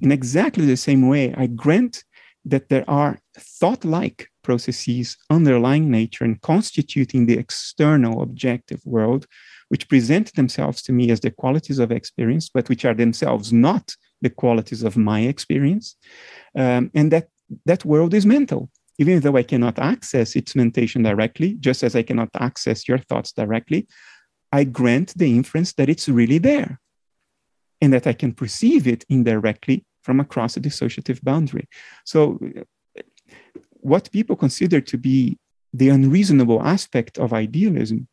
[0.00, 2.04] In exactly the same way, I grant
[2.44, 9.26] that there are thought like processes underlying nature and constituting the external objective world,
[9.68, 13.94] which present themselves to me as the qualities of experience, but which are themselves not
[14.20, 15.96] the qualities of my experience.
[16.56, 17.28] Um, and that
[17.66, 18.70] that world is mental.
[18.98, 23.32] Even though I cannot access its mentation directly, just as I cannot access your thoughts
[23.32, 23.88] directly,
[24.52, 26.80] I grant the inference that it's really there
[27.84, 31.68] and that I can perceive it indirectly from across a dissociative boundary.
[32.04, 32.38] So,
[33.80, 35.38] what people consider to be
[35.74, 38.08] the unreasonable aspect of idealism,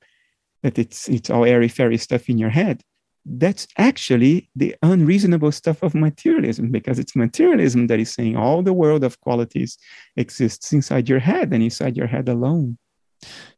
[0.64, 2.84] that it's it's all airy fairy stuff in your head,
[3.26, 8.73] that's actually the unreasonable stuff of materialism because it's materialism that is saying all the
[8.73, 9.77] world of qualities
[10.18, 12.77] exists inside your head and inside your head alone.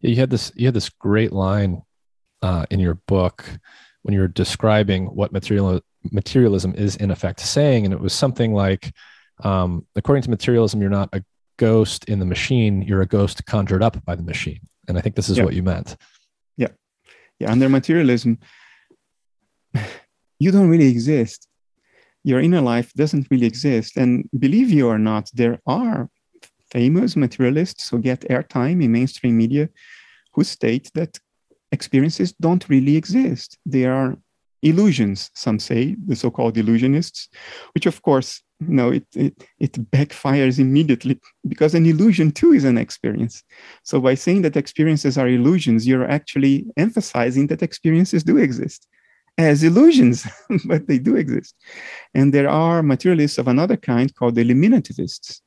[0.02, 1.82] Yeah, you had this you had this great line
[2.42, 3.46] uh, in your book
[4.04, 5.82] when you were describing what material
[6.12, 7.86] materialism is in effect saying.
[7.86, 8.94] And it was something like,
[9.44, 11.24] um, according to materialism, you're not a
[11.58, 14.60] ghost in the machine, you're a ghost conjured up by the machine.
[14.88, 15.44] And I think this is yeah.
[15.44, 15.96] what you meant.
[16.58, 16.70] Yeah.
[17.40, 17.52] Yeah.
[17.52, 18.40] Under materialism,
[20.40, 21.48] you don't really exist.
[22.24, 23.98] Your inner life doesn't really exist.
[23.98, 26.10] And believe you or not, there are
[26.72, 29.70] famous materialists who get airtime in mainstream media
[30.34, 31.20] who state that
[31.72, 33.58] experiences don't really exist.
[33.66, 34.18] They are
[34.64, 37.28] illusions, some say, the so called illusionists,
[37.74, 42.64] which of course, you know, it, it, it backfires immediately because an illusion too is
[42.64, 43.44] an experience.
[43.84, 48.88] So by saying that experiences are illusions, you're actually emphasizing that experiences do exist
[49.38, 50.28] as illusions,
[50.66, 51.56] but they do exist.
[52.14, 55.42] And there are materialists of another kind called eliminativists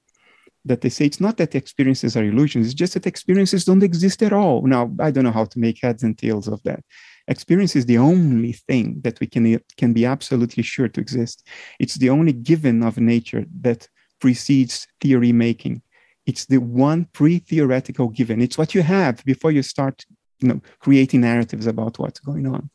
[0.65, 4.23] that they say it's not that experiences are illusions, it's just that experiences don't exist
[4.23, 4.67] at all.
[4.67, 6.85] Now, I don't know how to make heads and tails of that.
[7.29, 11.47] Experience is the only thing that we can, can be absolutely sure to exist.
[11.81, 13.89] It's the only given of nature that
[14.21, 15.83] precedes theory making.
[16.27, 18.41] It's the one pre-theoretical given.
[18.41, 20.05] It's what you have before you start,
[20.41, 22.71] you know, creating narratives about what's going on.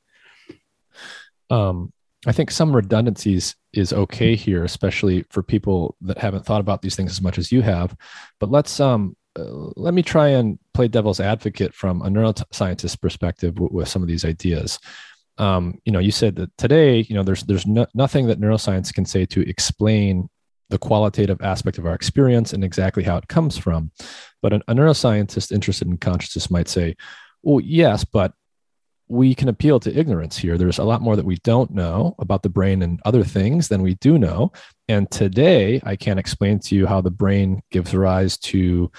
[1.50, 1.92] Um,
[2.26, 6.96] I think some redundancies is okay here, especially for people that haven't thought about these
[6.96, 7.96] things as much as you have.
[8.40, 13.72] But let's um, let me try and play devil's advocate from a neuroscientist perspective with,
[13.72, 14.80] with some of these ideas.
[15.38, 18.94] Um, you know, you said that today, you know, there's there's no, nothing that neuroscience
[18.94, 20.30] can say to explain
[20.70, 23.92] the qualitative aspect of our experience and exactly how it comes from.
[24.42, 26.96] But a, a neuroscientist interested in consciousness might say,
[27.42, 28.34] "Well, yes, but
[29.12, 30.58] we can appeal to ignorance here.
[30.58, 33.82] There's a lot more that we don't know about the brain and other things than
[33.82, 34.54] we do know.
[34.88, 38.90] And today, I can't explain to you how the brain gives rise to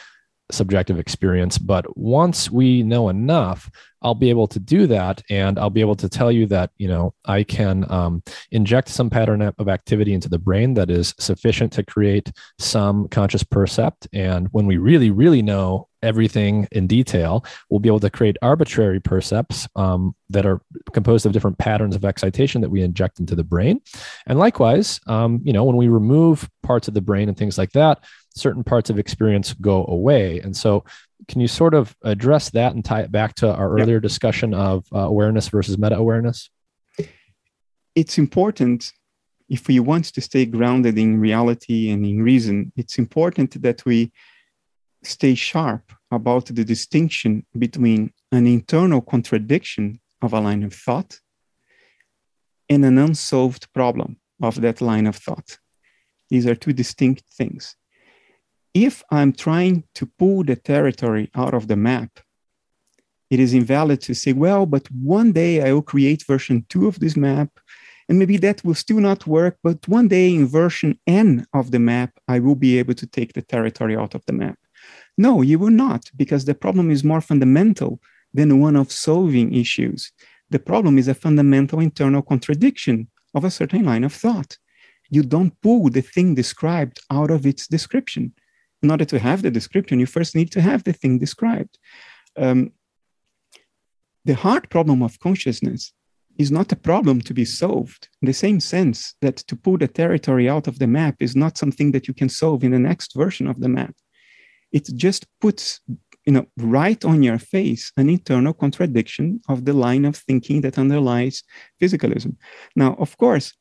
[0.53, 1.59] subjective experience.
[1.59, 3.70] But once we know enough,
[4.03, 5.23] I'll be able to do that.
[5.31, 9.11] And I'll be able to tell you that, you know, I can um, inject some
[9.11, 14.09] pattern of activity into the brain that is sufficient to create some conscious percept.
[14.12, 18.99] And when we really, really know everything in detail, we'll be able to create arbitrary
[18.99, 20.61] percepts um, that are
[20.93, 23.81] composed of different patterns of excitation that we inject into the brain.
[24.27, 27.70] And likewise, um, you know, when we remove parts of the brain and things like
[27.73, 28.03] that,
[28.34, 30.40] certain parts of experience go away.
[30.40, 30.84] And so,
[31.28, 34.86] can you sort of address that and tie it back to our earlier discussion of
[34.92, 36.50] uh, awareness versus meta awareness?
[37.94, 38.92] It's important
[39.48, 44.10] if we want to stay grounded in reality and in reason, it's important that we
[45.02, 51.18] stay sharp about the distinction between an internal contradiction of a line of thought
[52.68, 55.59] and an unsolved problem of that line of thought.
[56.30, 57.76] These are two distinct things
[58.74, 62.20] if I'm trying to pull the territory out of the map,
[63.31, 67.01] it is invalid to say, well, but one day I will create version two of
[67.01, 67.49] this map,
[68.09, 71.78] and maybe that will still not work, but one day in version N of the
[71.78, 74.59] map, I will be able to take the territory out of the map.
[75.16, 78.01] No, you will not, because the problem is more fundamental
[78.35, 80.12] than one of solving issues.
[80.51, 84.59] The problem is a fundamental internal contradiction of a certain line of thought.
[85.11, 88.35] You don't pull the thing described out of its description
[88.82, 91.78] in order to have the description, you first need to have the thing described.
[92.36, 92.72] Um,
[94.24, 95.92] the hard problem of consciousness
[96.38, 99.88] is not a problem to be solved in the same sense that to pull the
[99.88, 103.14] territory out of the map is not something that you can solve in the next
[103.14, 103.94] version of the map.
[104.72, 105.80] It just puts
[106.24, 110.78] you know, right on your face an internal contradiction of the line of thinking that
[110.78, 111.42] underlies
[111.80, 112.36] physicalism.
[112.76, 113.52] Now, of course,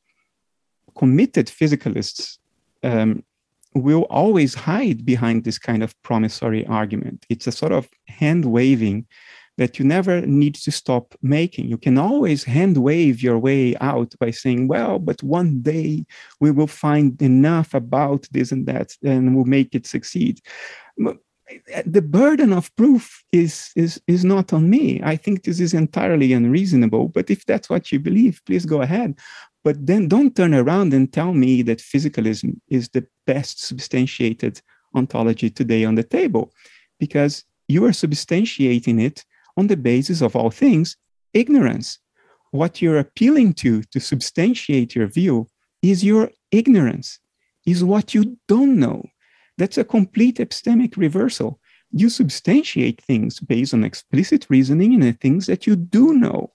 [0.96, 2.38] committed physicalists
[2.82, 3.24] um,
[3.74, 7.24] will always hide behind this kind of promissory argument.
[7.28, 9.06] It's a sort of hand waving
[9.58, 11.68] that you never need to stop making.
[11.68, 16.06] You can always hand wave your way out by saying, well, but one day
[16.40, 20.40] we will find enough about this and that and we'll make it succeed.
[21.84, 25.02] The burden of proof is, is, is not on me.
[25.04, 27.08] I think this is entirely unreasonable.
[27.08, 29.18] But if that's what you believe, please go ahead.
[29.64, 34.60] But then don't turn around and tell me that physicalism is the best substantiated
[34.94, 36.52] ontology today on the table,
[36.98, 39.24] because you are substantiating it
[39.56, 40.96] on the basis of all things
[41.32, 41.98] ignorance.
[42.50, 45.46] What you're appealing to to substantiate your view
[45.80, 47.18] is your ignorance,
[47.64, 49.04] is what you don't know.
[49.58, 51.60] That's a complete epistemic reversal.
[51.92, 56.52] You substantiate things based on explicit reasoning and the things that you do know.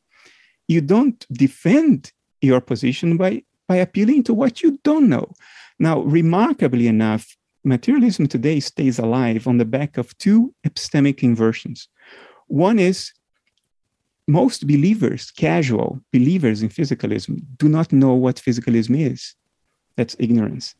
[0.67, 2.11] You don't defend
[2.41, 5.33] your position by, by appealing to what you don't know.
[5.79, 11.87] Now, remarkably enough, materialism today stays alive on the back of two epistemic inversions.
[12.47, 13.11] One is
[14.27, 19.35] most believers, casual believers in physicalism, do not know what physicalism is.
[19.95, 20.75] That's ignorance.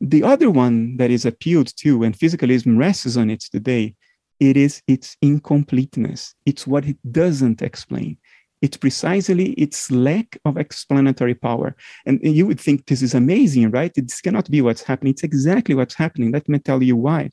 [0.00, 3.94] The other one that is appealed to, and physicalism rests on it today,
[4.40, 6.34] it is its incompleteness.
[6.44, 8.18] It's what it doesn't explain.
[8.62, 11.76] It's precisely its lack of explanatory power.
[12.06, 13.92] And you would think this is amazing, right?
[13.94, 15.10] This cannot be what's happening.
[15.10, 16.30] It's exactly what's happening.
[16.30, 17.30] Let me tell you why.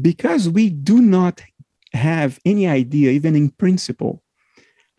[0.00, 1.40] Because we do not
[1.92, 4.22] have any idea, even in principle,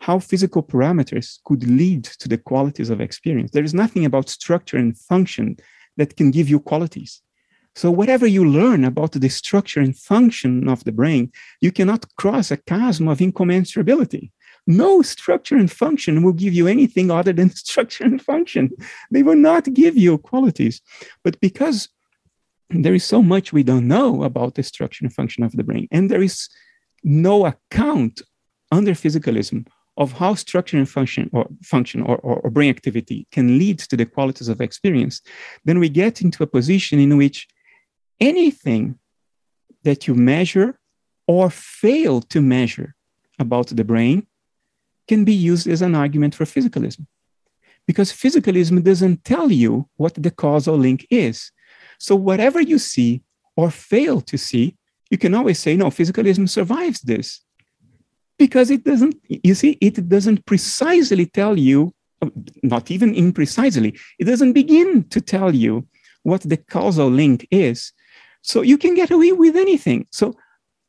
[0.00, 3.52] how physical parameters could lead to the qualities of experience.
[3.52, 5.56] There is nothing about structure and function
[5.96, 7.22] that can give you qualities.
[7.74, 12.50] So, whatever you learn about the structure and function of the brain, you cannot cross
[12.50, 14.30] a chasm of incommensurability.
[14.66, 18.70] No structure and function will give you anything other than structure and function.
[19.10, 20.80] They will not give you qualities.
[21.24, 21.88] But because
[22.70, 25.88] there is so much we don't know about the structure and function of the brain,
[25.90, 26.48] and there is
[27.02, 28.22] no account
[28.70, 29.66] under physicalism
[29.98, 33.96] of how structure and function or function or, or, or, brain activity can lead to
[33.96, 35.20] the qualities of experience,
[35.66, 37.46] then we get into a position in which
[38.18, 38.98] anything
[39.82, 40.78] that you measure
[41.26, 42.94] or fail to measure
[43.38, 44.26] about the brain
[45.08, 47.06] can be used as an argument for physicalism.
[47.86, 51.50] Because physicalism doesn't tell you what the causal link is.
[51.98, 53.22] So, whatever you see
[53.56, 54.76] or fail to see,
[55.10, 57.40] you can always say, no, physicalism survives this.
[58.38, 61.92] Because it doesn't, you see, it doesn't precisely tell you,
[62.62, 65.86] not even imprecisely, it doesn't begin to tell you
[66.22, 67.92] what the causal link is.
[68.42, 70.06] So, you can get away with anything.
[70.12, 70.34] So,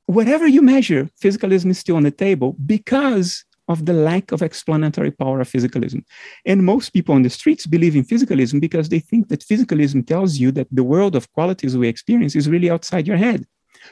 [0.06, 5.12] whatever you measure, physicalism is still on the table because of the lack of explanatory
[5.12, 6.04] power of physicalism.
[6.46, 10.38] And most people on the streets believe in physicalism because they think that physicalism tells
[10.38, 13.46] you that the world of qualities we experience is really outside your head.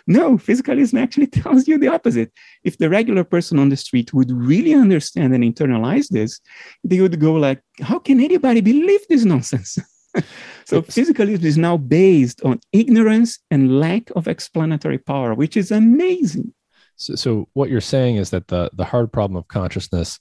[0.07, 2.31] No, physicalism actually tells you the opposite.
[2.64, 6.39] If the regular person on the street would really understand and internalize this,
[6.84, 9.77] they would go like, how can anybody believe this nonsense?
[10.65, 16.53] so physicalism is now based on ignorance and lack of explanatory power, which is amazing.
[17.02, 20.19] So, so what you're saying is that the the hard problem of consciousness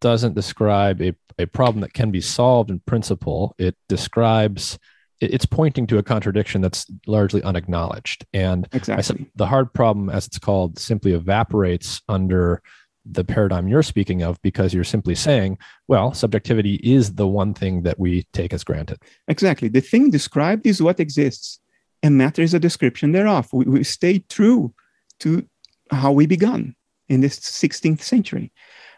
[0.00, 3.54] doesn't describe a, a problem that can be solved in principle.
[3.58, 4.78] It describes
[5.20, 8.26] it's pointing to a contradiction that's largely unacknowledged.
[8.34, 9.30] And exactly.
[9.36, 12.60] the hard problem, as it's called, simply evaporates under
[13.04, 15.58] the paradigm you're speaking of because you're simply saying,
[15.88, 18.98] well, subjectivity is the one thing that we take as granted.
[19.28, 19.68] Exactly.
[19.68, 21.60] The thing described is what exists,
[22.02, 23.48] and matter is a description thereof.
[23.52, 24.74] We, we stay true
[25.20, 25.46] to
[25.92, 26.74] how we began
[27.08, 28.52] in the 16th century.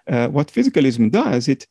[0.06, 1.66] Uh, what physicalism does, it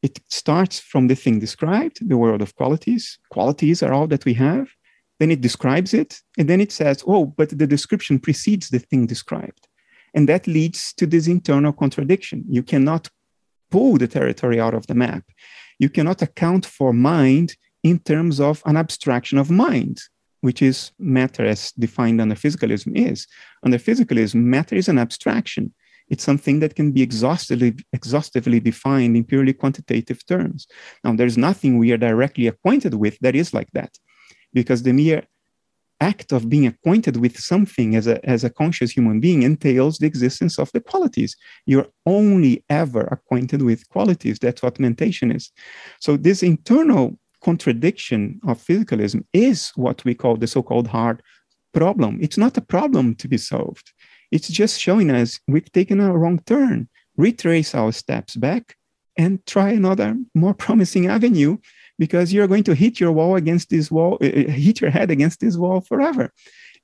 [0.00, 3.18] it starts from the thing described, the world of qualities.
[3.30, 4.68] Qualities are all that we have.
[5.18, 9.06] Then it describes it, and then it says, "Oh, but the description precedes the thing
[9.06, 9.66] described,"
[10.14, 12.44] and that leads to this internal contradiction.
[12.48, 13.10] You cannot
[13.70, 15.24] pull the territory out of the map.
[15.80, 19.98] You cannot account for mind in terms of an abstraction of mind
[20.40, 23.26] which is matter as defined under physicalism is.
[23.62, 25.72] Under physicalism, matter is an abstraction.
[26.08, 30.66] It's something that can be exhaustively, exhaustively defined in purely quantitative terms.
[31.04, 33.98] Now, there's nothing we are directly acquainted with that is like that,
[34.52, 35.24] because the mere
[36.00, 40.06] act of being acquainted with something as a, as a conscious human being entails the
[40.06, 41.36] existence of the qualities.
[41.66, 44.38] You're only ever acquainted with qualities.
[44.38, 45.50] That's what mentation is.
[46.00, 51.22] So, this internal contradiction of physicalism is what we call the so-called hard
[51.72, 52.18] problem.
[52.20, 53.92] It's not a problem to be solved.
[54.30, 58.76] It's just showing us we've taken a wrong turn, retrace our steps back,
[59.16, 61.58] and try another more promising avenue
[61.98, 65.10] because you're going to hit your wall against this wall, uh, uh hit your head
[65.10, 66.32] against this wall forever.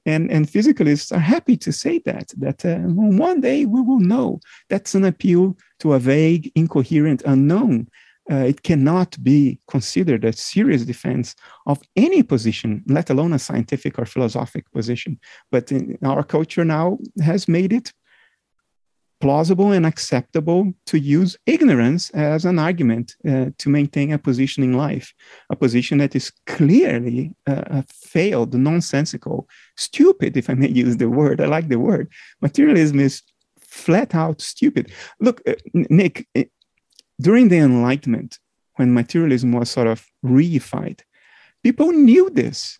[0.06, 2.76] And, and physicalists are happy to say that, that uh,
[3.26, 4.40] one day we will know.
[4.68, 7.88] That's an appeal to a vague, incoherent, unknown
[8.30, 11.34] uh, it cannot be considered a serious defense
[11.66, 15.18] of any position, let alone a scientific or philosophic position.
[15.50, 15.70] But
[16.02, 17.92] our culture now has made it
[19.20, 24.74] plausible and acceptable to use ignorance as an argument uh, to maintain a position in
[24.74, 25.14] life,
[25.50, 31.40] a position that is clearly uh, failed, nonsensical, stupid, if I may use the word.
[31.40, 32.12] I like the word.
[32.42, 33.22] Materialism is
[33.60, 34.92] flat out stupid.
[35.20, 36.28] Look, uh, Nick,
[37.20, 38.38] during the Enlightenment,
[38.76, 41.00] when materialism was sort of reified,
[41.62, 42.78] people knew this.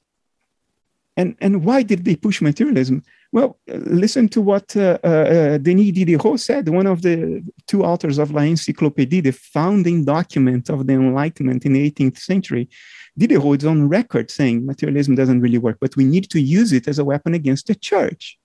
[1.17, 3.05] And, and why did they push materialism?
[3.31, 8.19] Well, listen to what uh, uh, uh Denis Diderot said, one of the two authors
[8.19, 12.69] of La Encyclopédie, the founding document of the Enlightenment in the 18th century.
[13.17, 16.89] Diderot is on record saying materialism doesn't really work, but we need to use it
[16.89, 18.39] as a weapon against the church.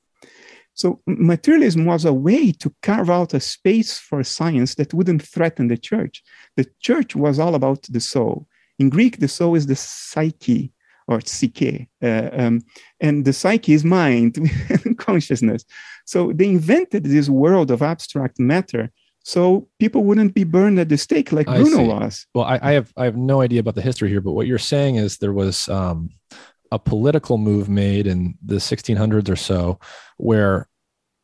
[0.80, 5.68] So materialism was a way to carve out a space for science that wouldn't threaten
[5.68, 6.23] the church.
[6.56, 8.47] The church was all about the soul.
[8.81, 10.72] In Greek, the soul is the psyche
[11.10, 12.61] or psyche, uh, um,
[13.01, 14.38] and the psyche is mind,
[14.69, 15.65] and consciousness.
[16.06, 18.89] So they invented this world of abstract matter
[19.23, 22.26] so people wouldn't be burned at the stake like Bruno was.
[22.34, 24.57] Well, I, I, have I have no idea about the history here, but what you're
[24.57, 26.10] saying is there was um,
[26.71, 29.79] a political move made in the 1600s or so
[30.17, 30.67] where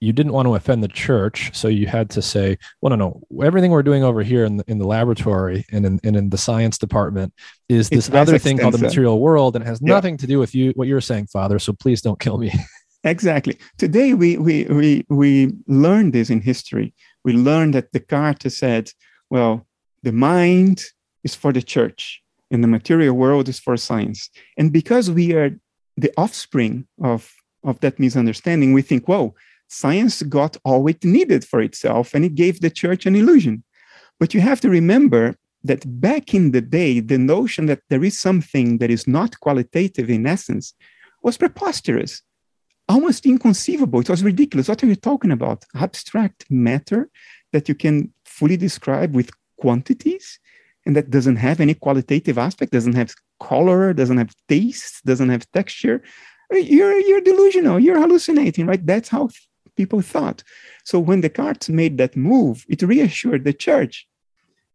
[0.02, 2.96] you didn't want to offend the church, so you had to say, "Well, no,
[3.32, 3.44] no.
[3.44, 6.38] Everything we're doing over here in the, in the laboratory and in, and in the
[6.38, 7.34] science department
[7.70, 10.54] is this other thing called the material world, and it has nothing to do with
[10.54, 11.60] you what you're saying, Father.
[11.60, 12.52] So please don't kill me."
[13.06, 13.60] Exactly.
[13.78, 16.92] Today we we we we learn this in history.
[17.24, 18.90] We learn that Descartes said,
[19.30, 19.68] "Well,
[20.02, 20.84] the mind
[21.24, 25.52] is for the church, and the material world is for science." And because we are
[25.98, 27.32] the offspring of
[27.64, 29.34] of that misunderstanding, we think, "Whoa."
[29.68, 33.64] science got all it needed for itself and it gave the church an illusion.
[34.20, 38.20] But you have to remember that back in the day, the notion that there is
[38.20, 40.74] something that is not qualitative in essence
[41.24, 42.22] was preposterous,
[42.88, 44.00] almost inconceivable.
[44.02, 44.70] It was ridiculous.
[44.70, 45.66] What are you talking about?
[45.74, 47.10] Abstract matter
[47.52, 50.40] that you can fully describe with quantities
[50.86, 55.50] and that doesn't have any qualitative aspect, doesn't have color, doesn't have taste, doesn't have
[55.52, 56.02] texture.
[56.52, 58.86] You're, you're delusional, you're hallucinating, right?
[58.86, 59.30] That's how
[59.76, 60.44] people thought.
[60.84, 64.08] So when Descartes made that move, it reassured the church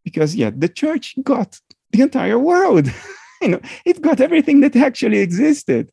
[0.04, 1.60] because, yeah, the church got
[1.92, 2.90] the entire world.
[3.42, 5.90] you know, it got everything that actually existed.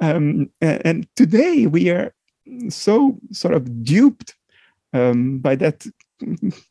[0.00, 2.14] Um, and today we are
[2.68, 4.34] so sort of duped
[4.92, 5.86] um, by that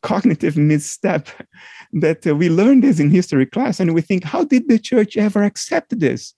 [0.02, 1.28] cognitive misstep
[1.92, 5.16] that uh, we learned this in history class and we think how did the church
[5.16, 6.34] ever accept this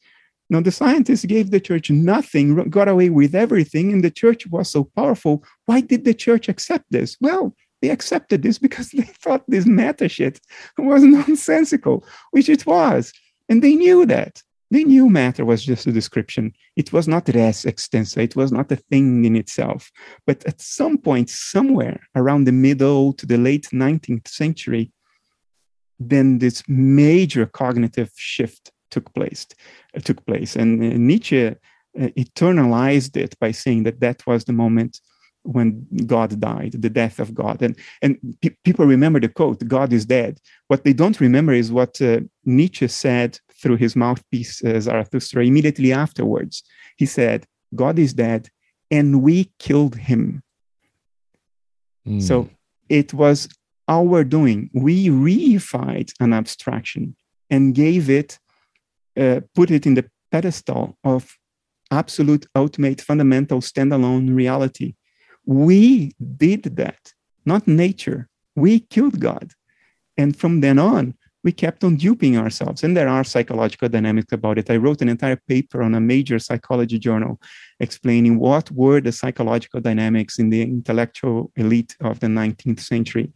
[0.50, 4.68] now, the scientists gave the church nothing, got away with everything, and the church was
[4.68, 5.44] so powerful.
[5.66, 7.16] Why did the church accept this?
[7.20, 10.40] Well, they accepted this because they thought this matter shit
[10.76, 13.12] was nonsensical, which it was.
[13.48, 14.42] And they knew that.
[14.70, 16.52] They knew matter was just a description.
[16.76, 18.18] It was not res extensa.
[18.18, 19.90] It was not a thing in itself.
[20.26, 24.92] But at some point, somewhere around the middle to the late 19th century,
[25.98, 29.46] then this major cognitive shift took place.
[29.96, 31.52] Uh, took place, and uh, Nietzsche uh,
[31.94, 35.00] eternalized it by saying that that was the moment
[35.42, 37.62] when God died, the death of God.
[37.62, 40.38] And, and pe- people remember the quote, God is dead.
[40.68, 45.92] What they don't remember is what uh, Nietzsche said through his mouthpiece, uh, Zarathustra, immediately
[45.92, 46.62] afterwards.
[46.96, 48.48] He said, God is dead,
[48.90, 50.42] and we killed him.
[52.06, 52.22] Mm.
[52.22, 52.48] So
[52.88, 53.48] it was
[53.88, 54.70] our doing.
[54.72, 57.16] We reified an abstraction
[57.50, 58.38] and gave it
[59.18, 61.36] uh, put it in the pedestal of
[61.90, 64.94] absolute, ultimate, fundamental, standalone reality.
[65.44, 67.12] We did that,
[67.44, 68.28] not nature.
[68.54, 69.52] We killed God.
[70.16, 72.84] And from then on, we kept on duping ourselves.
[72.84, 74.70] And there are psychological dynamics about it.
[74.70, 77.40] I wrote an entire paper on a major psychology journal
[77.78, 83.32] explaining what were the psychological dynamics in the intellectual elite of the 19th century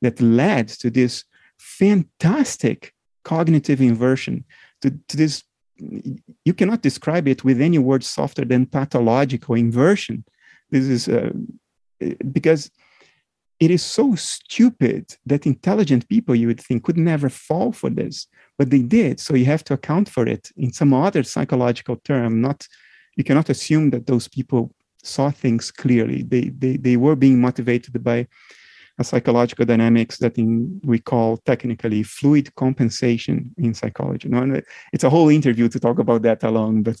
[0.00, 1.24] that led to this
[1.58, 2.94] fantastic
[3.24, 4.44] cognitive inversion
[4.80, 5.44] to, to this
[6.44, 10.24] you cannot describe it with any word softer than pathological inversion
[10.70, 11.30] this is uh,
[12.32, 12.70] because
[13.60, 18.26] it is so stupid that intelligent people you would think could never fall for this
[18.58, 22.40] but they did so you have to account for it in some other psychological term
[22.40, 22.66] not
[23.16, 28.02] you cannot assume that those people saw things clearly they they, they were being motivated
[28.02, 28.26] by
[29.00, 34.28] a psychological dynamics that in, we call technically fluid compensation in psychology.
[34.28, 34.60] No,
[34.92, 36.82] it's a whole interview to talk about that alone.
[36.82, 37.00] But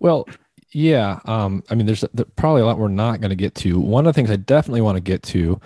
[0.00, 0.26] well,
[0.72, 2.04] yeah, um, I mean, there's,
[2.36, 3.80] probably a lot we're not going to get to.
[3.80, 5.60] One of the things I definitely want to get to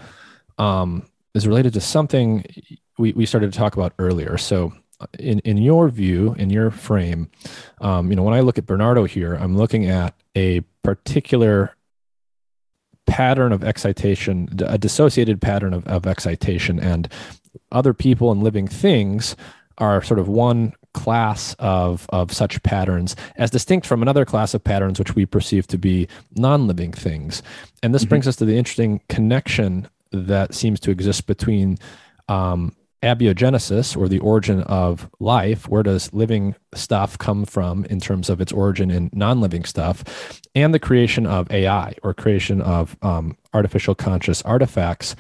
[0.59, 2.45] um, is related to something
[2.99, 4.39] we, we started to talk about earlier.
[4.39, 7.31] So, uh, in in your view, in your frame,
[7.81, 11.74] um, you know, when I look at Bernardo here, I'm looking at a particular
[13.07, 17.09] pattern of excitation, a dissociated pattern of, of excitation, and
[17.73, 19.35] other people and living things
[19.79, 24.62] are sort of one class of, of such patterns as distinct from another class of
[24.62, 27.43] patterns which we perceive to be non-living things
[27.82, 28.10] and this mm-hmm.
[28.10, 31.78] brings us to the interesting connection that seems to exist between
[32.28, 38.31] um, abiogenesis or the origin of life where does living stuff come from in terms
[38.31, 43.36] of its origin in non-living stuff and the creation of ai or creation of um,
[43.52, 45.16] artificial conscious artifacts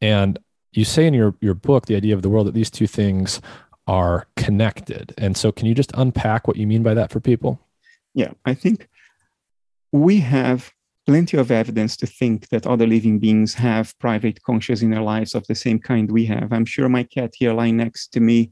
[0.00, 0.38] and
[0.72, 3.40] you say in your, your book the idea of the world that these two things
[3.86, 7.60] are connected and so can you just unpack what you mean by that for people
[8.14, 8.88] yeah i think
[9.92, 10.72] we have
[11.06, 15.46] plenty of evidence to think that other living beings have private conscious inner lives of
[15.46, 16.52] the same kind we have.
[16.52, 18.50] I'm sure my cat here lying next to me,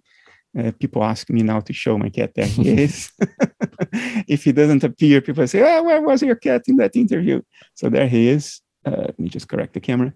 [0.57, 2.33] uh, people ask me now to show my cat.
[2.35, 3.11] There he is.
[4.29, 7.43] if he doesn't appear, people say, oh, where was your cat in that interview?
[7.75, 8.61] So there he is.
[8.87, 10.15] Uh, let me just correct the camera.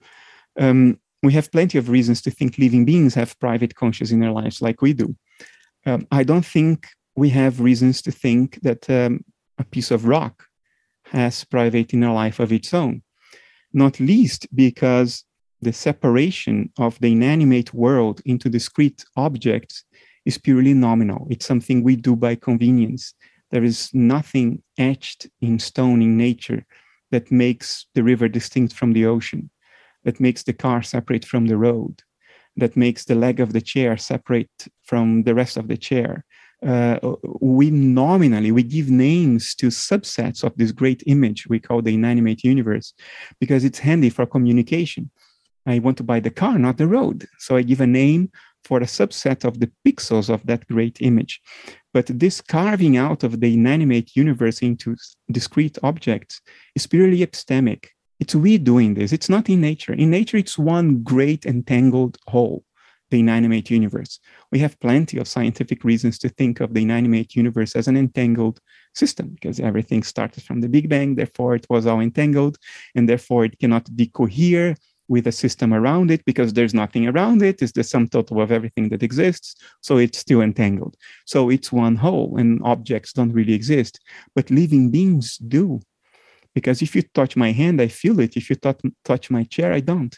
[0.58, 4.62] Um, we have plenty of reasons to think living beings have private conscious inner lives
[4.62, 5.16] like we do.
[5.86, 6.86] Um, I don't think
[7.16, 9.24] we have reasons to think that um,
[9.58, 10.44] a piece of rock
[11.04, 13.02] has private inner life of its own.
[13.72, 15.24] not least because
[15.60, 19.84] the separation of the inanimate world into discrete objects
[20.24, 21.26] is purely nominal.
[21.30, 23.14] It's something we do by convenience.
[23.50, 26.64] There is nothing etched in stone in nature
[27.10, 29.50] that makes the river distinct from the ocean,
[30.04, 32.02] that makes the car separate from the road,
[32.56, 36.24] that makes the leg of the chair separate from the rest of the chair.
[36.66, 36.98] Uh,
[37.40, 42.42] we nominally we give names to subsets of this great image we call the inanimate
[42.42, 42.94] universe
[43.38, 45.08] because it's handy for communication.
[45.66, 47.26] I want to buy the car not the road.
[47.38, 48.32] So i give a name
[48.64, 51.40] for a subset of the pixels of that great image.
[51.94, 54.96] But this carving out of the inanimate universe into
[55.30, 56.40] discrete objects
[56.74, 57.86] is purely epistemic
[58.20, 59.12] it's we doing this.
[59.12, 59.92] It's not in nature.
[59.92, 62.64] In nature, it's one great entangled whole,
[63.10, 64.18] the inanimate universe.
[64.50, 68.60] We have plenty of scientific reasons to think of the inanimate universe as an entangled
[68.94, 71.14] system because everything started from the Big Bang.
[71.14, 72.58] Therefore, it was all entangled,
[72.94, 74.76] and therefore, it cannot decohere
[75.08, 77.62] with a system around it because there's nothing around it.
[77.62, 79.56] It's the sum total of everything that exists.
[79.80, 80.96] So it's still entangled.
[81.24, 84.00] So it's one whole, and objects don't really exist,
[84.34, 85.80] but living beings do
[86.58, 88.36] because if you touch my hand, I feel it.
[88.36, 90.14] If you touch, touch my chair, I don't.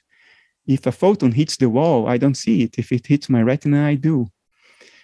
[0.66, 2.72] If a photon hits the wall, I don't see it.
[2.78, 4.16] If it hits my retina, I do.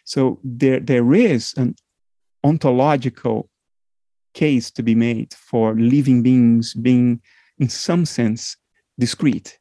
[0.05, 1.75] So there, there is an
[2.43, 3.51] ontological
[4.33, 7.21] case to be made for living beings being,
[7.59, 8.57] in some sense,
[8.99, 9.59] discrete.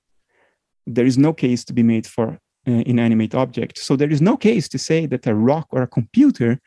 [0.88, 2.28] There is no case to be made for
[2.68, 3.82] uh, inanimate objects.
[3.82, 6.62] So there is no case to say that a rock or a computer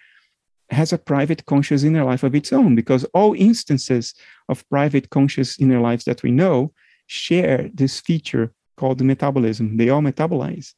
[0.71, 4.15] has a private conscious inner life of its own because all instances
[4.49, 6.73] of private conscious inner lives that we know
[7.07, 9.77] share this feature called metabolism.
[9.77, 10.75] They all metabolize.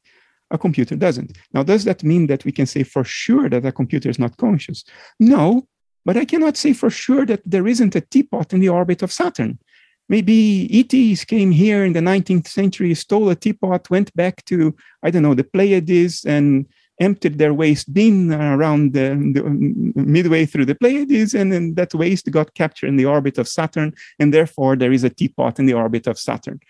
[0.50, 1.38] A computer doesn't.
[1.52, 4.36] Now, does that mean that we can say for sure that a computer is not
[4.36, 4.84] conscious?
[5.18, 5.68] No,
[6.04, 9.12] but I cannot say for sure that there isn't a teapot in the orbit of
[9.12, 9.58] Saturn.
[10.08, 15.10] Maybe ETs came here in the 19th century, stole a teapot, went back to, I
[15.10, 16.66] don't know, the Pleiades and
[17.00, 19.42] emptied their waste bin around the, the,
[19.98, 23.94] midway through the Pleiades, and then that waste got captured in the orbit of Saturn,
[24.18, 26.60] and therefore there is a teapot in the orbit of Saturn.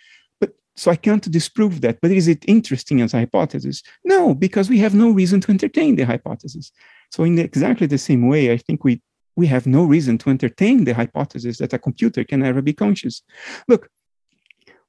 [0.40, 2.00] But so I can't disprove that.
[2.00, 3.82] But is it interesting as a hypothesis?
[4.04, 6.70] No, because we have no reason to entertain the hypothesis.
[7.10, 9.02] So in exactly the same way, I think we
[9.36, 13.22] we have no reason to entertain the hypothesis that a computer can ever be conscious.
[13.68, 13.88] Look,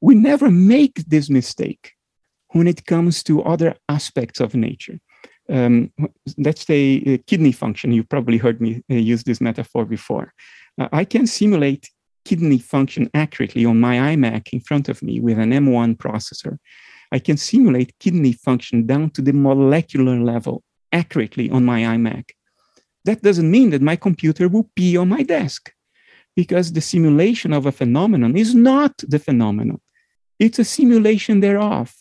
[0.01, 1.93] we never make this mistake
[2.49, 4.99] when it comes to other aspects of nature
[5.51, 5.91] um,
[6.37, 7.91] let's say uh, kidney function.
[7.91, 10.33] You probably heard me uh, use this metaphor before.
[10.79, 11.89] Uh, I can simulate
[12.25, 16.57] kidney function accurately on my iMac in front of me with an M1 processor.
[17.11, 22.29] I can simulate kidney function down to the molecular level accurately on my iMac.
[23.05, 25.73] That doesn't mean that my computer will pee on my desk
[26.35, 29.81] because the simulation of a phenomenon is not the phenomenon.
[30.39, 31.93] It's a simulation thereof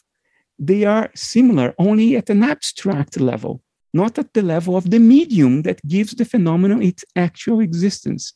[0.61, 3.63] they are similar only at an abstract level,
[3.95, 8.35] not at the level of the medium that gives the phenomenon its actual existence.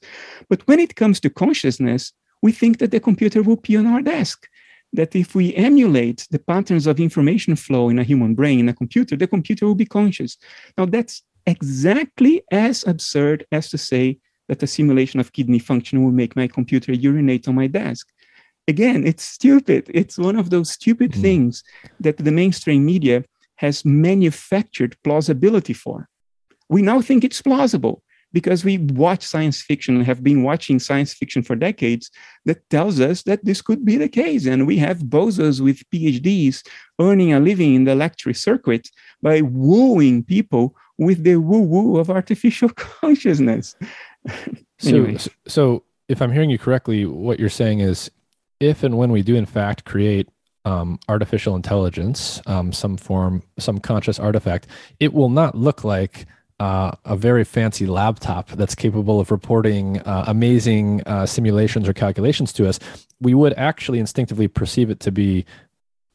[0.49, 4.01] But when it comes to consciousness, we think that the computer will be on our
[4.01, 4.49] desk.
[4.95, 8.75] That if we emulate the patterns of information flow in a human brain, in a
[8.75, 10.39] computer, the computer will be conscious.
[10.79, 14.19] Now, that's exactly as absurd as to say
[14.49, 18.09] that a simulation of kidney function will make my computer urinate on my desk
[18.69, 19.91] again, it's stupid.
[19.93, 21.21] It's one of those stupid mm.
[21.21, 21.63] things
[22.01, 23.25] that the mainstream media
[23.57, 26.09] has manufactured plausibility for.
[26.69, 31.15] We now think it's plausible because we watch science fiction and have been watching science
[31.15, 32.11] fiction for decades
[32.45, 34.45] that tells us that this could be the case.
[34.45, 36.67] And we have bozos with PhDs
[37.01, 38.91] earning a living in the lecture circuit
[39.23, 42.69] by wooing people with the woo woo of artificial
[43.01, 43.77] consciousness.
[44.85, 45.17] anyway.
[45.17, 48.11] So, so if I'm hearing you correctly, what you're saying is
[48.65, 50.29] if and when we do in fact create
[50.65, 54.67] um, artificial intelligence, um, some form, some conscious artifact,
[54.99, 56.27] it will not look like
[56.61, 62.53] uh, a very fancy laptop that's capable of reporting uh, amazing uh, simulations or calculations
[62.53, 62.79] to us.
[63.21, 65.45] We would actually instinctively perceive it to be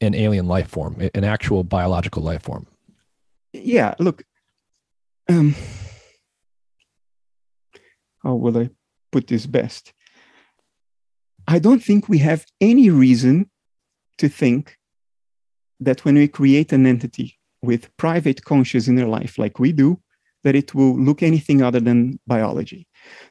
[0.01, 2.65] an alien life form, an actual biological life form.
[3.53, 4.23] Yeah, look.
[5.27, 5.55] Um,
[8.23, 8.69] how will I
[9.11, 9.93] put this best?
[11.49, 13.49] I don't think we have any reason
[14.19, 14.77] to think
[15.79, 19.99] that when we create an entity with private conscious inner life like we do,
[20.43, 22.85] that it will look anything other than biology.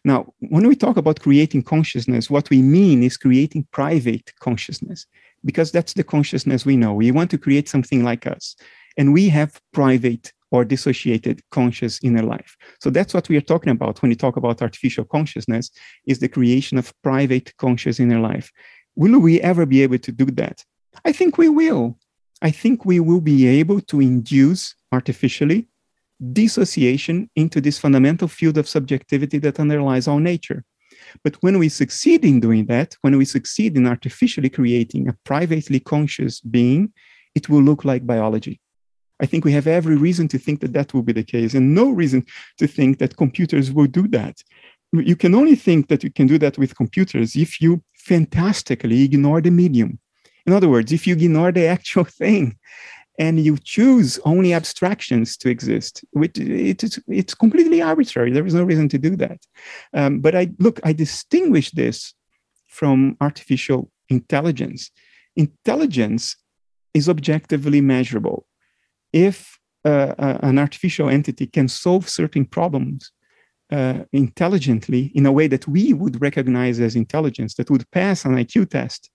[0.05, 5.07] Now, when we talk about creating consciousness, what we mean is creating private consciousness,
[5.45, 6.95] because that's the consciousness we know.
[6.95, 8.57] We want to create something like us,
[8.97, 12.57] and we have private or dissociated conscious inner life.
[12.81, 15.71] So that's what we are talking about when we talk about artificial consciousness
[16.07, 18.51] is the creation of private conscious inner life.
[18.97, 20.65] Will we ever be able to do that?
[21.05, 21.99] I think we will.
[22.41, 25.69] I think we will be able to induce artificially
[26.33, 30.65] dissociation into this fundamental field of subjectivity that underlies all nature.
[31.23, 35.81] But when we succeed in doing that, when we succeed in artificially creating a privately
[35.81, 36.93] conscious being,
[37.35, 38.61] it will look like biology.
[39.21, 41.75] I think we have every reason to think that that will be the case, and
[41.75, 42.25] no reason
[42.59, 44.43] to think that computers will do that.
[44.93, 49.41] You can only think that you can do that with computers if you fantastically ignore
[49.41, 49.99] the medium.
[50.47, 52.57] In other words, if you ignore the actual thing
[53.19, 58.31] and you choose only abstractions to exist, which it's, it's completely arbitrary.
[58.31, 59.41] There is no reason to do that.
[59.93, 62.15] Um, but I look, I distinguish this
[62.67, 64.91] from artificial intelligence.
[65.37, 66.37] Intelligence
[66.95, 68.47] is objectively measurable.
[69.13, 73.13] If uh, uh, an artificial entity can solve certain problems
[73.71, 78.35] uh, intelligently in a way that we would recognize as intelligence, that would pass an
[78.35, 79.11] IQ test,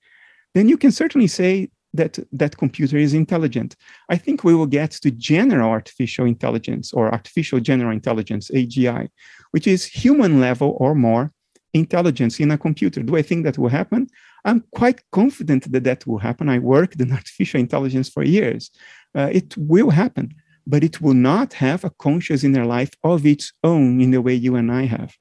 [0.54, 3.76] then you can certainly say that that computer is intelligent.
[4.10, 9.10] I think we will get to general artificial intelligence or artificial general intelligence, AGI,
[9.52, 11.32] which is human level or more
[11.74, 13.02] intelligence in a computer.
[13.02, 14.08] Do I think that will happen?
[14.46, 16.50] I'm quite confident that that will happen.
[16.50, 18.72] I worked in artificial intelligence for years.
[19.16, 20.34] Uh, it will happen,
[20.66, 24.34] but it will not have a conscious inner life of its own in the way
[24.34, 25.16] you and I have.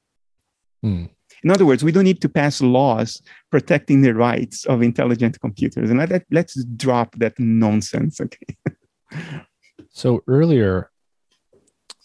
[0.82, 1.04] Hmm.
[1.44, 3.20] In other words, we don't need to pass laws
[3.50, 5.90] protecting the rights of intelligent computers.
[5.90, 8.20] And let, let's drop that nonsense.
[8.20, 8.56] Okay.
[9.90, 10.90] so earlier,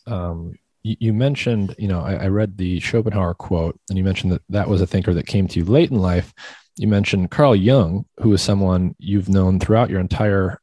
[0.07, 4.31] um, you, you, mentioned, you know, I, I read the Schopenhauer quote, and you mentioned
[4.31, 6.34] that that was a thinker that came to you late in life.
[6.77, 10.59] You mentioned Carl Jung, who is someone you've known throughout your entire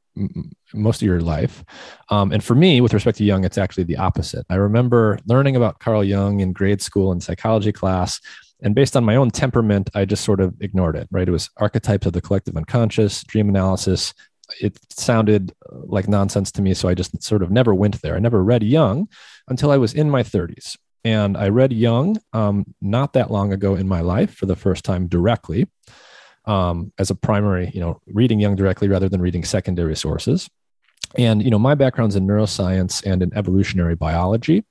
[0.75, 1.65] most of your life.
[2.11, 4.45] Um, and for me, with respect to Jung, it's actually the opposite.
[4.51, 8.21] I remember learning about Carl Jung in grade school in psychology class
[8.65, 11.29] and based on my own temperament, I just sort of ignored it, right?
[11.29, 14.15] It was archetypes of the collective unconscious, dream analysis.
[14.61, 16.73] It sounded like nonsense to me.
[16.73, 18.17] So I just sort of never went there.
[18.17, 19.09] I never read Jung
[19.49, 20.77] until I was in my 30s.
[21.05, 24.85] And I read Jung um, not that long ago in my life for the first
[24.85, 25.69] time directly
[26.47, 30.49] um, as a primary, you know, reading Jung directly rather than reading secondary sources
[31.17, 34.65] and you know my background's in neuroscience and in evolutionary biology.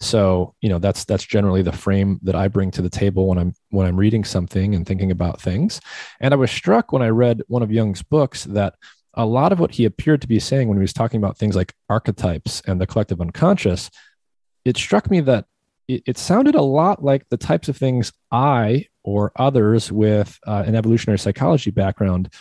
[0.00, 3.38] So you know that's that's generally the frame that i bring to the table when
[3.38, 5.80] i'm when i'm reading something and thinking about things.
[6.20, 8.74] And i was struck when i read one of jung's books that
[9.14, 11.56] a lot of what he appeared to be saying when he was talking about things
[11.56, 13.90] like archetypes and the collective unconscious
[14.64, 15.46] it struck me that
[15.88, 20.64] it, it sounded a lot like the types of things i or others with uh,
[20.66, 22.32] an evolutionary psychology background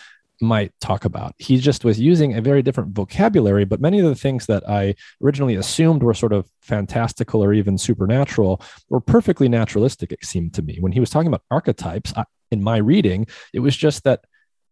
[0.42, 1.34] might talk about.
[1.38, 4.96] He just was using a very different vocabulary, but many of the things that I
[5.24, 10.62] originally assumed were sort of fantastical or even supernatural were perfectly naturalistic, it seemed to
[10.62, 10.78] me.
[10.80, 14.26] When he was talking about archetypes, I, in my reading, it was just that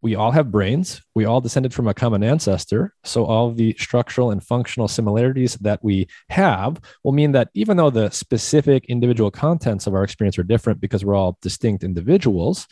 [0.03, 1.02] we all have brains.
[1.15, 2.94] We all descended from a common ancestor.
[3.06, 7.90] So, all the structural and functional similarities that we have will mean that even though
[7.90, 12.68] the specific individual contents of our experience are different because we're all distinct individuals,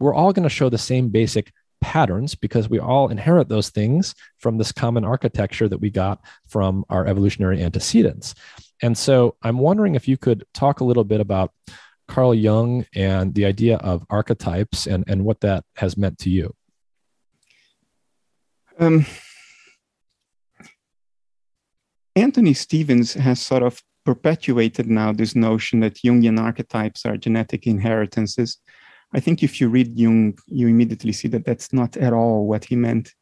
[0.00, 1.52] we're all going to show the same basic
[1.82, 6.84] patterns because we all inherit those things from this common architecture that we got from
[6.88, 8.34] our evolutionary antecedents.
[8.80, 11.52] And so I'm wondering if you could talk a little bit about
[12.08, 16.54] Carl Jung and the idea of archetypes and, and what that has meant to you.
[18.78, 19.04] Um,
[22.16, 28.58] Anthony Stevens has sort of perpetuated now this notion that Jungian archetypes are genetic inheritances
[29.14, 32.64] I think if you read Jung, you immediately see that that's not at all what
[32.64, 33.14] he meant.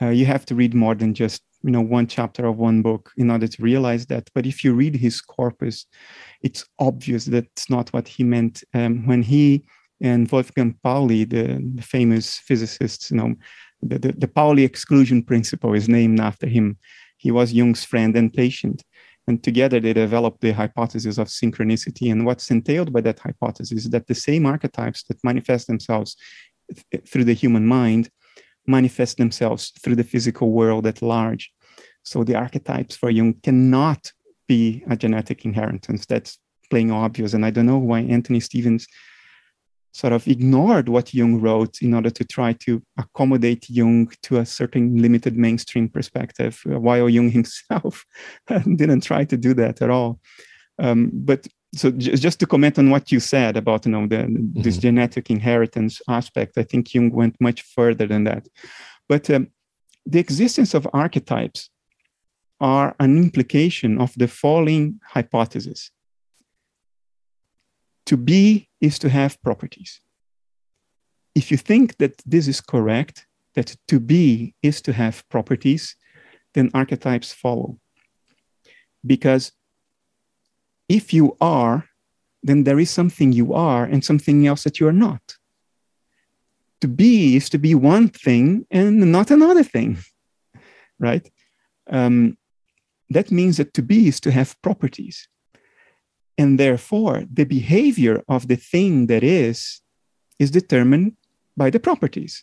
[0.00, 3.10] Uh, you have to read more than just you know one chapter of one book
[3.16, 4.28] in order to realize that.
[4.34, 5.86] But if you read his corpus,
[6.42, 9.64] it's obvious that's not what he meant um, when he
[10.00, 13.34] and Wolfgang Pauli, the, the famous physicists, you know,
[13.82, 16.78] the, the, the Pauli exclusion principle is named after him.
[17.16, 18.84] He was Jung's friend and patient.
[19.28, 22.10] And together they developed the hypothesis of synchronicity.
[22.10, 26.16] And what's entailed by that hypothesis is that the same archetypes that manifest themselves
[26.90, 28.08] th- through the human mind
[28.66, 31.52] manifest themselves through the physical world at large.
[32.04, 34.12] So the archetypes for Jung cannot
[34.46, 36.06] be a genetic inheritance.
[36.06, 36.38] That's
[36.70, 37.34] plain obvious.
[37.34, 38.86] And I don't know why Anthony Stevens
[39.98, 44.46] sort of ignored what Jung wrote in order to try to accommodate Jung to a
[44.46, 48.06] certain limited mainstream perspective, while Jung himself
[48.48, 50.20] didn't try to do that at all.
[50.78, 54.18] Um, but so j- just to comment on what you said about you know the,
[54.18, 54.62] mm-hmm.
[54.62, 58.46] this genetic inheritance aspect, I think Jung went much further than that.
[59.08, 59.48] But um,
[60.06, 61.70] the existence of archetypes
[62.60, 65.90] are an implication of the following hypothesis.
[68.08, 70.00] To be is to have properties.
[71.34, 75.94] if you think that this is correct, that to be is to have properties,
[76.54, 77.78] then archetypes follow.
[79.06, 79.52] Because
[80.88, 81.84] if you are,
[82.42, 85.22] then there is something you are and something else that you are not.
[86.80, 89.98] To be is to be one thing and not another thing,
[90.98, 91.30] right?
[91.90, 92.38] Um,
[93.10, 95.28] that means that to be is to have properties.
[96.38, 99.82] And therefore, the behavior of the thing that is
[100.38, 101.16] is determined
[101.56, 102.42] by the properties.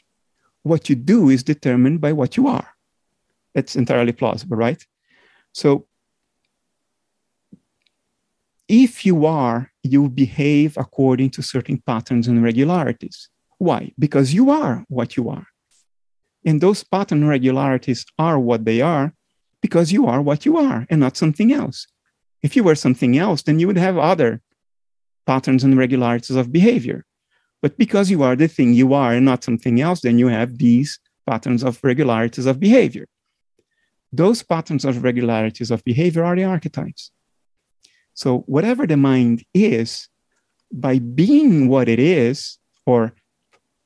[0.64, 2.68] What you do is determined by what you are.
[3.54, 4.86] That's entirely plausible, right?
[5.54, 5.88] So
[8.68, 13.30] if you are, you behave according to certain patterns and regularities.
[13.58, 13.94] Why?
[13.98, 15.48] Because you are what you are.
[16.46, 19.14] And those pattern regularities are what they are
[19.62, 21.88] because you are what you are and not something else.
[22.46, 24.40] If you were something else, then you would have other
[25.26, 27.04] patterns and regularities of behavior.
[27.64, 30.60] But because you are the thing you are and not something else, then you have
[30.60, 33.08] these patterns of regularities of behavior.
[34.14, 37.10] Those patterns of regularities of behavior are the archetypes.
[38.14, 40.08] So, whatever the mind is,
[40.72, 43.16] by being what it is, or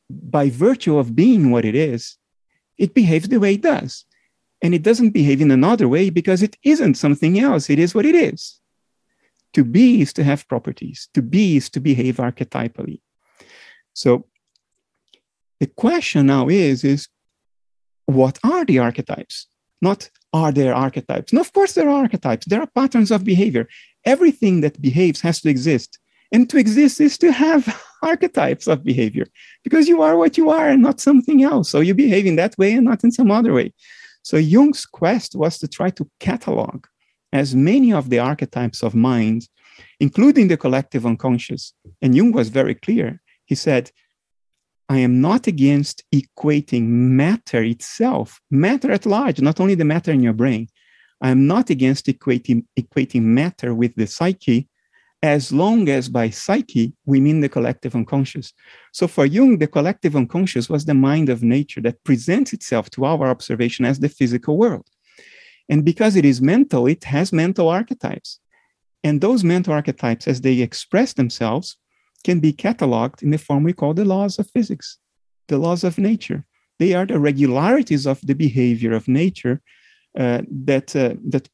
[0.10, 2.18] by virtue of being what it is,
[2.77, 4.03] it behaves the way it does.
[4.61, 7.69] And it doesn't behave in another way because it isn't something else.
[7.69, 8.60] It is what it is.
[9.53, 13.02] To be is to have properties, to be is to behave archetypally.
[13.94, 14.26] So
[15.60, 17.07] the question now is, is
[18.06, 19.48] what are the archetypes?
[19.81, 21.34] Not are there archetypes?
[21.34, 22.45] No, of course there are archetypes.
[22.45, 23.68] There are patterns of behavior.
[24.06, 25.99] Everything that behaves has to exist.
[26.31, 29.26] And to exist is to have archetypes of behavior
[29.64, 31.69] because you are what you are and not something else.
[31.69, 33.73] So you behave in that way and not in some other way.
[34.23, 36.85] So Jung's quest was to try to catalog
[37.31, 39.47] as many of the archetypes of mind,
[39.99, 41.73] including the collective unconscious.
[42.01, 43.21] And Jung was very clear.
[43.45, 43.91] He said,
[44.87, 50.23] I am not against equating matter itself, matter at large, not only the matter in
[50.23, 50.67] your brain.
[51.21, 54.68] I am not against equating, equating matter with the psyche,
[55.21, 58.53] as long as by psyche we mean the collective unconscious.
[58.93, 63.05] So for Jung, the collective unconscious was the mind of nature that presents itself to
[63.05, 64.87] our observation as the physical world.
[65.67, 68.39] And because it is mental, it has mental archetypes.
[69.03, 71.77] And those mental archetypes, as they express themselves,
[72.23, 74.97] can be cataloged in the form we call the laws of physics,
[75.47, 76.45] the laws of nature.
[76.79, 79.61] They are the regularities of the behavior of nature
[80.17, 81.49] uh, that, uh, that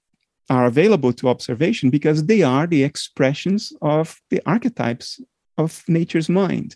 [0.50, 5.20] are available to observation because they are the expressions of the archetypes
[5.58, 6.76] of nature's mind.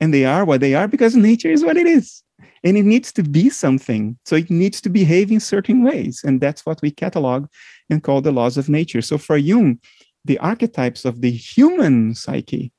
[0.00, 2.22] And they are what they are because nature is what it is.
[2.64, 4.18] And it needs to be something.
[4.26, 6.22] So it needs to behave in certain ways.
[6.24, 7.46] And that's what we catalog
[7.88, 9.00] and call the laws of nature.
[9.00, 9.78] So for Jung,
[10.24, 12.72] the archetypes of the human psyche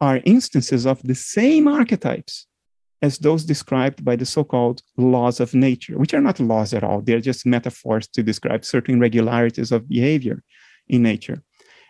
[0.00, 2.46] are instances of the same archetypes
[3.02, 6.84] as those described by the so called laws of nature, which are not laws at
[6.84, 7.02] all.
[7.02, 10.42] They're just metaphors to describe certain regularities of behavior
[10.88, 11.42] in nature.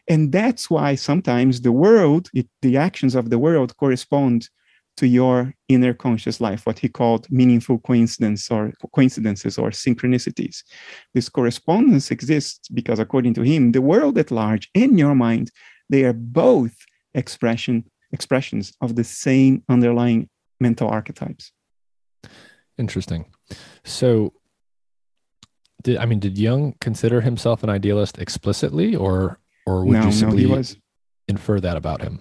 [0.09, 4.49] And that's why sometimes the world, it, the actions of the world correspond
[4.97, 10.63] to your inner conscious life, what he called meaningful coincidence or coincidences or synchronicities.
[11.15, 15.51] This correspondence exists because, according to him, the world at large and your mind,
[15.89, 16.75] they are both
[17.15, 20.29] expression expressions of the same underlying
[20.63, 21.53] mental archetypes.
[22.79, 23.27] Interesting.
[23.85, 24.33] So,
[25.83, 30.13] did I mean did Jung consider himself an idealist explicitly, or or would no, you
[30.13, 30.63] simply no,
[31.29, 32.21] infer that about him?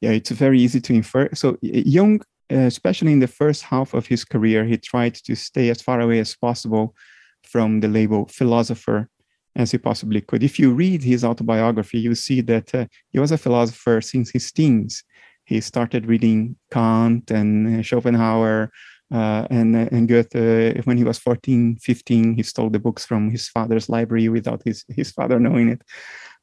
[0.00, 1.30] Yeah, it's very easy to infer.
[1.34, 2.20] So Jung,
[2.52, 6.00] uh, especially in the first half of his career, he tried to stay as far
[6.00, 6.94] away as possible
[7.42, 9.08] from the label philosopher
[9.54, 10.42] as he possibly could.
[10.42, 14.52] If you read his autobiography, you see that uh, he was a philosopher since his
[14.52, 15.02] teens
[15.46, 18.70] he started reading Kant and uh, Schopenhauer
[19.14, 20.84] uh, and, uh, and Goethe.
[20.84, 24.84] When he was 14, 15, he stole the books from his father's library without his,
[24.88, 25.82] his father knowing it.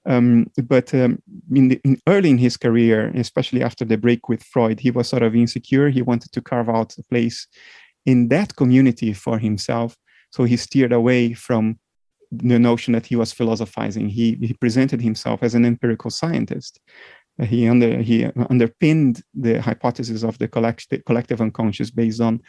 [0.05, 1.21] Um, but um,
[1.53, 5.09] in, the, in early in his career, especially after the break with Freud, he was
[5.09, 5.89] sort of insecure.
[5.89, 7.47] He wanted to carve out a place
[8.05, 9.97] in that community for himself.
[10.31, 11.77] So he steered away from
[12.31, 14.09] the notion that he was philosophizing.
[14.09, 16.79] He, he presented himself as an empirical scientist
[17.41, 22.41] he under he underpinned the hypothesis of the collective collective unconscious based on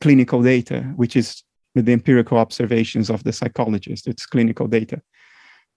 [0.00, 4.08] clinical data, which is the empirical observations of the psychologist.
[4.08, 5.00] It's clinical data.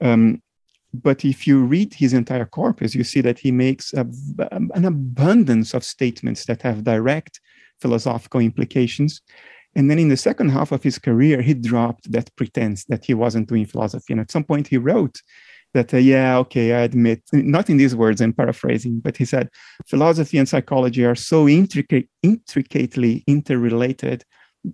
[0.01, 0.41] Um,
[0.93, 4.05] but if you read his entire corpus, you see that he makes a,
[4.73, 7.39] an abundance of statements that have direct
[7.80, 9.22] philosophical implications.
[9.76, 13.13] And then in the second half of his career, he dropped that pretense that he
[13.13, 14.11] wasn't doing philosophy.
[14.11, 15.22] And at some point, he wrote
[15.73, 19.49] that, uh, yeah, okay, I admit, not in these words, I'm paraphrasing, but he said,
[19.88, 24.23] philosophy and psychology are so intricate, intricately interrelated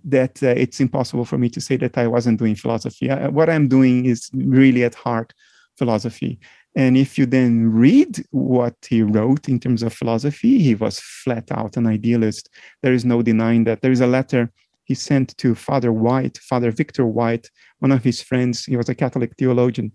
[0.04, 3.08] that uh, it's impossible for me to say that I wasn't doing philosophy.
[3.08, 5.32] Uh, what I'm doing is really at heart
[5.78, 6.38] philosophy.
[6.76, 11.50] And if you then read what he wrote in terms of philosophy, he was flat
[11.50, 12.48] out an idealist.
[12.82, 13.80] There is no denying that.
[13.80, 14.52] There is a letter
[14.84, 18.64] he sent to Father White, Father Victor White, one of his friends.
[18.64, 19.92] He was a Catholic theologian.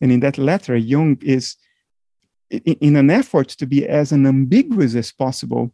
[0.00, 1.56] And in that letter, Jung is,
[2.50, 5.72] in an effort to be as unambiguous as possible,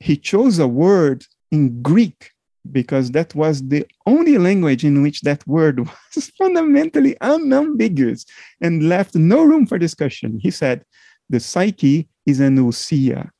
[0.00, 2.30] he chose a word in Greek
[2.70, 5.80] because that was the only language in which that word
[6.14, 8.24] was fundamentally unambiguous
[8.60, 10.38] and left no room for discussion.
[10.42, 10.84] He said,
[11.28, 13.30] the psyche is an ousia.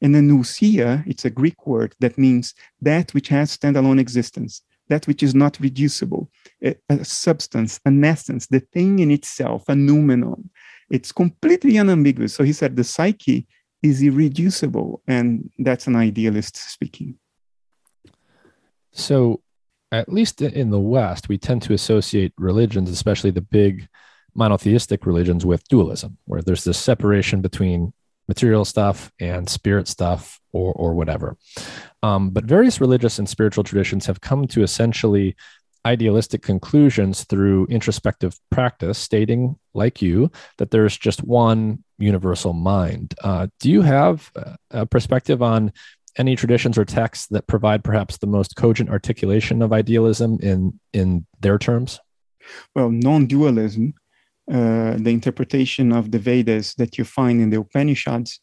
[0.00, 5.06] And an ousia, it's a Greek word that means that which has standalone existence, that
[5.06, 6.30] which is not reducible,
[6.64, 10.50] a, a substance, an essence, the thing in itself, a noumenon.
[10.90, 12.34] It's completely unambiguous.
[12.34, 13.46] So he said the psyche
[13.82, 17.18] is irreducible, and that's an idealist speaking.
[18.92, 19.42] So,
[19.90, 23.88] at least in the West, we tend to associate religions, especially the big
[24.34, 27.92] monotheistic religions, with dualism, where there's this separation between
[28.28, 31.36] material stuff and spirit stuff or, or whatever.
[32.02, 35.36] Um, but various religious and spiritual traditions have come to essentially
[35.84, 43.14] idealistic conclusions through introspective practice, stating, like you, that there's just one universal mind.
[43.22, 44.30] Uh, do you have
[44.70, 45.72] a perspective on
[46.16, 51.26] any traditions or texts that provide perhaps the most cogent articulation of idealism in in
[51.40, 52.00] their terms?
[52.74, 53.94] Well, non-dualism,
[54.50, 58.40] uh, the interpretation of the Vedas that you find in the Upanishads,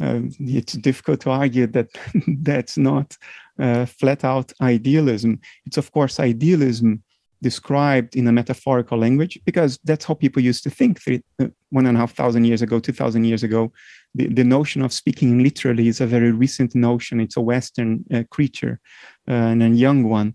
[0.00, 1.88] uh, it's difficult to argue that
[2.42, 3.16] that's not
[3.58, 5.40] uh, flat out idealism.
[5.66, 7.02] It's of course idealism
[7.40, 11.86] described in a metaphorical language because that's how people used to think three, uh, one
[11.86, 13.72] and a half thousand years ago, two thousand years ago.
[14.14, 17.20] The, the notion of speaking literally is a very recent notion.
[17.20, 18.80] It's a Western uh, creature
[19.28, 20.34] uh, and a young one.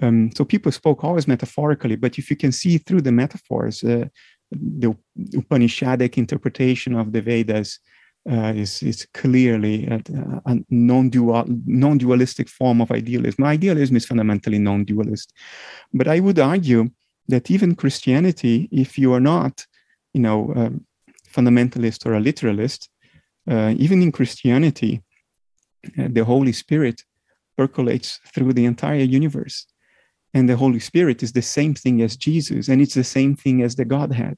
[0.00, 4.06] Um, so people spoke always metaphorically, but if you can see through the metaphors, uh,
[4.50, 7.78] the Upanishadic interpretation of the Vedas
[8.30, 10.02] uh, is, is clearly a,
[10.46, 13.44] a non-dual, non-dualistic form of idealism.
[13.44, 15.32] Idealism is fundamentally non-dualist,
[15.94, 16.90] but I would argue
[17.28, 19.66] that even Christianity, if you are not,
[20.14, 20.72] you know, a
[21.30, 22.88] fundamentalist or a literalist,
[23.50, 25.02] uh, even in Christianity,
[25.98, 27.04] uh, the Holy Spirit
[27.56, 29.66] percolates through the entire universe.
[30.38, 33.62] And the Holy Spirit is the same thing as Jesus, and it's the same thing
[33.62, 34.36] as the Godhead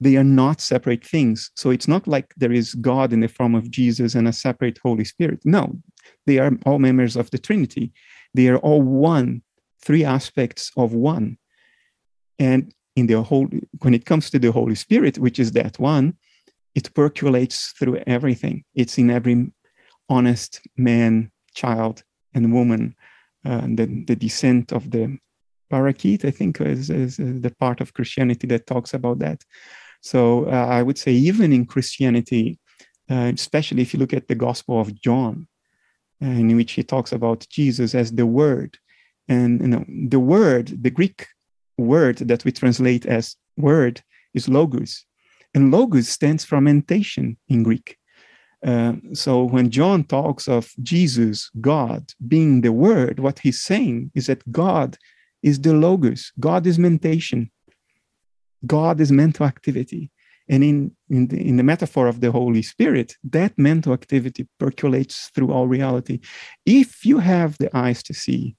[0.00, 1.50] they are not separate things.
[1.54, 4.78] So it's not like there is God in the form of Jesus and a separate
[4.82, 5.40] Holy Spirit.
[5.44, 5.78] No,
[6.26, 7.92] they are all members of the Trinity.
[8.34, 9.42] They are all one,
[9.82, 11.38] three aspects of one.
[12.38, 13.48] And in the whole,
[13.80, 16.16] when it comes to the Holy Spirit, which is that one,
[16.74, 18.64] it percolates through everything.
[18.74, 19.50] It's in every
[20.10, 22.04] honest man, child,
[22.34, 22.94] and woman.
[23.46, 25.04] Uh, the, the descent of the
[25.70, 29.38] Paraclete, I think, is, is, the part of Christianity that talks about that.
[30.00, 32.58] So uh, I would say, even in Christianity,
[33.10, 35.46] uh, especially if you look at the Gospel of John,
[36.20, 38.78] in which he talks about Jesus as the Word,
[39.28, 41.26] and you know, the Word, the Greek
[41.78, 44.02] word that we translate as word,
[44.34, 45.04] is logos,
[45.54, 47.98] and logos stands for mentation in Greek.
[48.66, 54.26] Uh, so when John talks of Jesus, God, being the Word, what he's saying is
[54.26, 54.98] that God
[55.42, 56.32] is the logos.
[56.40, 57.50] God is mentation.
[58.66, 60.10] God is mental activity.
[60.48, 65.30] And in, in, the, in the metaphor of the Holy Spirit, that mental activity percolates
[65.32, 66.18] through all reality.
[66.64, 68.56] If you have the eyes to see,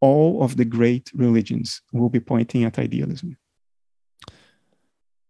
[0.00, 3.36] all of the great religions will be pointing at idealism.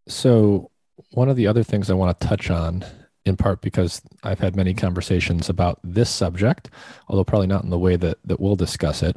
[0.09, 0.71] So,
[1.11, 2.85] one of the other things I want to touch on,
[3.29, 6.71] in part because I've had many conversations about this subject,
[7.09, 9.17] although probably not in the way that, that we'll discuss it,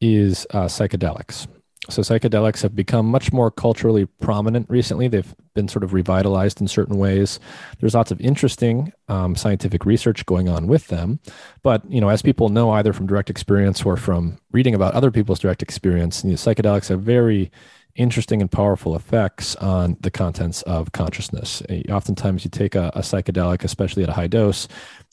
[0.00, 1.46] is uh, psychedelics.
[1.88, 5.08] So psychedelics have become much more culturally prominent recently.
[5.08, 7.40] They've been sort of revitalized in certain ways.
[7.80, 11.20] There's lots of interesting um, scientific research going on with them,
[11.62, 15.10] but you know, as people know, either from direct experience or from reading about other
[15.10, 17.50] people's direct experience, you know, psychedelics have very
[17.96, 21.62] interesting and powerful effects on the contents of consciousness.
[21.90, 24.68] Oftentimes, you take a, a psychedelic, especially at a high dose,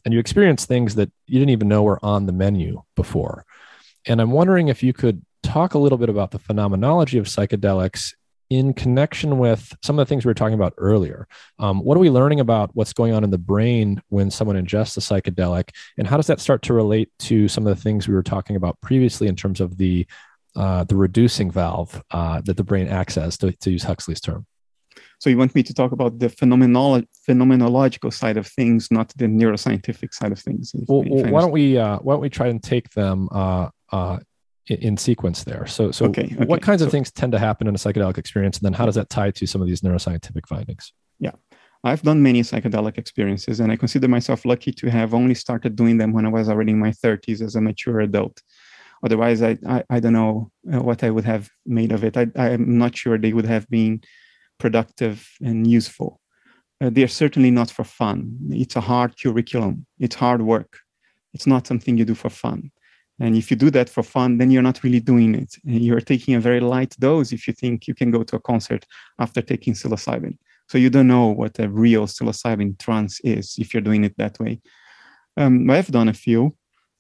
[0.05, 3.45] and you experience things that you didn't even know were on the menu before.
[4.05, 8.13] And I'm wondering if you could talk a little bit about the phenomenology of psychedelics
[8.49, 11.27] in connection with some of the things we were talking about earlier.
[11.59, 14.95] Um, what are we learning about what's going on in the brain when someone ingests
[14.97, 18.13] a psychedelic, and how does that start to relate to some of the things we
[18.13, 20.07] were talking about previously in terms of the
[20.57, 24.45] uh, the reducing valve uh, that the brain acts as, to, to use Huxley's term?
[25.19, 29.25] So you want me to talk about the phenomenolo- phenomenological side of things, not the
[29.25, 30.71] neuroscientific side of things.
[30.73, 34.19] If, well, why don't we uh, why don't we try and take them uh, uh,
[34.67, 35.65] in, sequence there?
[35.65, 36.45] So, so okay, okay.
[36.45, 38.85] what kinds so, of things tend to happen in a psychedelic experience, and then how
[38.85, 40.93] does that tie to some of these neuroscientific findings?
[41.19, 41.31] Yeah,
[41.83, 45.97] I've done many psychedelic experiences, and I consider myself lucky to have only started doing
[45.97, 48.41] them when I was already in my 30s as a mature adult.
[49.03, 52.17] Otherwise, I, I, I don't know uh, what I would have made of it.
[52.17, 54.01] I, I'm not sure they would have been
[54.57, 56.19] productive and useful.
[56.81, 58.37] Uh, they're certainly not for fun.
[58.51, 60.77] It's a hard curriculum, it's hard work.
[61.33, 62.71] It's not something you do for fun.
[63.19, 65.55] And if you do that for fun, then you're not really doing it.
[65.63, 68.85] You're taking a very light dose if you think you can go to a concert
[69.19, 70.37] after taking psilocybin.
[70.69, 74.39] So you don't know what a real psilocybin trance is if you're doing it that
[74.39, 74.61] way.
[75.35, 76.55] Um, I've done a few.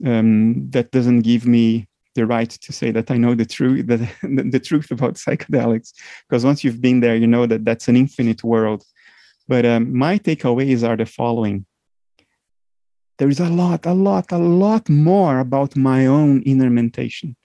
[0.05, 4.07] Um, that doesn't give me the right to say that I know the truth, the,
[4.21, 5.93] the truth about psychedelics,
[6.27, 8.83] because once you've been there, you know that that's an infinite world.
[9.47, 11.65] But um, my takeaways are the following:
[13.17, 17.35] there is a lot, a lot, a lot more about my own inner mentation,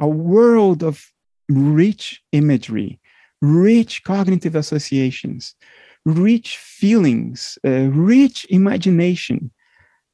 [0.00, 1.12] a world of
[1.48, 3.00] rich imagery,
[3.40, 5.54] rich cognitive associations,
[6.04, 9.50] rich feelings, uh, rich imagination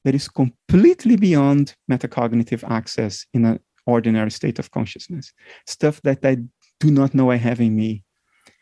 [0.09, 5.35] that is completely beyond metacognitive access in an ordinary state of consciousness.
[5.67, 6.39] Stuff that I
[6.81, 8.05] do not know I have in me.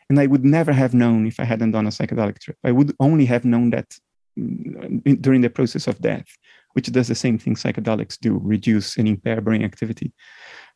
[0.09, 2.57] And I would never have known if I hadn't done a psychedelic trip.
[2.65, 3.95] I would only have known that
[4.37, 6.27] mm, during the process of death,
[6.73, 10.11] which does the same thing psychedelics do reduce and impair brain activity.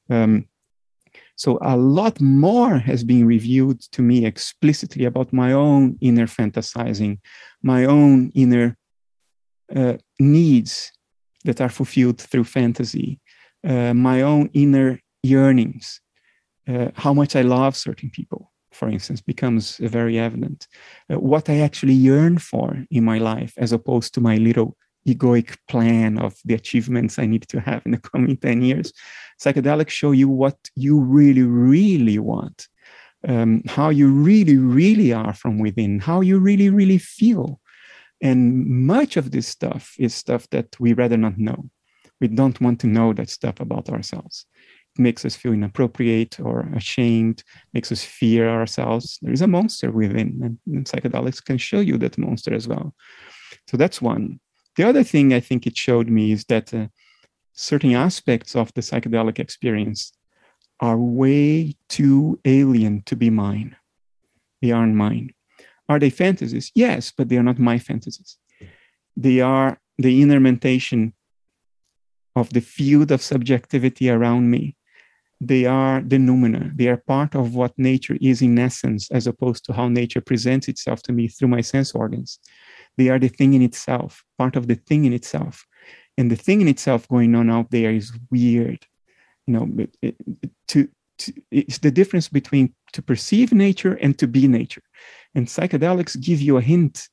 [0.10, 0.48] Um,
[1.36, 7.20] so a lot more has been revealed to me explicitly about my own inner fantasizing,
[7.62, 8.78] my own inner
[9.76, 10.92] uh, needs
[11.46, 13.20] that are fulfilled through fantasy,
[13.68, 16.02] uh, my own inner yearnings,
[16.68, 20.68] uh, how much I love certain people, for instance, becomes very evident.
[21.12, 24.78] Uh, what I actually yearn for in my life, as opposed to my little
[25.08, 28.94] egoic plan of the achievements I need to have in the coming 10 years.
[29.42, 32.68] Psychedelics show you what you really, really want,
[33.28, 37.60] um, how you really, really are from within, how you really, really feel.
[38.22, 41.70] And much of this stuff is stuff that we rather not know.
[42.20, 44.46] We don't want to know that stuff about ourselves.
[44.96, 47.44] It makes us feel inappropriate or ashamed,
[47.74, 49.18] makes us fear ourselves.
[49.22, 52.94] There is a monster within, and, psychedelics can show you that monster as well.
[53.68, 54.40] So that's one.
[54.76, 56.88] The other thing I think it showed me is that uh,
[57.54, 60.12] certain aspects of the psychedelic experience
[60.80, 63.76] are way too alien to be mine.
[64.62, 65.34] They aren't mine.
[65.92, 66.72] Are they fantasies?
[66.74, 68.38] Yes, but they are not my fantasies.
[69.18, 71.14] They are the inner mentation
[72.34, 74.78] of the field of subjectivity around me.
[75.42, 76.64] They are the noumena.
[76.78, 80.70] They are part of what nature is in essence, as opposed to how nature presents
[80.70, 82.40] itself to me through my sense organs.
[82.98, 85.66] They are the thing in itself, part of the thing in itself.
[86.18, 88.86] And the thing in itself going on out there is weird.
[89.46, 89.66] You know,
[90.70, 90.88] to,
[91.18, 94.84] to, it's the difference between to perceive nature and to be nature.
[95.36, 97.10] And psychedelics give you a hint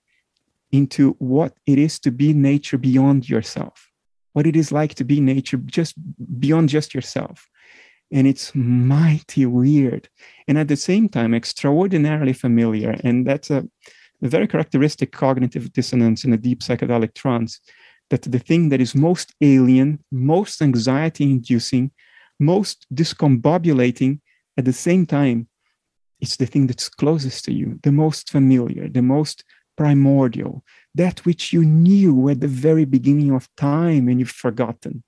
[0.72, 3.90] into what it is to be nature beyond yourself,
[4.32, 5.94] what it is like to be nature just
[6.38, 7.48] beyond just yourself.
[8.10, 10.08] And it's mighty weird.
[10.46, 12.96] And at the same time, extraordinarily familiar.
[13.04, 13.68] And that's a
[14.22, 17.60] a very characteristic cognitive dissonance in a deep psychedelic trance
[18.10, 21.90] that the thing that is most alien, most anxiety inducing,
[22.40, 24.20] most discombobulating
[24.56, 25.46] at the same time,
[26.20, 29.44] it's the thing that's closest to you, the most familiar, the most
[29.76, 30.64] primordial,
[30.94, 35.04] that which you knew at the very beginning of time and you've forgotten,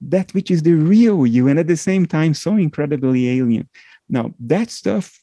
[0.00, 3.68] that which is the real you, and at the same time, so incredibly alien.
[4.08, 5.22] Now, that stuff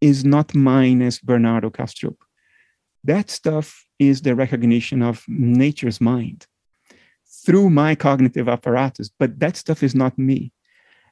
[0.00, 2.16] is not mine as Bernardo Kastrup.
[3.04, 6.46] That stuff is the recognition of nature's mind
[7.44, 10.52] through my cognitive apparatus, but that stuff is not me.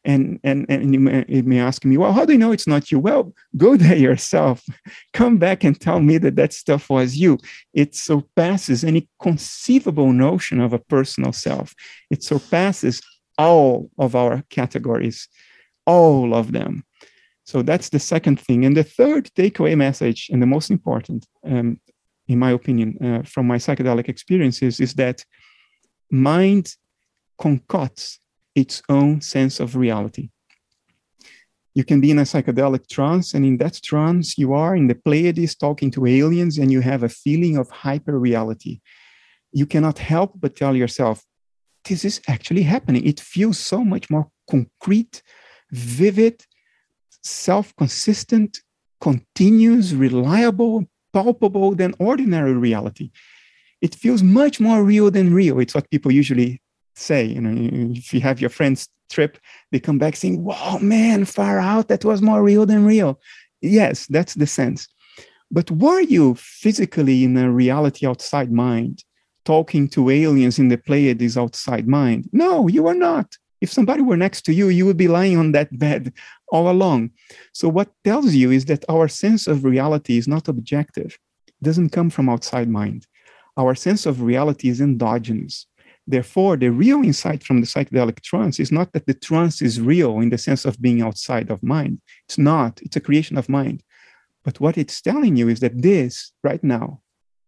[0.06, 2.68] And, and, and you may, you may ask me, well, how do you know it's
[2.68, 3.00] not you?
[3.00, 4.64] Well, go there yourself.
[5.12, 7.38] Come back and tell me that that stuff was you.
[7.74, 11.74] It surpasses any conceivable notion of a personal self.
[12.08, 13.02] It surpasses
[13.36, 15.28] all of our categories,
[15.86, 16.84] all of them.
[17.44, 18.64] So that's the second thing.
[18.64, 21.80] And the third takeaway message, and the most important, um,
[22.28, 25.24] in my opinion, uh, from my psychedelic experiences, is that
[26.10, 26.74] mind
[27.38, 28.18] concocts
[28.56, 30.30] its own sense of reality.
[31.74, 34.94] You can be in a psychedelic trance, and in that trance, you are in the
[34.94, 38.80] Pleiades talking to aliens, and you have a feeling of hyper reality.
[39.52, 41.22] You cannot help but tell yourself,
[41.84, 43.06] This is actually happening.
[43.06, 45.22] It feels so much more concrete,
[45.70, 46.36] vivid,
[47.22, 48.62] self consistent,
[49.00, 53.10] continuous, reliable, palpable than ordinary reality.
[53.82, 55.60] It feels much more real than real.
[55.60, 56.62] It's what people usually
[56.96, 57.24] say.
[57.24, 57.54] You know,
[57.94, 59.38] if you have your friends trip,
[59.70, 61.88] they come back saying, "Wow, man, far out.
[61.88, 63.20] That was more real than real."
[63.60, 64.88] Yes, that's the sense.
[65.50, 69.04] But were you physically in a reality outside mind,
[69.44, 72.28] talking to aliens in the Pleiades outside mind?
[72.32, 73.36] No, you were not.
[73.60, 76.12] If somebody were next to you, you would be lying on that bed
[76.48, 77.10] all along.
[77.52, 81.18] So, what tells you is that our sense of reality is not objective,
[81.48, 83.06] it doesn't come from outside mind.
[83.56, 85.66] Our sense of reality is endogenous.
[86.06, 90.20] Therefore, the real insight from the psychedelic trance is not that the trance is real
[90.20, 92.00] in the sense of being outside of mind.
[92.26, 93.82] It's not, it's a creation of mind.
[94.44, 97.00] But what it's telling you is that this, right now,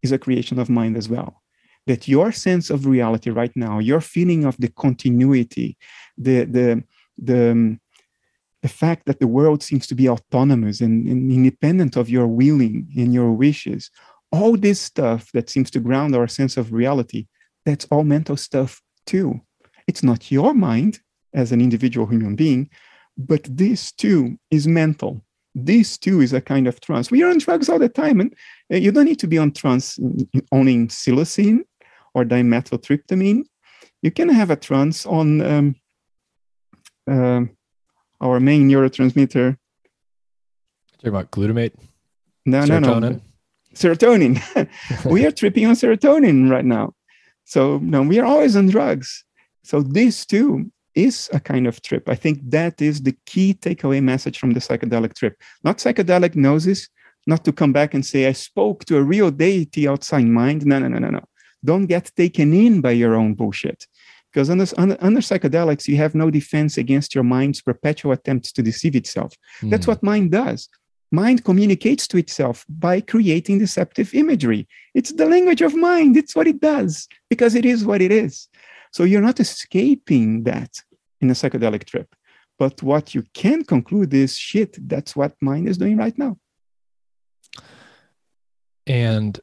[0.03, 1.43] is a creation of mind as well.
[1.87, 5.79] That your sense of reality right now, your feeling of the continuity,
[6.17, 6.83] the, the,
[7.17, 7.81] the, um,
[8.63, 12.89] the fact that the world seems to be autonomous and, and independent of your willing
[12.97, 13.91] and your wishes,
[14.33, 17.27] all this stuff that seems to ground our sense of reality
[17.69, 19.41] that's all mental stuff too.
[19.87, 21.01] It's not your mind
[21.35, 22.71] as an individual human being,
[23.19, 25.23] but this too is mental.
[25.55, 27.11] This too is a kind of trance.
[27.11, 28.35] We are on drugs all the time, and
[28.73, 29.99] uh, you don't need to be on trance
[30.51, 31.61] owning psilocin
[32.15, 33.45] or dimethyltryptamine.
[34.01, 35.75] You can have a trance on um,
[37.11, 37.43] uh,
[38.21, 39.57] our main neurotransmitter.
[40.93, 41.75] Talking about glutamate?
[42.47, 42.81] No, serotonin.
[42.83, 43.21] no, no.
[43.75, 45.05] Serotonin.
[45.11, 46.95] we are tripping on serotonin right now.
[47.49, 49.25] So no, we are always on drugs.
[49.65, 52.07] So this too is a kind of trip.
[52.07, 55.35] I think that is the key takeaway message from the psychedelic trip.
[55.65, 56.91] Not psychedelic gnosis,
[57.27, 60.67] not to come back and say, I spoke to a real deity outside mind.
[60.67, 61.25] No, no, no, no, no.
[61.65, 63.87] Don't get taken in by your own bullshit.
[64.31, 68.63] Because under, under, under psychedelics, you have no defense against your mind's perpetual attempts to
[68.63, 69.33] deceive itself.
[69.63, 69.71] Mm.
[69.71, 69.93] That's hmm.
[69.93, 70.69] what mind does.
[71.11, 74.69] Mind communicates to itself by creating deceptive imagery.
[74.95, 76.17] It's the language of mind.
[76.17, 78.49] It's what it does because it is what it is.
[78.93, 80.83] So you're not escaping that
[81.21, 82.15] in a psychedelic trip.
[82.59, 86.37] But what you can conclude is shit, that's what mind is doing right now.
[88.87, 89.39] And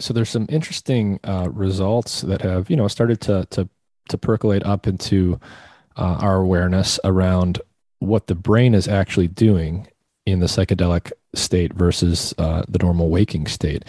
[0.00, 3.68] so there's some interesting uh, results that have, you know, started to to
[4.08, 5.38] to percolate up into
[5.96, 7.60] uh, our awareness around
[7.98, 9.86] what the brain is actually doing
[10.30, 13.84] in the psychedelic state versus uh, the normal waking state.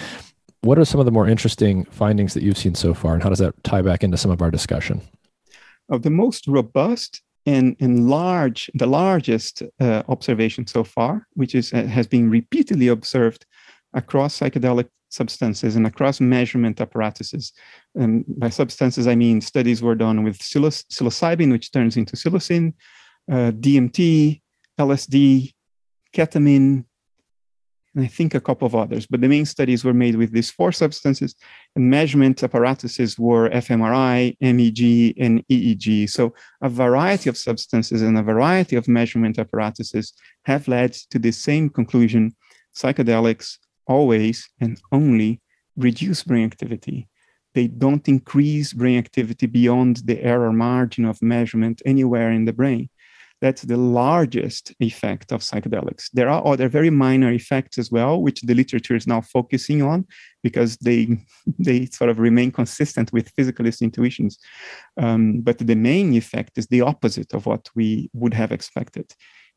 [0.62, 3.30] What are some of the more interesting findings that you've seen so far, and how
[3.30, 5.02] does that tie back into some of our discussion?
[5.90, 11.74] Of the most robust and, and large, the largest uh, observation so far, which is
[11.74, 13.46] uh, has been repeatedly observed
[13.94, 17.54] across psychedelic substances and across measurement apparatuses.
[17.96, 22.74] And by substances, I mean studies were done with psilocybin, which turns into psilocin,
[23.32, 24.42] uh, DMT,
[24.80, 25.54] LSD,
[26.14, 26.86] ketamine,
[27.96, 29.08] and I think a couple of others.
[29.08, 31.36] But the main studies were made with these four substances,
[31.76, 36.10] and measurement apparatuses were fMRI, MEG, and EEG.
[36.10, 40.14] So a variety of substances and a variety of measurement apparatuses
[40.46, 42.36] have led to the same conclusion
[42.76, 43.58] psychedelics
[43.88, 45.42] always and only
[45.76, 47.08] reduce brain activity.
[47.56, 52.90] They don't increase brain activity beyond the error margin of measurement anywhere in the brain.
[53.42, 56.10] That's the largest effect of psychedelics.
[56.12, 60.06] There are other very minor effects as well, which the literature is now focusing on
[60.44, 61.18] because they
[61.60, 64.38] they sort of remain consistent with physicalist intuitions.
[64.98, 69.14] Um, but the main effect is the opposite of what we would have expected.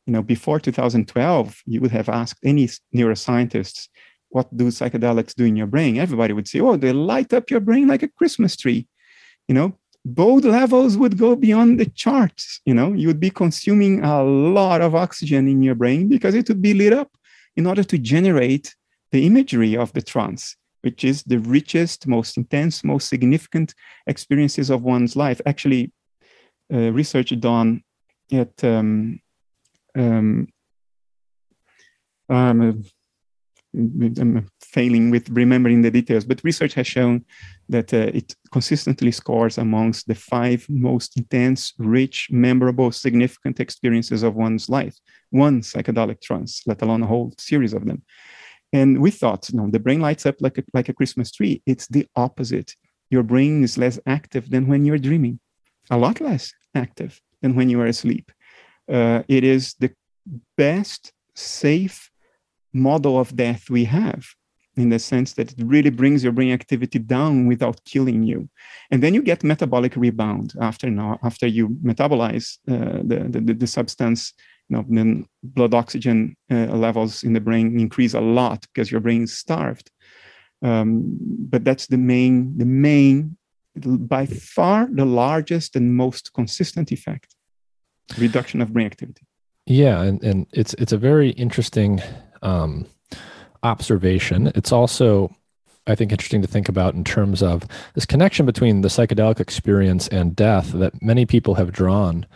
[0.06, 3.88] You know, before 2012, you would have asked any neuroscientists,
[4.28, 7.60] "What do psychedelics do in your brain?" Everybody would say, "Oh, they light up your
[7.60, 8.86] brain like a Christmas tree."
[9.48, 12.92] You know, BOLD levels would go beyond the charts you know?
[12.92, 16.74] You would be consuming a lot of oxygen in your brain because it would be
[16.74, 17.10] lit up
[17.56, 18.74] in order to generate
[19.12, 23.74] the imagery of the trance which is the richest most intense most significant
[24.06, 25.40] experiences of one's life.
[25.46, 25.92] Actually
[26.72, 27.82] uh, research done
[28.32, 29.20] at um,
[29.96, 30.48] um,
[32.28, 32.84] um,
[33.74, 37.24] I'm failing with remembering the details, but research has shown
[37.68, 44.34] that uh, it consistently scores amongst the five most intense, rich, memorable, significant experiences of
[44.34, 44.96] one's life.
[45.30, 48.02] One psychedelic trance, let alone a whole series of them.
[48.74, 51.62] And we thought, you know, the brain lights up like a, like a Christmas tree.
[51.66, 52.74] It's the opposite.
[53.10, 55.40] Your brain is less active than when you're dreaming,
[55.90, 58.32] a lot less active than when you are asleep.
[58.90, 59.92] Uh, it is the
[60.56, 62.10] best, safe,
[62.72, 64.26] model of death we have
[64.76, 68.48] in the sense that it really brings your brain activity down without killing you
[68.90, 73.66] and then you get metabolic rebound after now after you metabolize uh, the, the, the
[73.66, 74.32] substance
[74.72, 79.00] you know, then blood oxygen uh, levels in the brain increase a lot because your
[79.00, 79.90] brain is starved.
[80.62, 81.18] Um,
[81.50, 83.36] but that's the main, the main,
[83.76, 87.34] by far the largest and most consistent effect:
[88.18, 89.26] reduction of brain activity.
[89.66, 92.00] Yeah, and, and it's it's a very interesting
[92.42, 92.86] um,
[93.62, 94.50] observation.
[94.54, 95.34] It's also
[95.86, 100.08] I think interesting to think about in terms of this connection between the psychedelic experience
[100.08, 102.26] and death that many people have drawn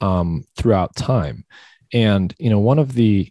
[0.00, 1.44] um, throughout time.
[1.92, 3.30] And you know, one of the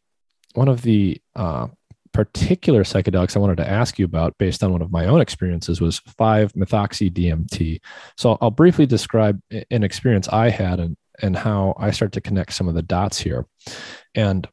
[0.54, 1.68] one of the uh,
[2.12, 5.82] particular psychedelics I wanted to ask you about, based on one of my own experiences,
[5.82, 7.82] was 5-methoxy DMT.
[8.18, 12.54] So I'll briefly describe an experience I had and and how I start to connect
[12.54, 13.48] some of the dots here.
[14.14, 14.48] And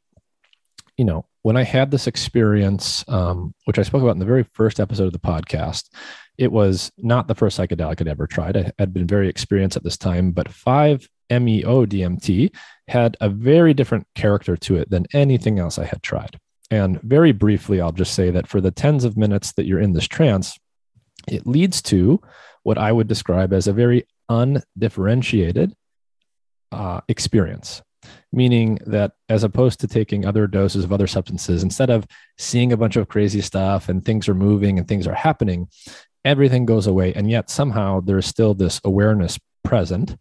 [0.96, 4.44] you know, when I had this experience, um, which I spoke about in the very
[4.52, 5.88] first episode of the podcast,
[6.36, 8.56] it was not the first psychedelic I'd ever tried.
[8.56, 12.54] I had been very experienced at this time, but 5 MEO DMT
[12.88, 16.38] had a very different character to it than anything else I had tried.
[16.70, 19.92] And very briefly, I'll just say that for the tens of minutes that you're in
[19.92, 20.58] this trance,
[21.28, 22.20] it leads to
[22.62, 25.74] what I would describe as a very undifferentiated
[26.72, 27.82] uh, experience.
[28.32, 32.06] Meaning that as opposed to taking other doses of other substances, instead of
[32.38, 35.68] seeing a bunch of crazy stuff and things are moving and things are happening,
[36.24, 37.12] everything goes away.
[37.14, 40.16] And yet somehow there's still this awareness present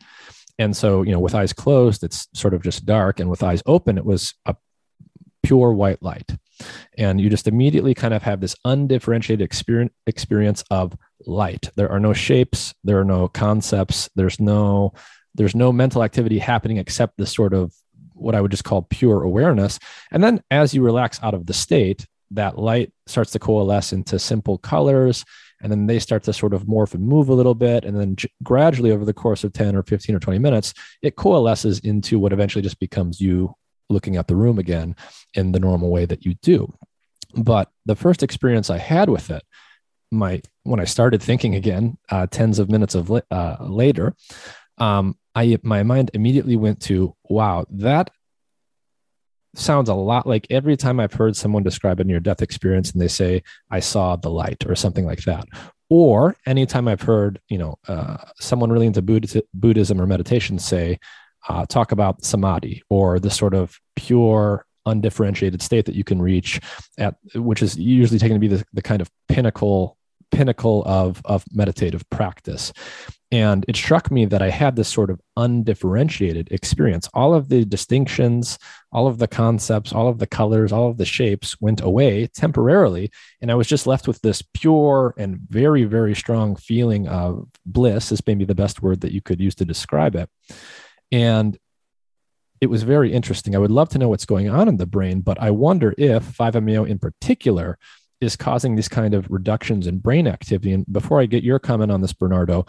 [0.59, 3.19] and so, you know, with eyes closed, it's sort of just dark.
[3.19, 4.55] And with eyes open, it was a
[5.41, 6.29] pure white light.
[6.97, 11.69] And you just immediately kind of have this undifferentiated experience, experience of light.
[11.75, 14.93] There are no shapes, there are no concepts, there's no
[15.35, 17.73] there's no mental activity happening except this sort of
[18.13, 19.79] what I would just call pure awareness.
[20.11, 24.19] And then as you relax out of the state, that light starts to coalesce into
[24.19, 25.25] simple colors
[25.61, 28.15] and then they start to sort of morph and move a little bit and then
[28.43, 32.33] gradually over the course of 10 or 15 or 20 minutes it coalesces into what
[32.33, 33.53] eventually just becomes you
[33.89, 34.95] looking at the room again
[35.33, 36.71] in the normal way that you do
[37.35, 39.43] but the first experience i had with it
[40.11, 44.15] my when i started thinking again uh, tens of minutes of uh, later
[44.77, 48.09] um, I my mind immediately went to wow that
[49.55, 53.01] sounds a lot like every time I've heard someone describe a near death experience and
[53.01, 55.45] they say, I saw the light or something like that.
[55.89, 59.01] Or anytime I've heard, you know, uh, someone really into
[59.53, 60.99] Buddhism or meditation say,
[61.47, 66.59] uh, talk about samadhi or the sort of pure, undifferentiated state that you can reach
[66.97, 69.97] at, which is usually taken to be the, the kind of pinnacle
[70.31, 72.71] pinnacle of, of meditative practice.
[73.31, 77.07] And it struck me that I had this sort of undifferentiated experience.
[77.13, 78.57] All of the distinctions,
[78.91, 83.11] all of the concepts, all of the colors, all of the shapes went away temporarily.
[83.39, 88.11] And I was just left with this pure and very, very strong feeling of bliss,
[88.11, 90.27] is maybe the best word that you could use to describe it.
[91.11, 91.55] And
[92.61, 93.55] it was very interesting.
[93.55, 96.35] I would love to know what's going on in the brain, but I wonder if
[96.35, 97.77] 5-MeO in particular
[98.21, 100.73] is causing these kind of reductions in brain activity.
[100.73, 102.65] And before I get your comment on this, Bernardo,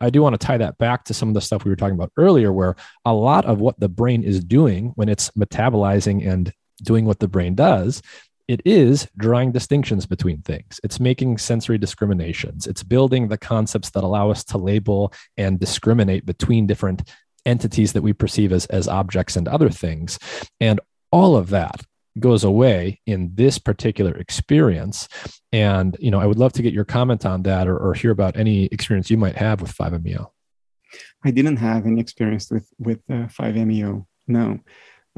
[0.00, 1.94] I do want to tie that back to some of the stuff we were talking
[1.94, 6.52] about earlier, where a lot of what the brain is doing when it's metabolizing and
[6.82, 8.02] doing what the brain does,
[8.46, 10.80] it is drawing distinctions between things.
[10.82, 12.66] It's making sensory discriminations.
[12.66, 17.08] It's building the concepts that allow us to label and discriminate between different
[17.46, 20.18] entities that we perceive as, as objects and other things.
[20.60, 20.80] And
[21.12, 21.80] all of that
[22.18, 25.08] goes away in this particular experience.
[25.52, 28.10] And you know i would love to get your comment on that or, or hear
[28.10, 30.30] about any experience you might have with 5meo
[31.24, 34.60] i didn't have any experience with with uh, 5meo no.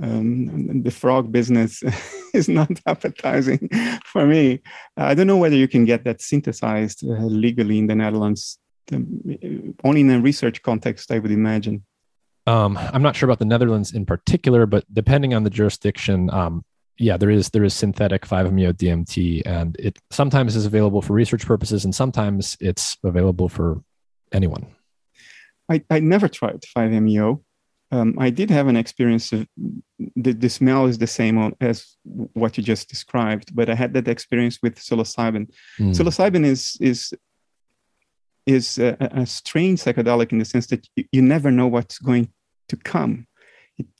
[0.02, 1.82] Um, the frog business
[2.34, 3.68] is not appetizing
[4.06, 4.62] for me.
[4.96, 8.58] I don't know whether you can get that synthesized uh, legally in the netherlands
[8.90, 9.20] um,
[9.84, 11.84] only in a research context i would imagine.
[12.46, 16.64] Um, I'm not sure about the Netherlands in particular, but depending on the jurisdiction, um,
[16.98, 21.46] yeah, there is there is synthetic 5-MeO DMT, and it sometimes is available for research
[21.46, 23.82] purposes, and sometimes it's available for
[24.32, 24.66] anyone.
[25.70, 27.42] I, I never tried 5-MeO.
[27.90, 29.46] Um, I did have an experience of
[30.16, 34.08] the, the smell is the same as what you just described, but I had that
[34.08, 35.50] experience with psilocybin.
[35.78, 35.94] Mm.
[35.94, 37.12] Psilocybin is is
[38.46, 42.28] is a, a strange psychedelic in the sense that you, you never know what's going
[42.68, 43.26] to come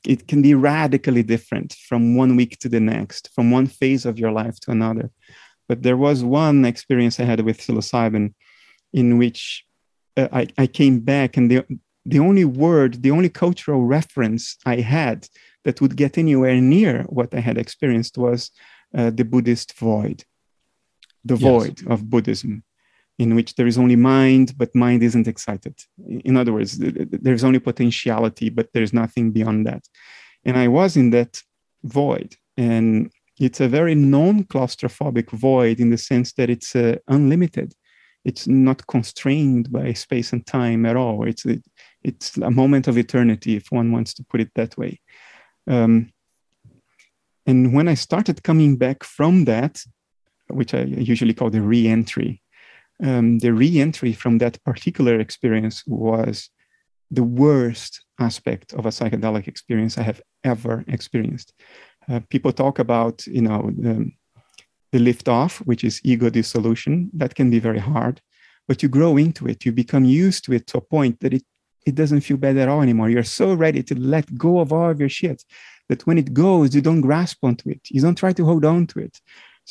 [0.04, 4.04] it, it can be radically different from one week to the next, from one phase
[4.06, 5.10] of your life to another.
[5.68, 8.34] But there was one experience I had with psilocybin
[8.92, 9.64] in which
[10.16, 11.64] uh, I, I came back and the,
[12.04, 15.28] the only word, the only cultural reference I had
[15.64, 18.50] that would get anywhere near what I had experienced was
[18.94, 20.24] uh, the Buddhist void,
[21.24, 21.42] the yes.
[21.42, 22.64] void of Buddhism
[23.18, 25.74] in which there is only mind, but mind isn't excited.
[26.24, 29.84] In other words, there's only potentiality, but there's nothing beyond that.
[30.44, 31.40] And I was in that
[31.84, 32.36] void.
[32.56, 37.74] And it's a very non claustrophobic void in the sense that it's uh, unlimited.
[38.24, 41.26] It's not constrained by space and time at all.
[41.26, 41.60] It's a,
[42.02, 45.00] it's a moment of eternity, if one wants to put it that way.
[45.66, 46.12] Um,
[47.46, 49.82] and when I started coming back from that,
[50.48, 52.42] which I usually call the re entry,
[53.02, 56.50] um, the re entry from that particular experience was
[57.10, 61.52] the worst aspect of a psychedelic experience I have ever experienced.
[62.08, 64.10] Uh, people talk about, you know, the,
[64.92, 67.10] the lift off, which is ego dissolution.
[67.12, 68.20] That can be very hard,
[68.66, 69.64] but you grow into it.
[69.64, 71.44] You become used to it to a point that it,
[71.84, 73.10] it doesn't feel bad at all anymore.
[73.10, 75.44] You're so ready to let go of all of your shit
[75.88, 77.80] that when it goes, you don't grasp onto it.
[77.90, 79.20] You don't try to hold on to it.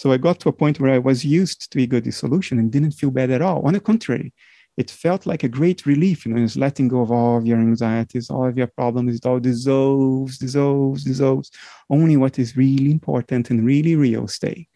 [0.02, 2.94] So I got to a point where I was used to ego dissolution and didn't
[3.00, 3.62] feel bad at all.
[3.68, 4.34] On the contrary,
[4.76, 6.26] it felt like a great relief.
[6.26, 9.16] You know, it's letting go of all of your anxieties, all of your problems.
[9.16, 11.52] It all dissolves, dissolves, dissolves.
[11.88, 14.68] Only what is really important and really real stay.